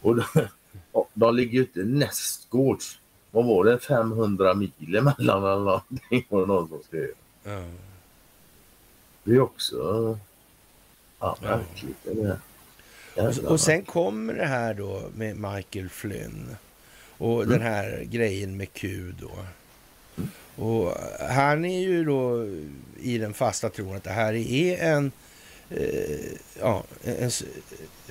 [0.01, 0.23] Och de,
[1.13, 2.99] de ligger ju inte nästgårds.
[3.31, 3.79] Vad var det?
[3.79, 7.09] 500 mil emellan eller någonting var det någon som skrev.
[7.43, 7.63] Ja.
[9.23, 9.77] Det är också
[11.19, 11.97] ja, märkligt.
[12.03, 12.39] Det är
[13.15, 13.51] Och, Jävlar.
[13.51, 16.55] och sen kommer det här då med Michael Flynn
[17.17, 19.31] och den här grejen med Q då.
[20.55, 20.91] Och
[21.29, 22.47] han är ju då
[23.01, 25.11] i den fasta tron att det här är en
[25.69, 26.19] eh,
[26.59, 27.31] ja, en, en,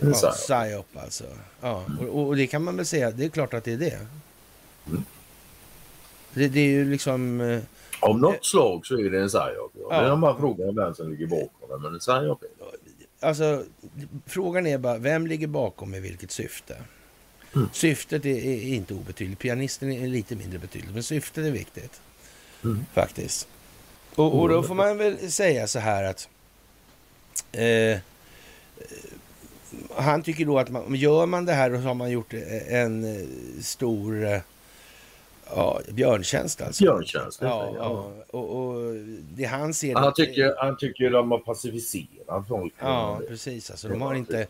[0.01, 0.87] ja, psyop.
[0.97, 1.25] alltså.
[1.61, 3.99] Ja, och, och det kan man väl säga, det är klart att det är det.
[4.87, 5.05] Mm.
[6.35, 7.41] Det, det är ju liksom...
[7.41, 7.61] eh,
[8.01, 9.73] Om något slag så är det en psyop.
[9.91, 10.01] Ja.
[10.01, 11.79] Det är bara frågan vem som ligger bakom det.
[11.79, 13.27] Men en psyop är det.
[13.27, 13.65] Alltså,
[14.27, 16.77] frågan är bara, vem ligger bakom med vilket syfte?
[17.55, 17.69] Mm.
[17.73, 19.39] Syftet är, är inte obetydligt.
[19.41, 22.01] Pianisten är lite mindre betydligt, men syftet är viktigt.
[22.65, 22.85] Mm.
[22.93, 23.49] Faktiskt.
[24.15, 26.28] Och, och då får man väl säga så här att...
[27.53, 27.99] Eh, eh,
[29.97, 32.32] han tycker då att man, gör man det här så har man gjort
[32.69, 33.27] en eh,
[33.61, 34.24] stor...
[34.24, 34.41] Eh,
[35.51, 36.85] Ja, björntjänst alltså.
[36.85, 37.39] Björntjänst.
[37.43, 38.11] Ja, ja.
[38.28, 38.39] ja.
[38.39, 38.95] Och, och
[39.35, 39.95] det han ser...
[39.95, 42.74] Han tycker, han tycker de har pacificerat folk.
[42.78, 43.70] Ja, precis.
[43.70, 44.47] Alltså, de har inte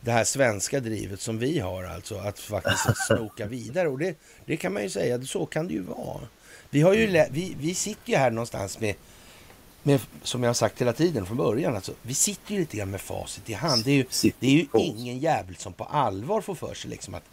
[0.00, 3.88] det här svenska drivet som vi har alltså, att faktiskt snoka vidare.
[3.88, 6.20] Och det, det kan man ju säga, så kan det ju vara.
[6.70, 8.94] Vi, har ju, vi, vi sitter ju här någonstans med,
[9.82, 12.90] med, som jag har sagt hela tiden från början, alltså, vi sitter ju lite grann
[12.90, 13.84] med facit i hand.
[13.84, 17.14] Det är ju, det är ju ingen jävel som på allvar får för sig liksom
[17.14, 17.24] att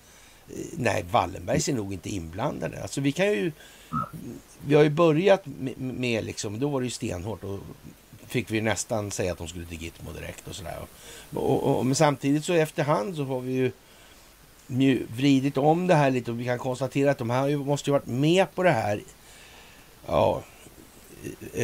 [0.50, 2.82] eh, nej, Wallenbergs är nog inte inblandade.
[2.82, 3.52] Alltså vi kan ju,
[4.66, 7.60] vi har ju börjat med, med liksom, då var det ju stenhårt och
[8.28, 10.78] fick vi nästan säga att de skulle till Gitmo direkt och sådär.
[11.34, 13.72] Och, och, men samtidigt så efterhand så har vi ju
[15.08, 18.08] vridit om det här lite och vi kan konstatera att de här måste ju varit
[18.08, 19.02] med på det här
[20.08, 20.44] ja,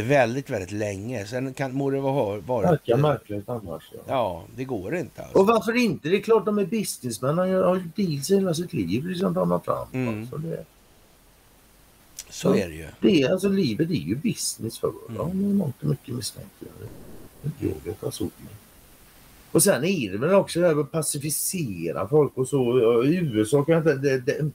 [0.04, 1.26] väldigt, väldigt länge.
[1.26, 2.40] Sen kan, må det vara...
[2.40, 3.84] vara Verkar märkligt annars.
[3.92, 4.00] Ja.
[4.08, 5.22] ja, det går inte.
[5.22, 5.40] Alltså.
[5.40, 6.10] Och varför inte?
[6.10, 7.38] Det är klart de är businessmän.
[7.38, 9.94] Han har ju deals hela sitt liv, liksom Donald Trump.
[9.94, 10.20] Mm.
[10.20, 10.66] Alltså det,
[12.30, 12.88] så är det ju.
[13.02, 15.32] Det är, alltså, livet är ju business för dem.
[15.32, 15.58] Mm.
[15.58, 16.68] Mångt mycket misstänker
[17.60, 17.96] jag.
[18.02, 18.30] Alltså.
[19.52, 22.80] Och sen är det väl också det här att pacificera folk och så.
[23.04, 23.96] USA kan jag inte...
[23.96, 24.52] Det, det,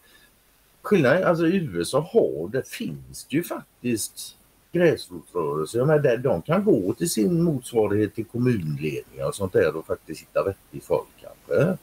[0.85, 4.37] skillnaden alltså i USA har det finns det ju faktiskt
[4.73, 6.19] gräsrotsrörelser.
[6.19, 10.85] de kan gå till sin motsvarighet till kommunledningar och sånt där och faktiskt hitta vettigt
[10.85, 11.63] folk kanske.
[11.63, 11.79] Mm.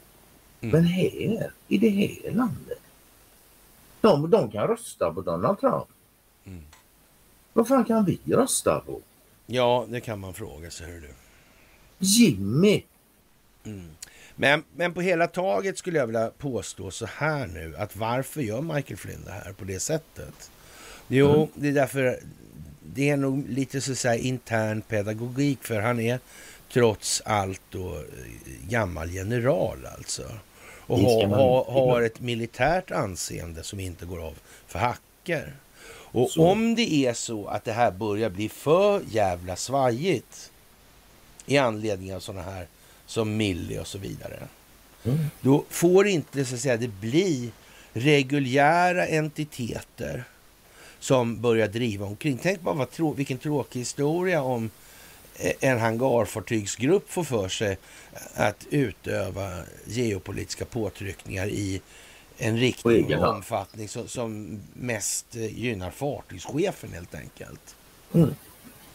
[0.60, 2.80] Men här, i det här landet,
[4.00, 5.86] de, de kan rösta på Donald Trump.
[6.44, 6.62] Mm.
[7.52, 9.00] Vad fan kan vi rösta på?
[9.46, 10.86] Ja, det kan man fråga sig.
[10.86, 11.10] Hör du.
[11.98, 12.82] Jimmy!
[13.64, 13.88] Mm.
[14.42, 18.60] Men, men på hela taget skulle jag vilja påstå så här nu att varför gör
[18.60, 20.50] Michael Flynn det här på det sättet?
[21.08, 21.48] Jo, mm.
[21.54, 22.18] det är därför
[22.94, 26.18] det är nog lite så att säga intern pedagogik för han är
[26.72, 28.02] trots allt då
[28.68, 30.22] gammal general alltså.
[30.86, 35.56] Och har, har, har ett militärt anseende som inte går av för hacker.
[35.94, 36.46] Och så.
[36.46, 40.50] om det är så att det här börjar bli för jävla svajigt
[41.46, 42.66] i anledning av sådana här
[43.12, 44.38] som Millie och så vidare.
[45.04, 45.18] Mm.
[45.40, 47.52] Då får inte så att säga det bli
[47.92, 50.24] reguljära entiteter
[50.98, 52.38] som börjar driva omkring.
[52.42, 54.70] Tänk bara vad trå vilken tråkig historia om
[55.36, 57.78] eh, en hangarfartygsgrupp får för sig
[58.34, 61.80] att utöva geopolitiska påtryckningar i
[62.38, 67.76] en riktig omfattning som, som, mest gynnar fartygschefen helt enkelt.
[68.12, 68.34] Mm.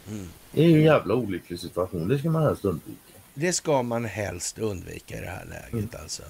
[0.08, 0.28] Mm.
[0.52, 2.08] Det är ju en jävla olycklig situation.
[2.08, 3.07] Det ska man helst undvika.
[3.40, 6.02] Det ska man helst undvika i det här läget mm.
[6.02, 6.22] alltså.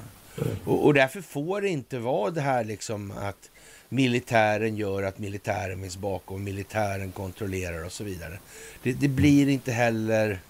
[0.65, 3.51] Och, och, därför får det inte vara det här liksom att
[3.89, 8.39] militären gör att militären finns bakom, militären kontrollerar och så vidare.
[8.83, 10.41] Det, det blir inte heller...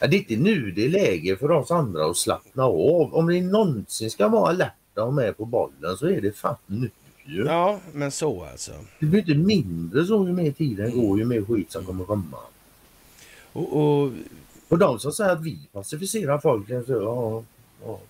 [0.00, 3.14] Ja, det är inte nu det är läge för oss andra att slappna av.
[3.14, 6.90] Om det någonsin ska vara alerta och med på bollen så är det fan nu.
[7.24, 7.44] Ju.
[7.44, 8.72] Ja, men så alltså.
[8.98, 12.38] Det blir inte mindre så ju mer tiden går ju mer skit som kommer komma.
[13.52, 14.12] Och, och...
[14.70, 17.44] och de som säger att vi pacificerar folket, så ja,
[17.84, 18.00] ja,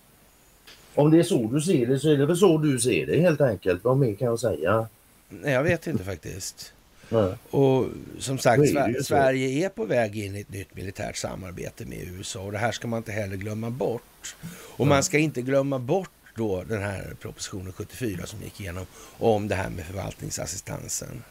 [0.95, 3.19] om det är så du ser det så är det väl så du ser det
[3.19, 3.83] helt enkelt.
[3.83, 4.87] Vad mer kan jag säga?
[5.29, 6.73] Nej, jag vet inte faktiskt.
[7.09, 7.33] Nej.
[7.49, 7.85] Och
[8.19, 12.41] som sagt, är Sverige är på väg in i ett nytt militärt samarbete med USA
[12.41, 14.35] och det här ska man inte heller glömma bort.
[14.51, 18.85] Och man ska inte glömma bort då den här propositionen 74 som gick igenom
[19.17, 21.23] om det här med förvaltningsassistansen.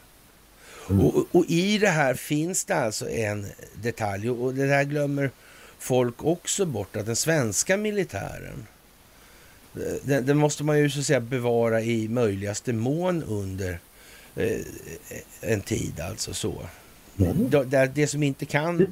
[0.89, 1.05] Mm.
[1.05, 3.47] Och, och, i det här finns det alltså en
[3.81, 5.31] detalj och det här glömmer
[5.79, 8.67] folk också bort att den svenska militären
[10.03, 13.79] den, den, måste man ju så att säga bevara i möjligaste mån under
[14.35, 14.59] eh,
[15.41, 16.61] en tid alltså så.
[17.19, 17.49] Mm.
[17.49, 18.87] Det, det, som inte kan,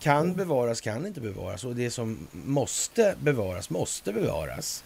[0.00, 4.84] kan bevaras kan inte bevaras och det som måste bevaras måste bevaras.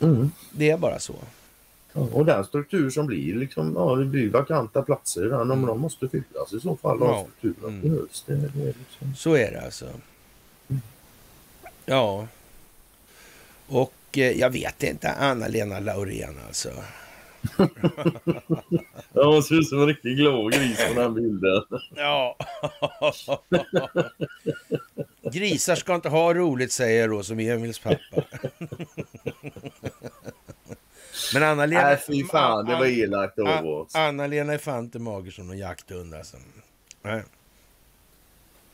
[0.00, 0.30] Mm.
[0.52, 1.14] Det är bara så.
[1.96, 5.66] Ja, och den struktur som blir, liksom, ja, det blir vakanta platser, där, mm.
[5.66, 6.98] de måste fyllas i så fall.
[7.00, 7.26] Ja.
[7.42, 7.80] Mm.
[7.80, 9.14] Behövs det, det är liksom...
[9.16, 9.86] Så är det alltså.
[10.68, 10.82] Mm.
[11.86, 12.26] Ja.
[13.66, 16.68] Och Eh, jag vet inte, Anna-Lena Laurén alltså.
[19.12, 21.62] ja, hon ser ut som en riktigt glad gris på den bilden.
[21.96, 22.36] ja.
[25.32, 27.98] Grisar ska inte ha roligt, säger då som Emils pappa.
[31.34, 31.82] Men Anna-Lena...
[31.82, 33.94] Nej, fy fan, det var elakt av oss.
[33.94, 36.36] Anna-Lena är fan inte mager som någon jakthund alltså.
[37.02, 37.22] Nej.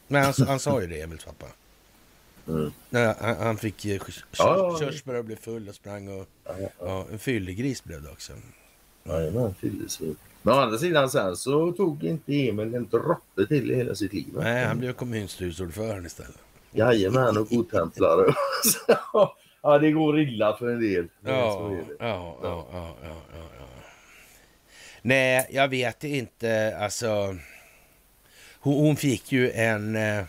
[0.08, 1.46] Men han, han sa ju det, Emils pappa.
[2.48, 2.72] Mm.
[2.90, 4.00] Nej, han, han fick eh,
[4.38, 6.08] ja, körsbär och blev full och sprang.
[6.08, 6.68] Och, ja, ja.
[6.80, 8.32] ja en fyllegris blev det också.
[9.04, 10.16] Jajamän, fyllesup.
[10.42, 14.12] Men å andra sidan sen så tog inte Emil en droppe till i hela sitt
[14.12, 14.26] liv.
[14.36, 16.38] Nej, han blev kommunstyrelseordförande istället.
[16.72, 18.34] Jajamän, och godtemplare.
[19.62, 21.08] ja, det går illa för en del.
[21.24, 23.66] Ja, ja, ja, ja, ja,
[25.02, 26.76] Nej, jag vet inte.
[26.80, 27.36] Alltså,
[28.60, 30.24] hon, hon fick ju en eh,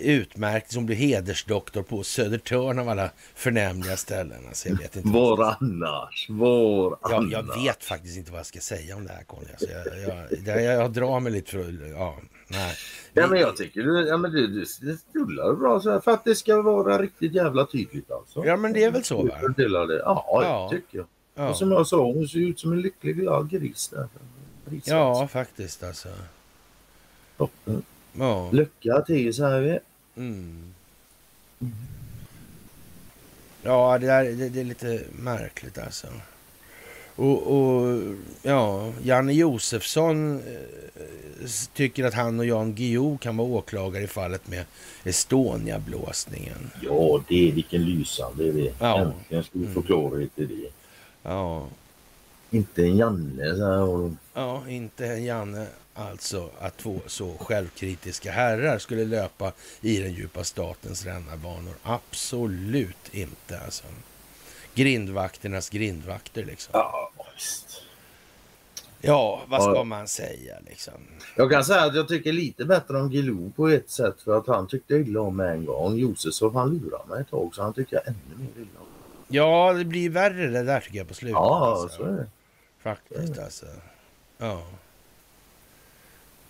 [0.00, 4.46] utmärkt som blev hedersdoktor på Södertörn av alla förnämliga ställen.
[4.48, 5.08] Alltså, jag vet inte.
[5.08, 6.26] Var annars?
[6.30, 7.32] Var jag, annars?
[7.32, 9.46] jag vet faktiskt inte vad jag ska säga om det här Conny.
[9.50, 9.86] Alltså, jag,
[10.44, 11.90] jag, jag, jag drar mig lite för...
[11.90, 12.16] Ja,
[12.48, 12.74] nej.
[13.12, 16.10] Ja, men jag tycker du, ja, men du, du, det rullar bra så här för
[16.10, 18.44] att det ska vara riktigt jävla tydligt alltså.
[18.44, 19.34] Ja, men det är väl så va?
[19.56, 19.68] Du.
[19.68, 20.68] Ja, Ja.
[20.70, 21.06] det tycker jag.
[21.34, 24.08] Ja, Och som jag sa, hon ser ut som en lycklig glad gris där.
[24.70, 26.08] Gris, ja faktiskt alltså.
[27.36, 27.82] Toppen.
[28.18, 28.50] Ja.
[28.52, 29.78] Lycka till säger vi.
[30.20, 30.74] Mm.
[33.62, 36.06] Ja, det, där, det, det är lite märkligt alltså.
[37.16, 38.02] Och, och
[38.42, 44.48] ja, Janne Josefsson eh, tycker att han och Jan Guillou kan vara åklagare i fallet
[44.48, 44.64] med
[45.04, 46.70] Estonia-blåsningen.
[46.82, 48.72] Ja, det är vilken lysande idé.
[48.80, 49.00] Ja.
[49.00, 50.70] Äntligen ska vi få klarhet i det.
[51.22, 51.66] Ja,
[52.50, 54.16] Inte en Janne så här.
[54.34, 55.66] Ja, inte Janne
[55.96, 61.74] alltså att två så självkritiska herrar skulle löpa i den djupa statens rännarbanor.
[61.82, 63.84] Absolut inte alltså.
[64.74, 66.70] Grindvakternas grindvakter liksom.
[66.74, 67.82] ja, visst.
[69.00, 69.84] Ja, vad ska Ja.
[69.84, 70.92] man säga liksom?
[71.36, 74.46] Jag kan säga att jag tycker lite bättre om Gilou på ett sätt för att
[74.46, 75.96] han tyckte illa om mig en gång.
[75.96, 78.86] Josefsson han lurade mig ett tag så han tycker jag ännu mer illa om.
[79.28, 81.32] Ja, det blir värre det där tycker jag på slutet.
[81.34, 81.96] Ja, alltså.
[81.96, 82.26] så är det.
[82.82, 83.66] Faktiskt alltså.
[84.38, 84.62] Ja.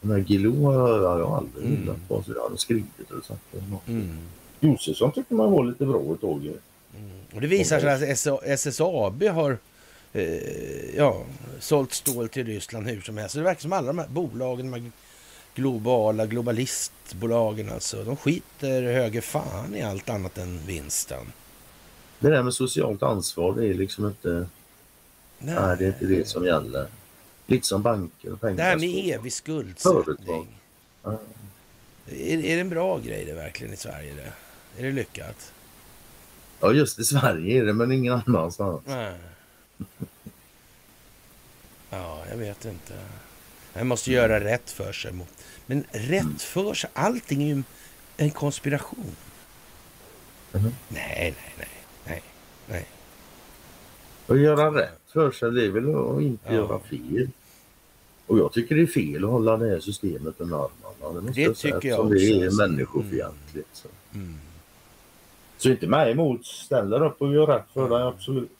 [0.01, 1.81] Men Gilou har jag, aldrig Mm.
[1.81, 3.93] gillat på så jag hade skrivit eller sagt det.
[3.93, 4.18] Mm.
[4.60, 6.44] Josefsson tycker man var lite bra ett tag.
[6.44, 6.52] ju.
[7.35, 9.59] Och det visar sig att SA SSAB har
[10.12, 11.23] eh, ja,
[11.60, 13.32] sålt stål till Ryssland hur som helst.
[13.32, 14.90] Så det verkar som alla de här bolagen, de här
[15.55, 21.32] globala globalistbolagen alltså, de skiter höger fan i allt annat än vinsten.
[22.18, 24.47] Det där med socialt ansvar det är liksom inte,
[25.39, 26.86] nej, det är inte det som gäller.
[27.47, 28.56] Lite som banker och pengar.
[28.56, 30.59] Det här med evig skuldsättning.
[31.02, 31.18] Ja.
[32.09, 34.14] Är, är det en bra grej det verkligen i Sverige?
[34.14, 34.32] Det?
[34.82, 35.52] Är det lyckat?
[36.60, 38.82] Ja just i Sverige är det men ingen annanstans.
[38.86, 39.14] Nej.
[41.90, 42.94] Ja, jag vet inte.
[43.74, 45.12] Man måste göra rätt för sig.
[45.66, 47.62] Men rätt för sig, allting är ju
[48.16, 49.16] en konspiration.
[50.52, 50.73] Mhm.
[50.89, 51.68] Nej, nej, nej,
[52.05, 52.23] nej,
[52.66, 52.86] nej.
[54.27, 56.52] Att göra rätt för sig det är väl att inte Ja.
[56.55, 57.28] göra fel.
[58.27, 61.31] Och jag tycker det är fel att hålla det här systemet under armarna.
[61.35, 62.62] Det, Det tycker jag eftersom Det också, är alltså.
[62.66, 63.69] människofientligt.
[63.73, 63.89] Så.
[64.15, 64.35] Mm.
[65.59, 66.47] så inte mig emot.
[66.47, 68.51] Ställer upp och gör rätt för dig, absolut.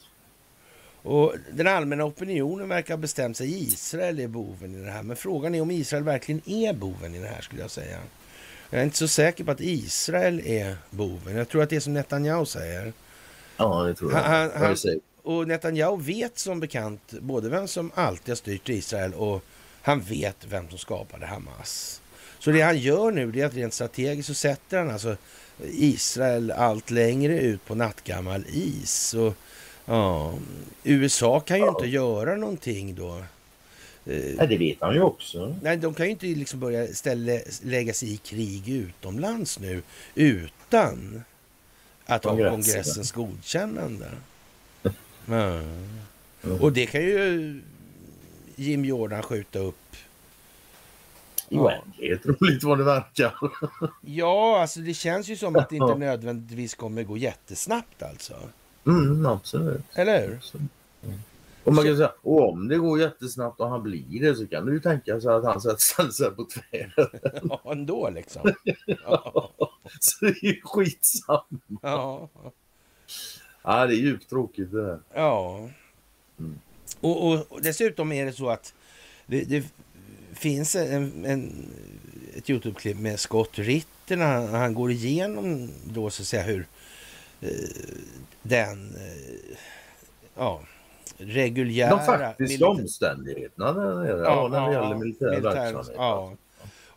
[1.01, 3.63] Och den allmänna opinionen verkar ha bestämt sig.
[3.63, 5.03] Israel är boven i det här.
[5.03, 7.97] Men frågan är om Israel verkligen är boven i det här skulle jag säga.
[8.69, 11.35] Jag är inte så säker på att Israel är boven.
[11.35, 12.93] Jag tror att det är som Netanyahu säger.
[13.57, 14.19] Ja, det tror jag.
[14.19, 14.75] Han- han-.
[15.23, 19.43] Och Netanyahu vet som bekant både vem som alltid har styrt Israel och
[19.87, 22.01] han vet vem som skapade Hamas.
[22.39, 25.17] Så det han gör nu det är att rent strategiskt så sätter han alltså
[25.63, 29.13] Israel allt längre ut på nattgammal is.
[29.13, 29.33] Och,
[29.85, 30.33] ja,
[30.83, 33.17] USA kan ju inte göra någonting då.
[34.05, 35.55] Eh, Nej, det vet han ju också.
[35.61, 39.81] Nej, de kan ju inte liksom börja ställa, lägga sig i krig utomlands nu
[40.15, 41.23] utan
[42.05, 42.51] att ha Kongressen.
[42.51, 44.09] kongressens godkännande.
[45.27, 46.61] Mm.
[46.61, 47.61] Och det kan ju
[48.59, 49.75] Jim Jordan skjuta upp.
[51.49, 51.59] Ja.
[51.61, 53.35] Oändligt roligt vad det verkar.
[54.01, 58.33] Ja, alltså det känns ju som att det inte nödvändigtvis kommer gå jättesnabbt alltså.
[58.85, 59.81] Mm, absolut.
[59.93, 60.39] Eller hur?
[61.63, 64.65] Och man kan säga, och om det går jättesnabbt och han blir det så kan
[64.65, 67.09] du ju tänka sig att han sätter sig på tvären.
[67.49, 68.53] Ja, ändå liksom.
[68.85, 69.51] Ja,
[69.99, 71.43] Så det är ju skitsamma.
[71.81, 72.29] ja.
[73.63, 74.99] Ja, det är djupt tråkigt det där.
[75.13, 75.69] Ja.
[76.39, 76.59] Mm.
[76.99, 78.73] Och, och, dessutom är det så att
[79.25, 79.63] det, det
[80.33, 81.71] finns en, en,
[82.35, 86.67] ett Youtube-klipp med Scott Ritter när han, han går igenom då så att säga hur
[87.41, 87.49] eh,
[88.41, 89.57] den eh,
[90.35, 90.61] ja,
[91.17, 91.89] reguljära...
[91.89, 95.91] De faktiska milita- omständigheterna där nere, ja, när det gäller militär, verksamhet.
[95.95, 96.35] Ja.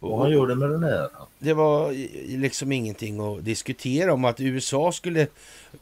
[0.01, 1.09] Och han gör det med den här.
[1.39, 1.93] Det var
[2.39, 5.27] liksom ingenting att diskutera om att USA skulle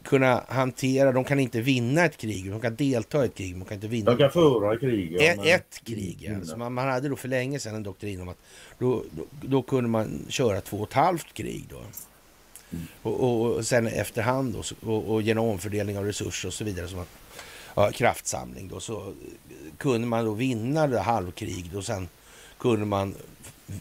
[0.03, 3.59] kunna hantera, de kan inte vinna ett krig, de kan delta i ett krig, men
[3.59, 5.17] de kan inte vinna De kan föra krig.
[5.19, 6.17] ja, ett, ett krig.
[6.19, 6.45] Ja.
[6.45, 8.37] Så man, man hade då för länge sedan en doktrin om att
[8.79, 11.77] då, då, då kunde man köra två och ett halvt krig då.
[12.71, 12.85] Mm.
[13.01, 16.87] Och, och, och sen efterhand då, och, och genom omfördelning av resurser och så vidare,
[16.87, 17.09] som att,
[17.75, 19.13] ja, kraftsamling då, så
[19.77, 22.07] kunde man då vinna det halvkrig och sen
[22.57, 23.15] kunde man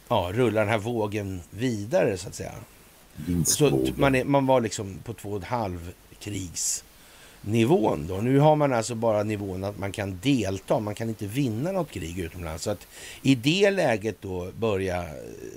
[0.08, 2.52] ja, rulla den här vågen vidare så att säga.
[3.46, 6.84] Så man, är, man var liksom på två och ett halv krigs
[7.40, 8.14] nivån då.
[8.14, 11.90] Nu har man alltså bara nivån att man kan delta, man kan inte vinna något
[11.90, 12.64] krig utomlands.
[12.64, 12.86] Så att
[13.22, 15.04] i det läget då börja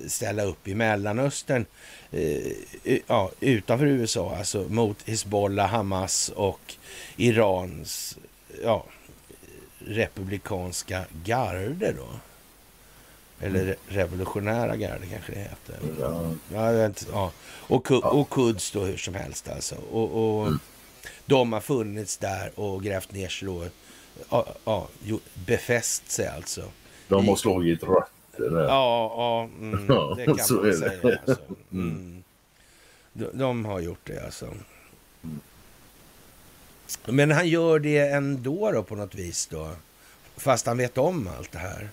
[0.07, 1.65] ställa upp i Mellanöstern,
[2.11, 2.53] eh,
[3.07, 6.75] ja, utanför USA, alltså mot Hezbollah, Hamas och
[7.17, 8.17] Irans
[8.63, 8.85] ja,
[9.79, 12.07] republikanska garde då.
[13.41, 15.75] Eller revolutionära garde kanske det heter.
[15.99, 16.31] Ja.
[16.53, 17.31] Ja, vet, ja.
[17.45, 19.75] Och, och Quds då hur som helst alltså.
[19.91, 20.59] Och, och mm.
[21.25, 23.65] de har funnits där och grävt ner sig då.
[24.29, 24.87] Ja, ja,
[25.45, 26.63] befäst sig alltså.
[27.07, 29.87] De har slagit rötter Ja, ja mm,
[30.17, 30.91] det kan man säga.
[31.03, 31.43] Alltså.
[31.71, 31.89] Mm.
[31.89, 32.23] mm.
[33.13, 34.47] De, de, har gjort det alltså.
[37.05, 39.69] Men han gör det ändå då på något vis då?
[40.37, 41.89] Fast han vet om allt det här?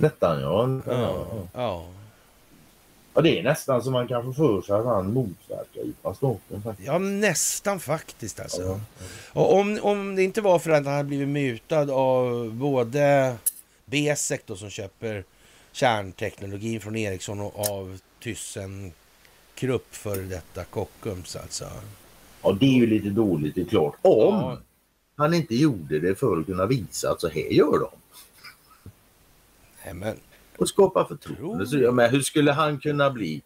[0.00, 0.80] Nästan ja.
[0.86, 1.86] Ja,
[3.14, 3.20] ja.
[3.22, 6.62] det är nästan som man kan få för sig att han motverkar djupa staten.
[6.84, 8.62] Ja, nästan faktiskt alltså.
[8.62, 8.80] Ja.
[9.32, 13.36] Och om, om det inte var för att han hade blivit mutad av både
[13.84, 15.24] Besek då som köper
[15.72, 18.92] kärnteknologin från Ericsson och av Thyssen
[19.54, 21.64] Krupp för detta Kockums alltså.
[22.42, 23.94] Ja, det är ju lite dåligt, det är klart.
[24.02, 24.58] Om ja.
[25.16, 27.99] han inte gjorde det för att kunna visa att så här gör de.
[29.84, 30.16] Nej, men...
[30.58, 31.66] Och skapa förtroende.
[31.66, 33.42] Så, ja, men hur skulle han kunna bli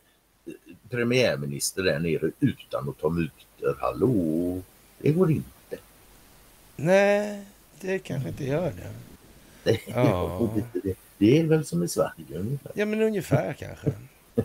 [0.91, 3.77] premiärminister där nere utan att ta mutor?
[3.81, 4.63] Hallå?
[4.99, 5.77] Det går inte.
[6.77, 7.45] Nej,
[7.81, 8.91] det kanske inte gör det.
[9.63, 10.51] Det, ja.
[10.73, 12.73] det, det är väl som i Sverige ungefär.
[12.75, 13.93] Ja, men ungefär kanske.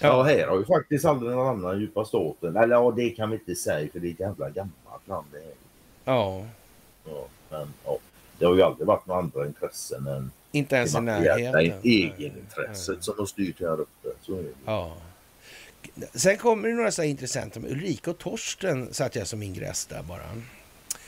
[0.00, 2.56] Ja, här har ju faktiskt aldrig någon annan djupa staten.
[2.56, 5.38] Eller ja, det kan vi inte säga för det är ett jävla gammalt land det
[5.38, 5.54] är.
[6.04, 6.44] Ja.
[7.04, 7.98] ja men ja,
[8.38, 11.80] det har ju aldrig varit några andra intressen än inte ens i närheten.
[11.82, 14.08] Egenintresset som har styrt här uppe.
[14.22, 14.48] Så det.
[14.64, 14.96] Ja.
[16.14, 17.60] Sen kommer det några så intressanta.
[17.60, 20.22] Ulrika och Torsten satt jag som ingress där bara.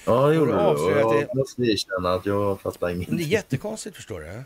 [0.04, 1.00] Ja, det gjorde du.
[1.20, 3.16] Jag måste erkänna att jag fattar ingenting.
[3.16, 4.42] Det är jättekonstigt förstår du.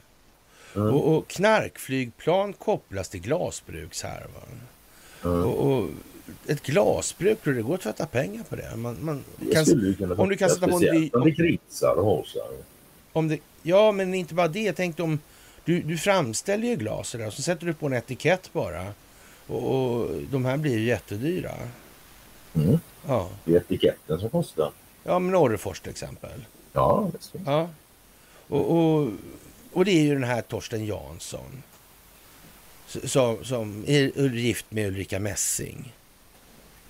[0.80, 0.94] Mm.
[0.94, 4.60] Och, och knarkflygplan kopplas till glasbrukshärvan.
[5.24, 5.44] Mm.
[5.44, 5.88] Och, och
[6.46, 8.76] ett glasbruk, tror du det går att tvätta pengar på det?
[8.76, 12.72] Man, man det kan, om du kan sätta på en, om det kritsar och hasar.
[13.12, 14.62] Om det, ja, men inte bara det.
[14.62, 15.18] Jag tänkte om
[15.64, 18.86] du, du framställer ju glas och så sätter du på en etikett bara.
[19.47, 21.52] Och, och de här blir ju jättedyra.
[22.55, 22.78] Mm.
[23.06, 23.28] Ja.
[23.44, 24.70] Det är etiketten som kostar.
[25.05, 26.44] Ja, men Orrefors till exempel.
[26.72, 27.68] Ja, det Ja.
[28.48, 29.09] Och, och
[29.72, 31.62] och det är ju den här Torsten Jansson.
[32.86, 35.93] Som, som är gift med Ulrika Messing.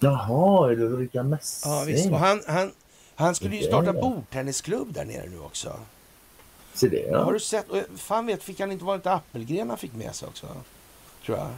[0.01, 1.73] Jaha, är det Ulrika Messing?
[1.73, 2.11] Ja, visst.
[2.11, 2.73] Och han, han,
[3.15, 5.81] han skulle ju starta bordtennisklubb där nere nu också.
[6.75, 7.25] Se det, ja.
[7.25, 7.67] Har du sett?
[7.97, 10.47] Fan vet, fick han inte vara lite Appelgren han fick med sig också?
[11.27, 11.49] Tror jag.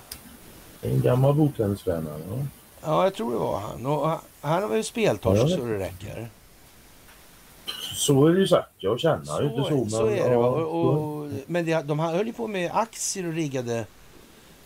[0.93, 2.47] En gammal bordtennisvän, ja.
[2.83, 3.87] Ja, jag tror det var han.
[3.87, 5.57] Och han, var ju speltorsk ja.
[5.57, 6.29] så det räcker.
[7.95, 8.71] Så är det ju sagt.
[8.79, 9.77] Jag känner inte så.
[9.77, 10.37] Men, så är det.
[10.37, 13.87] Och, och, men det, de höll ju på med aktier och riggade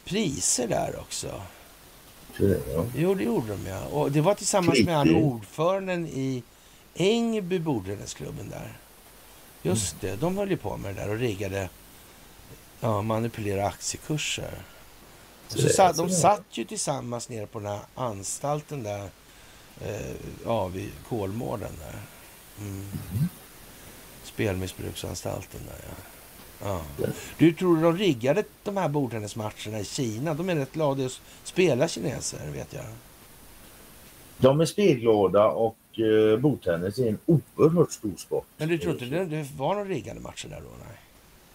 [0.05, 1.27] priser där också.
[2.39, 2.85] Det, ja.
[2.97, 3.81] Jo, det gjorde de ja.
[3.93, 6.43] Och det var tillsammans med han ordföranden i
[6.95, 8.79] Ängby bordtennisklubben där.
[9.63, 10.15] Just mm.
[10.15, 11.69] det, de höll ju på med det där och riggade,
[12.81, 14.63] ja, manipulera aktiekurser.
[15.49, 19.11] Så, så satt, de satt ju tillsammans nere på den här anstalten där,
[19.81, 22.01] eh, ja, vid Kolmården där.
[22.61, 22.87] Mm.
[24.25, 26.81] Spelmissbruksanstalten där ja.
[26.99, 27.07] ja.
[27.39, 30.35] Du tror de riggade de här bordtennismatcherna i Kina?
[30.35, 32.85] De är rätt glada att spela kineser vet jag.
[34.39, 38.47] De är spelglada och uh, bordtennis är en oerhört stor sport.
[38.56, 40.70] Men du tror inte det, det var några riggade matcher där då?
[40.86, 40.97] Nej.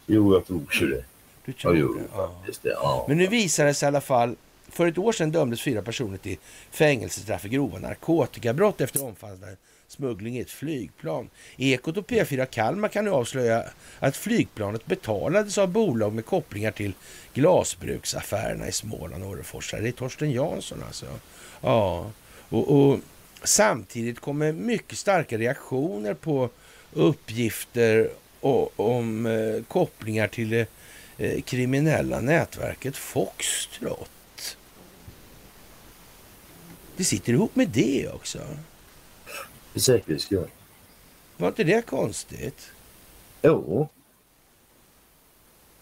[0.05, 1.05] Jo, jag tror ju det.
[1.45, 2.03] Du tror ja, det?
[2.15, 2.35] Ja.
[2.61, 3.05] det ja.
[3.07, 4.35] Men nu visar det sig i alla fall
[4.69, 6.37] för ett år sedan dömdes fyra personer till
[6.71, 9.55] fängelsestraff för grova narkotikabrott efter omfattande
[9.87, 11.29] smuggling i ett flygplan.
[11.57, 13.63] Ekot och P4 Kalmar kan nu avslöja
[13.99, 16.93] att flygplanet betalades av bolag med kopplingar till
[17.33, 19.71] glasbruksaffärerna i Småland och Orrefors.
[19.71, 21.05] Det är Torsten Jansson alltså.
[21.61, 22.11] Ja,
[22.49, 22.99] och, och
[23.43, 26.49] samtidigt kommer mycket starka reaktioner på
[26.93, 28.09] uppgifter
[28.39, 30.67] och, om eh, kopplingar till det
[31.17, 34.09] eh, kriminella nätverket Foxtrot.
[36.97, 38.39] Det sitter ihop med det också.
[39.73, 40.49] För säkerhets skull.
[41.37, 42.71] Var inte det konstigt?
[43.41, 43.89] Jo.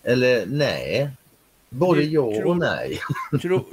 [0.04, 1.10] Eller nej.
[1.70, 3.00] Både ja och nej.
[3.42, 3.66] Tror,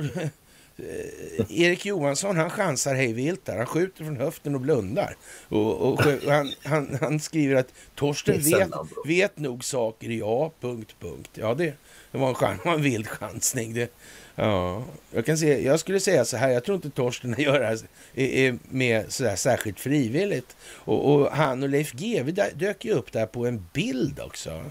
[0.78, 3.56] eh, Erik Johansson han chansar hej vilt där.
[3.56, 5.16] Han skjuter från höften och blundar.
[5.48, 8.70] Och, och, och han, han, han, skriver att Torsten vet,
[9.04, 11.30] vet nog saker, ja, punkt, punkt.
[11.34, 11.74] Ja, det,
[12.12, 13.74] det var en, chans, en vild chansning.
[13.74, 13.92] Det,
[14.40, 17.66] Ja, jag kan se, jag skulle säga så här, jag tror inte Torsten gör det
[17.66, 17.78] här
[18.14, 20.56] är med sådär särskilt frivilligt.
[20.60, 24.64] Och, och han och Leif GW dök ju upp där på en bild också.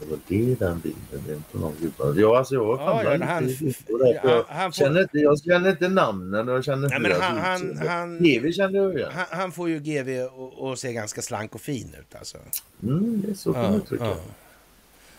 [0.00, 2.14] Det var det den bilden, det är inte någon gubbar.
[2.16, 6.48] Ja, alltså jag Ja, ja, han- han- han får- känner inte, jag känner inte namnen
[6.48, 9.10] och jag känner inte deras han- han- kände jag igen.
[9.14, 12.38] Han, han får ju GV och, och se ganska slank och fin ut alltså.
[12.82, 14.16] Mm, det är så kan man Ja, uttrycka ja.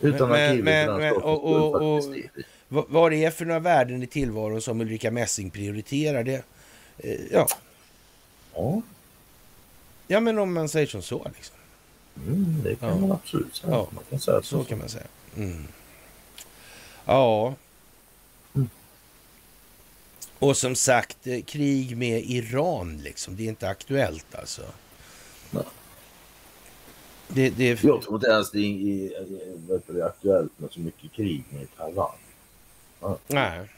[0.00, 2.14] Utan Men- att men- för den men- och- och-
[2.68, 6.42] vad det är för några värden i tillvaron som Ulrika Messing prioriterar det.
[6.98, 7.46] Eh, ja.
[8.54, 8.82] Ja,
[10.06, 11.56] ja, men om man säger som så liksom.
[12.26, 12.96] Mm, det kan Ja.
[12.96, 13.72] man absolut säga.
[13.72, 13.88] Ja.
[13.94, 14.64] Man kan säga Så så.
[14.64, 15.06] kan man säga.
[15.36, 15.66] Mm.
[17.04, 17.54] Ja.
[18.54, 18.68] Mm.
[20.38, 23.36] Och som sagt, eh, krig med Iran liksom.
[23.36, 24.62] Det är inte aktuellt alltså.
[25.50, 25.62] Nej.
[27.28, 27.86] Det, det är...
[27.86, 29.26] Jag tror inte ens det är,
[29.92, 32.10] det är aktuellt med så mycket krig med Taiwan.
[33.26, 33.68] Nej.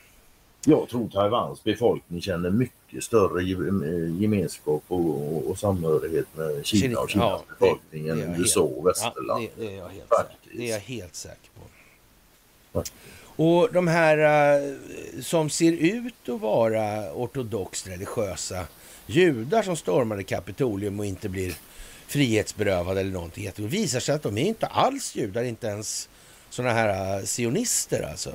[0.64, 7.10] Jag tror Taiwans befolkning känner mycket större eh, gemenskap och, och, samhörighet med Kina och
[7.10, 9.42] Kina, Kinas ja, befolkning det än USA och västerland.
[9.42, 12.82] Ja, det, det är jag helt säker, det är jag helt säker på.
[13.42, 14.76] Och de här eh,
[15.22, 18.66] som ser ut att vara ortodoxt religiösa
[19.06, 21.54] judar som stormade Kapitolium och inte blir
[22.06, 23.50] frihetsberövade eller någonting.
[23.56, 26.08] Det visar sig att de är inte alls judar, inte ens
[26.50, 28.32] sådana här eh, sionister alltså.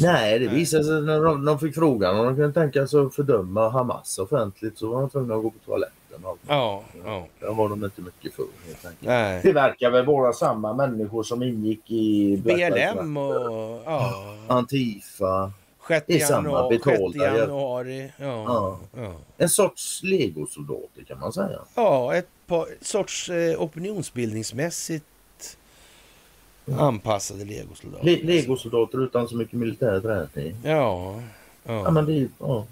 [0.00, 3.14] Nej, det visade sig när de, de fick frågan om de kunde tänka sig att
[3.14, 5.94] fördöma Hamas offentligt så var de tvungna att gå på toaletten.
[6.48, 7.26] Ja, ja.
[7.40, 9.02] Där var de inte mycket för helt enkelt.
[9.02, 9.40] Nej.
[9.42, 14.14] Det verkar väl vara samma människor som ingick i BLM och ja,
[14.48, 15.52] Antifa.
[15.88, 16.76] 6 Det är samma januari.
[16.76, 18.12] 6 betalda jävla- januari.
[18.18, 19.12] Ja, ja.
[19.36, 21.58] En sorts legosoldater kan man säga.
[21.74, 25.04] Ja, ett par, sorts eh, opinionsbildningsmässigt
[26.76, 28.04] anpassade legosoldater.
[28.04, 30.56] Le- legosoldater utan så mycket militär träning.
[30.64, 31.22] Ja,
[31.64, 32.66] Ja, ja, men det är ja,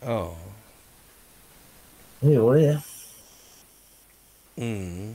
[0.00, 0.36] ja.
[2.20, 2.78] jo, det är
[4.56, 5.14] Mm.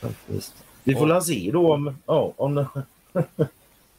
[0.00, 0.52] faktiskt.
[0.84, 2.66] Vi får väl se då om, ja, om den,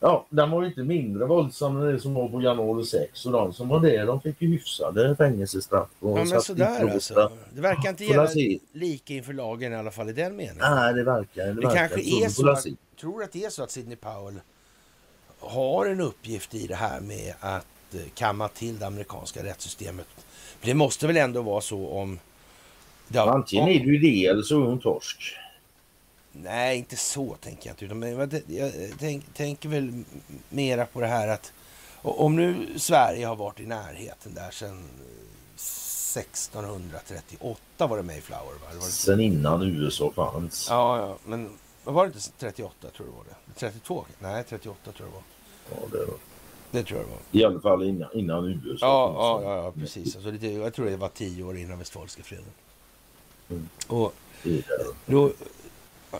[0.04, 3.32] ja, den var ju inte mindre våldsam än det som var på januari 6 och
[3.32, 5.90] de som var det de fick ju hyfsade fängelsestraff.
[6.00, 7.32] Och Ja, men sådär alltså.
[7.54, 8.28] Det verkar inte gälla
[8.74, 10.58] lika inför lagen i alla fall i den meningen.
[10.62, 12.66] Nej, det verkar det, Det verkar kanske är så att,
[13.00, 14.40] tror att det är så att Sidney Powell
[15.40, 20.08] har en uppgift i det här med att eh, kamma till det amerikanska rättssystemet.
[20.60, 22.20] För Det måste väl ändå vara så om...
[23.08, 25.36] Det har- Antingen är det ju det eller så är hon torsk.
[26.36, 27.86] Nej, inte så tänker jag inte.
[27.86, 28.02] Utan,
[28.48, 30.04] jag, jag tänk, tänker väl
[30.50, 31.54] mera på det här att
[32.02, 34.84] om nu Sverige har varit i närheten där sedan eh,
[36.18, 38.68] 1638 var det Mayflower va?
[38.68, 40.68] Var det, Sen innan USA fanns.
[40.70, 41.50] ja, ja, men
[41.84, 43.60] var det inte 38 tror du var det?
[43.60, 44.06] 32?
[44.20, 45.24] Nej, 38 tror jag det var.
[45.82, 46.18] Ja, det var.
[46.72, 47.20] Det tror jag det var.
[47.32, 50.16] I alla fall innan, innan USA Ja, ja, ja, ja precis.
[50.16, 52.46] Alltså lite, jag tror det var tio år innan Westfalska freden.
[53.50, 53.70] Mm.
[53.88, 54.64] Och Det det.
[55.06, 55.32] Då,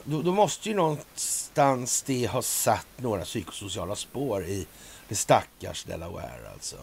[0.04, 4.68] då, då måste ju någonstans det ha satt några psykosociala spår i
[5.08, 6.78] det stackars Delaware alltså.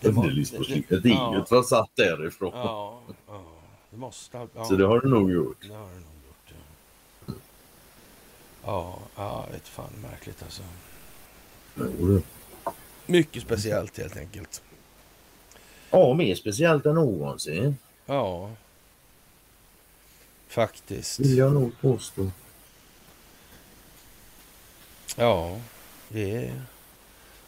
[0.00, 2.50] Det må- Underlivsprojektet är ju ja, allt därifrån.
[2.54, 3.44] ja, ja,
[3.90, 4.46] det måste.
[4.54, 5.56] Ja, Så det har du nog gjort.
[5.68, 6.54] det har det nog gjort.
[7.26, 7.34] Ja,
[8.64, 10.62] ja, ja vet fan märkligt alltså.
[13.06, 14.62] Mycket speciellt helt enkelt.
[15.90, 17.76] Ja, mer speciellt än någonsin.
[18.06, 18.50] Ja,
[20.48, 21.20] faktiskt.
[21.20, 22.30] Vill jag nog påstå.
[25.16, 25.60] Ja,
[26.08, 26.62] det är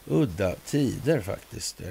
[0.05, 1.81] udda tider faktiskt.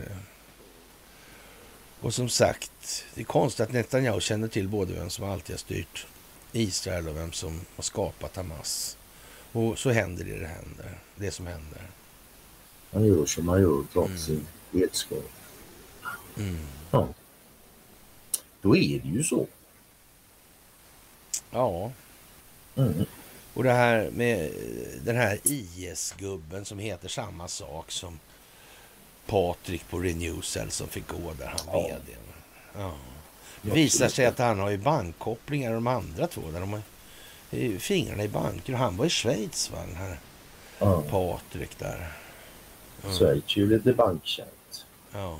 [2.00, 5.58] Och som sagt, det är konstigt att Netanyahu känner till både vem som alltid har
[5.58, 6.06] styrt
[6.52, 8.96] Israel och vem som har skapat Hamas.
[9.52, 11.82] Och så händer det det händer, det som händer.
[12.92, 14.18] Han gör som han gör trots Mm.
[14.18, 15.30] sin vetskap.
[16.38, 16.58] Mm.
[16.90, 17.08] Ja.
[18.62, 19.46] Då är det ju så.
[21.50, 21.90] Ja,
[22.76, 23.04] Mm.
[23.54, 28.18] och det här med eh, den här IS-gubben som heter samma sak som
[29.26, 31.80] Patrik på Renewcell som fick gå där, han Ja.
[31.88, 32.16] vd.
[32.74, 32.92] Ja.
[33.62, 36.40] Det visar sig att han har ju bankkopplingar de andra två.
[36.52, 36.82] Där de har
[37.78, 38.72] fingrarna i banker.
[38.74, 40.18] Han var i Schweiz, va, den här
[40.78, 41.02] Ja.
[41.02, 42.12] Patrik där.
[43.04, 43.16] Mm.
[43.18, 44.84] Schweiz är ju lite bankkänt.
[45.12, 45.38] Ja.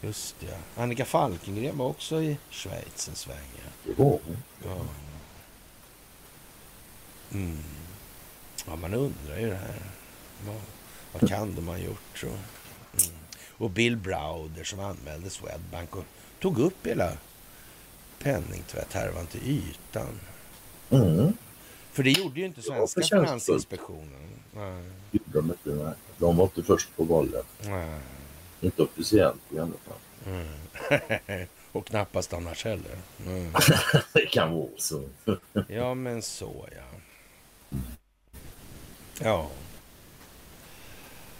[0.00, 0.58] Just det.
[0.82, 3.36] Annika Falkengren var också i Schweiz en sväng.
[3.56, 3.70] ja.
[3.96, 4.36] Hon.
[4.64, 4.80] Ja.
[7.32, 7.58] Mm.
[8.66, 9.82] ja, man undrar ju det här.
[10.46, 10.60] Vad,
[11.12, 12.18] vad kan de ha gjort?
[12.18, 12.26] Så?
[12.26, 13.18] Mm.
[13.50, 16.04] Och Bill Browder som anmälde Swedbank och
[16.40, 17.12] tog upp hela
[18.18, 20.20] penningtvätthärvan till ytan.
[20.90, 21.32] Mm.
[21.92, 23.02] För det gjorde ju inte svenska.
[23.02, 24.42] Finansinspektionen.
[24.54, 24.82] Nej.
[25.10, 25.84] gjorde de inte.
[25.84, 25.94] Nej.
[26.18, 27.44] De var inte först på bollen.
[27.60, 28.00] Nej.
[28.60, 29.98] Inte officiellt i alla fall.
[30.26, 31.46] Mm.
[31.78, 32.98] Och knappast annars heller.
[33.26, 33.52] Mm.
[34.12, 35.08] Det kan vara så.
[35.68, 36.98] Ja, men så ja.
[39.20, 39.50] Ja.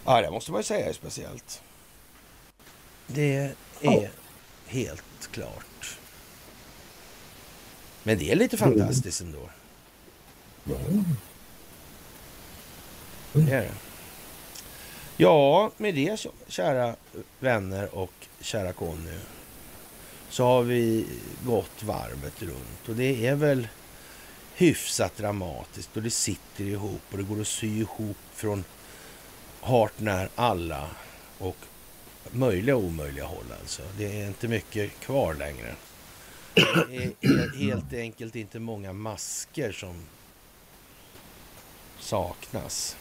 [0.04, 1.62] Ja, det måste man ju säga är speciellt.
[3.06, 4.06] Det är Ja.
[4.66, 5.98] helt klart.
[8.02, 9.50] Men det är lite fantastiskt ändå.
[10.64, 10.76] Ja.
[13.32, 13.74] Det är det.
[15.16, 16.96] Ja, med det kära
[17.40, 19.18] vänner och kära Conny
[20.30, 21.06] så har vi
[21.46, 23.68] gått varvet runt och det är väl
[24.54, 28.64] hyfsat dramatiskt och det sitter ihop och det går att sy ihop från
[29.60, 30.90] hart när alla
[31.38, 31.56] och
[32.30, 33.82] möjliga och omöjliga håll alltså.
[33.98, 35.74] Det är inte mycket kvar längre.
[36.88, 40.02] Det är helt enkelt inte många masker som
[41.98, 42.96] saknas.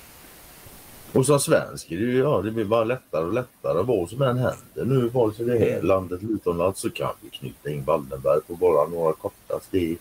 [1.13, 4.85] Och som svensk det ja, det blir bara lättare och lättare vad som än händer
[4.85, 8.55] nu vare sig det är landet eller utomlands så kan vi knyta in Wallenberg på
[8.55, 9.99] bara några korta steg.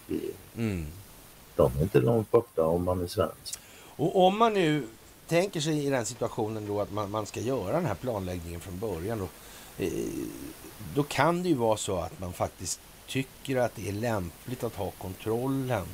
[0.56, 0.86] Mm.
[1.56, 3.58] De är inte långt borta om man är svensk.
[3.96, 4.86] Och om man nu
[5.26, 8.78] tänker sig i den situationen då att man, man ska göra den här planläggningen från
[8.78, 9.28] början då,
[9.84, 9.92] eh,
[10.94, 14.74] då kan det ju vara så att man faktiskt tycker att det är lämpligt att
[14.74, 15.86] ha kontrollen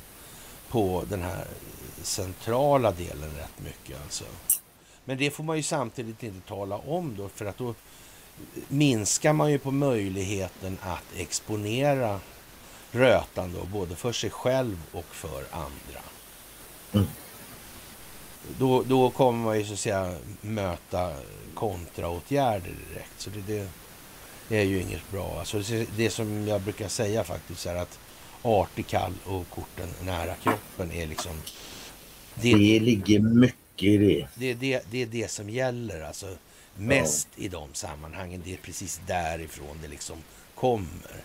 [0.69, 1.47] på den här
[2.01, 4.23] centrala delen rätt mycket alltså.
[5.05, 7.75] Men det får man ju samtidigt inte tala om då för att då
[8.67, 12.19] minskar man ju på möjligheten att exponera
[12.91, 16.01] rötan då, både för sig själv och för andra.
[16.93, 17.07] Mm.
[18.57, 21.13] Då, då kommer man ju så att säga möta
[21.53, 23.13] kontraåtgärder direkt.
[23.17, 23.67] Så det,
[24.47, 25.39] det är ju inget bra.
[25.39, 27.99] Alltså det, det som jag brukar säga faktiskt är att
[28.41, 31.31] artig kall och korten nära kroppen är liksom...
[32.35, 34.27] Det, Det ligger mycket i det.
[34.35, 36.27] det, är det, det är det som gäller alltså
[36.75, 38.41] mest i de sammanhangen.
[38.45, 40.17] Det är precis därifrån det liksom
[40.55, 41.23] kommer.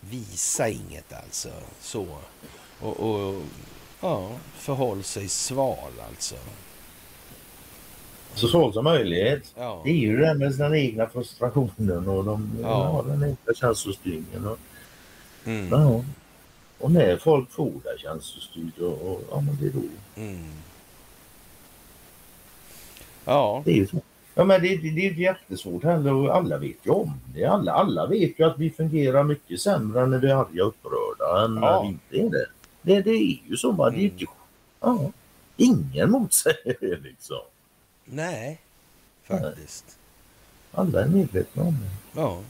[0.00, 1.48] Visa inget alltså.
[1.80, 2.06] Så.
[2.80, 3.42] Och, och
[4.00, 6.34] ja, förhåll sig sval alltså.
[8.34, 9.54] Så svårt som möjligt.
[9.56, 13.02] Ja, Det är ju det där med den egna frustrationen och de, Ja.
[13.06, 13.12] ja.
[13.12, 14.46] den egna känslostyrningen.
[14.46, 14.58] Och,
[15.44, 16.04] mm, ja.
[16.78, 19.82] och när folk får det känslostyrt och, och ja men det är då.
[20.22, 20.44] mm.
[23.28, 24.00] Ja, Det är ju så.
[24.34, 27.44] Ja men det, det, det är ju jättesvårt heller och alla vet ju om det.
[27.44, 31.44] Alla, alla vet ju att vi fungerar mycket sämre när vi är arga och upprörda
[31.44, 31.60] än Ja.
[31.60, 32.46] när vi inte är det.
[32.82, 33.90] Det, det är ju så bara.
[33.90, 34.18] Det är ju Mm.
[34.20, 34.26] inte,
[34.80, 35.12] ja,
[35.56, 37.40] ingen motsäger det liksom.
[38.04, 38.60] nej,
[39.24, 39.98] faktiskt.
[40.72, 42.20] Alla är medvetna om det.
[42.20, 42.40] Ja,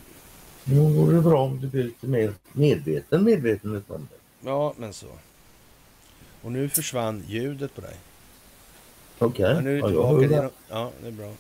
[0.65, 4.49] Nu vore det bra om du blir lite mer medveten medvetenhet om det.
[4.49, 5.07] ja, men så.
[6.43, 7.95] Och nu försvann ljudet på dig.
[9.19, 9.45] Okej.
[9.51, 10.43] Ja, nu är du ja, tillbaka.
[10.43, 11.33] Det ja, det är bra.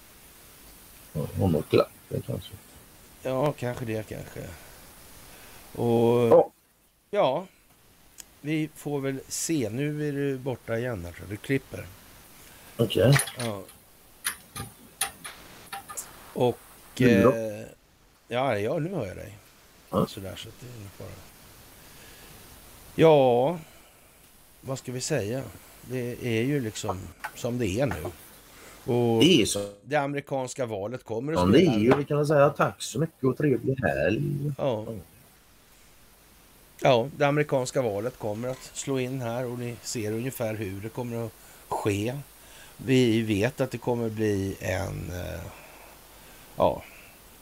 [1.12, 2.50] Ja, Om något glapp det kanske.
[3.22, 4.40] Ja, kanske det kanske.
[5.82, 6.50] Och Ja.
[7.10, 7.46] ja,
[8.40, 9.68] vi får väl se.
[9.72, 11.28] Nu är du borta igen här, jag.
[11.28, 11.86] Du klipper.
[12.76, 13.18] Okej.
[13.38, 13.62] Ja.
[16.34, 16.58] Och...
[17.00, 17.64] Eh,
[18.28, 19.38] ja, ja, nu hör jag dig.
[19.90, 20.06] Ja.
[20.06, 21.08] Sådär, så det är fara.
[22.94, 23.58] Ja,
[24.60, 25.42] vad ska vi säga?
[25.90, 26.98] Det är ju liksom
[27.34, 28.04] som det är nu.
[28.92, 29.70] Och Det är så.
[29.84, 32.98] det amerikanska valet kommer att Ja, det spela är ju, vi kan säga tack så
[33.00, 34.22] mycket och trevlig helg.
[34.58, 34.86] Ja.
[36.80, 40.88] ja, det amerikanska valet kommer att slå in här och ni ser ungefär hur det
[40.88, 41.32] kommer att
[41.68, 42.18] ske.
[42.76, 45.40] Vi vet att det kommer bli en, eh,
[46.56, 46.82] ja,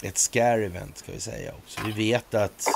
[0.02, 1.80] ett scare event ska vi säga också.
[1.86, 2.68] Vi vet att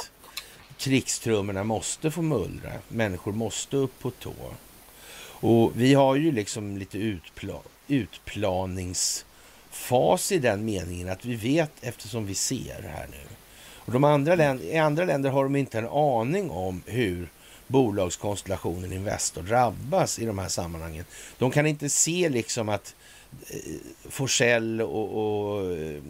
[0.76, 2.72] krigstrummorna måste få mullra.
[2.88, 4.32] Människor måste upp på tå.
[5.40, 12.26] Och vi har ju liksom lite utpla- utplaningsfas i den meningen att vi vet eftersom
[12.26, 13.16] vi ser här nu.
[13.74, 17.28] Och de andra länder, I andra länder har de inte en aning om hur
[17.66, 21.04] bolagskonstellationen Investor drabbas i de här sammanhangen.
[21.38, 22.94] De kan inte se liksom att
[23.50, 23.56] eh,
[24.08, 26.02] Forsell och, och eh,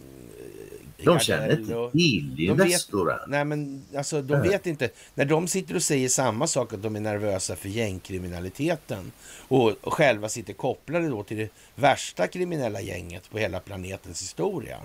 [1.05, 3.19] de känner inte till de vet- Investor än.
[3.29, 4.49] Nej, men alltså de Nej.
[4.49, 4.91] vet inte.
[5.15, 9.13] När de sitter och säger samma sak, att de är nervösa för gängkriminaliteten
[9.49, 14.79] och, och själva sitter kopplade då till det värsta kriminella gänget på hela planetens historia.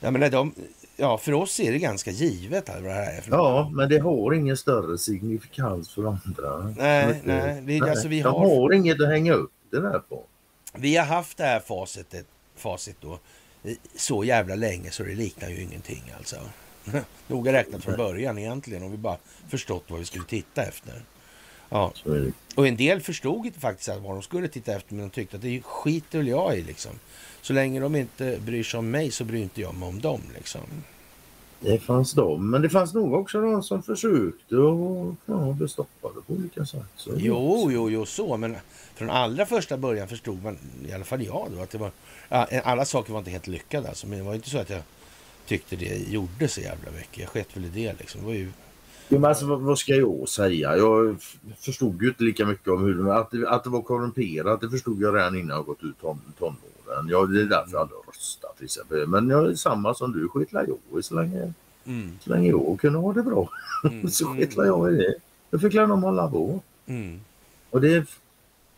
[0.00, 0.54] Jag menar, de,
[0.96, 4.34] ja, för oss är det ganska givet vad det här är Ja, men det har
[4.34, 6.74] ingen större signifikans för andra.
[6.78, 7.24] Nej, Mycket.
[7.24, 10.22] nej, det är alltså vi De har- har inget att hänga upp det där på.
[10.74, 12.26] Vi har haft det här facitet,
[12.56, 13.18] facit då
[13.96, 16.36] så jävla länge så det liknar ju ingenting alltså.
[17.26, 19.18] Noga räknat från början egentligen om vi bara
[19.48, 21.02] förstått vad vi skulle titta efter.
[21.68, 21.92] Ja.
[22.54, 25.36] Och en del förstod inte faktiskt att vad de skulle titta efter, men de tyckte
[25.36, 26.92] att det skiter väl jag i liksom.
[27.42, 30.20] Så länge de inte bryr sig om mig så bryr inte jag mig om dem
[30.34, 30.60] liksom.
[31.64, 36.14] Det fanns de, men det fanns nog också de som försökte och ja, blev stoppade
[36.26, 36.86] på olika sätt.
[36.96, 38.56] Så Jo, jo, jo, så, men
[38.94, 40.58] från allra första början förstod man,
[40.88, 41.90] i alla fall jag då, att det var,
[42.64, 44.82] alla saker var inte helt lyckade alltså, men det var inte så att jag
[45.46, 47.18] tyckte det gjorde så jävla mycket.
[47.18, 48.20] Jag sket väl i det liksom.
[48.20, 48.52] Det var ju,
[49.08, 50.76] Jo, men alltså, vad, vad ska jag säga?
[50.76, 51.16] Jag
[51.58, 54.60] förstod ju inte lika mycket om hur att det, att det var korrumperat.
[54.60, 56.56] Det förstod jag redan innan jag gått ut ton, tonåren.
[57.08, 59.06] Ja, det är därför jag hade röstat till exempel.
[59.06, 61.52] Men jag är samma som du, skitlar jag i så länge,
[61.86, 63.48] mm, så länge jag kunde ha det bra.
[63.84, 65.14] mm, så skitlar jag i det.
[65.50, 66.60] Då fick jag de hålla på.
[66.86, 67.20] mm.
[67.70, 68.04] Och det är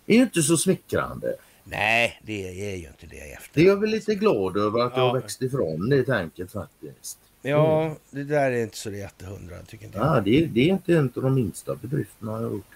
[0.07, 1.35] ju inte så smickrande.
[1.65, 3.51] Nej, det är ju inte det efter.
[3.55, 5.07] Det är jag väl lite glad över att jag Ja.
[5.07, 7.19] har växt ifrån det tänket faktiskt.
[7.43, 10.07] Ja, det där är inte så jättehundra, tycker inte jag.
[10.17, 12.75] Ja, det, är- det är inte en av de minsta bedrifterna jag har gjort.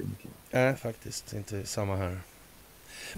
[0.50, 2.18] Nej, faktiskt inte samma här.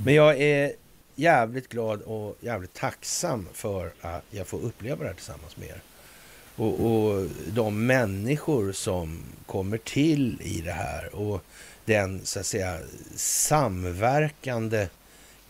[0.05, 0.72] Men jag är
[1.15, 5.82] jävligt glad och jävligt tacksam för att jag får uppleva det här tillsammans med er.
[6.57, 11.45] Och, och de människor som kommer till i det här och
[11.85, 12.78] den så att säga
[13.16, 14.89] samverkande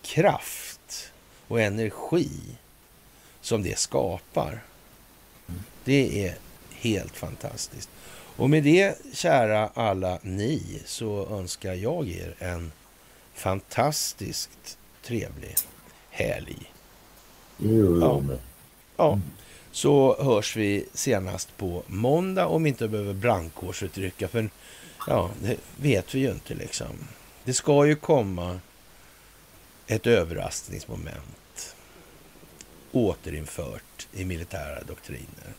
[0.02, 1.12] kraft
[1.48, 2.30] och energi
[3.40, 4.62] som det skapar.
[5.84, 6.34] Det är
[6.70, 7.90] helt fantastiskt.
[8.36, 12.72] Och med det, kära alla ni, så önskar jag er en
[13.34, 14.78] fantastiskt
[15.10, 15.56] trevlig
[16.10, 16.72] helg.
[17.56, 17.68] Det
[18.00, 18.22] Ja.
[18.96, 19.20] Ja,
[19.72, 24.28] så hörs vi senast på måndag om vi inte behöver brandkårsutrycka.
[24.28, 24.50] För
[25.06, 26.86] ja, det vet vi ju inte liksom.
[27.44, 28.60] Det ska ju komma
[29.86, 31.74] ett överraskningsmoment
[32.92, 35.54] återinfört i militära doktriner.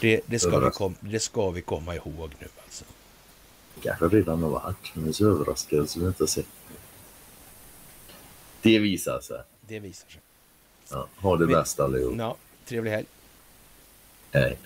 [0.00, 2.84] Det, det, ska, vi kom, det ska vi komma ihåg nu alltså.
[3.82, 6.46] kanske redan har varit, men så överraskade som vi inte har sett.
[8.62, 9.42] Det visar sig.
[9.60, 10.20] Det visar sig.
[10.90, 12.14] Ja, ha det Vi- bäst allihop.
[12.18, 13.06] Ja, trevlig helg.
[14.32, 14.58] Hej.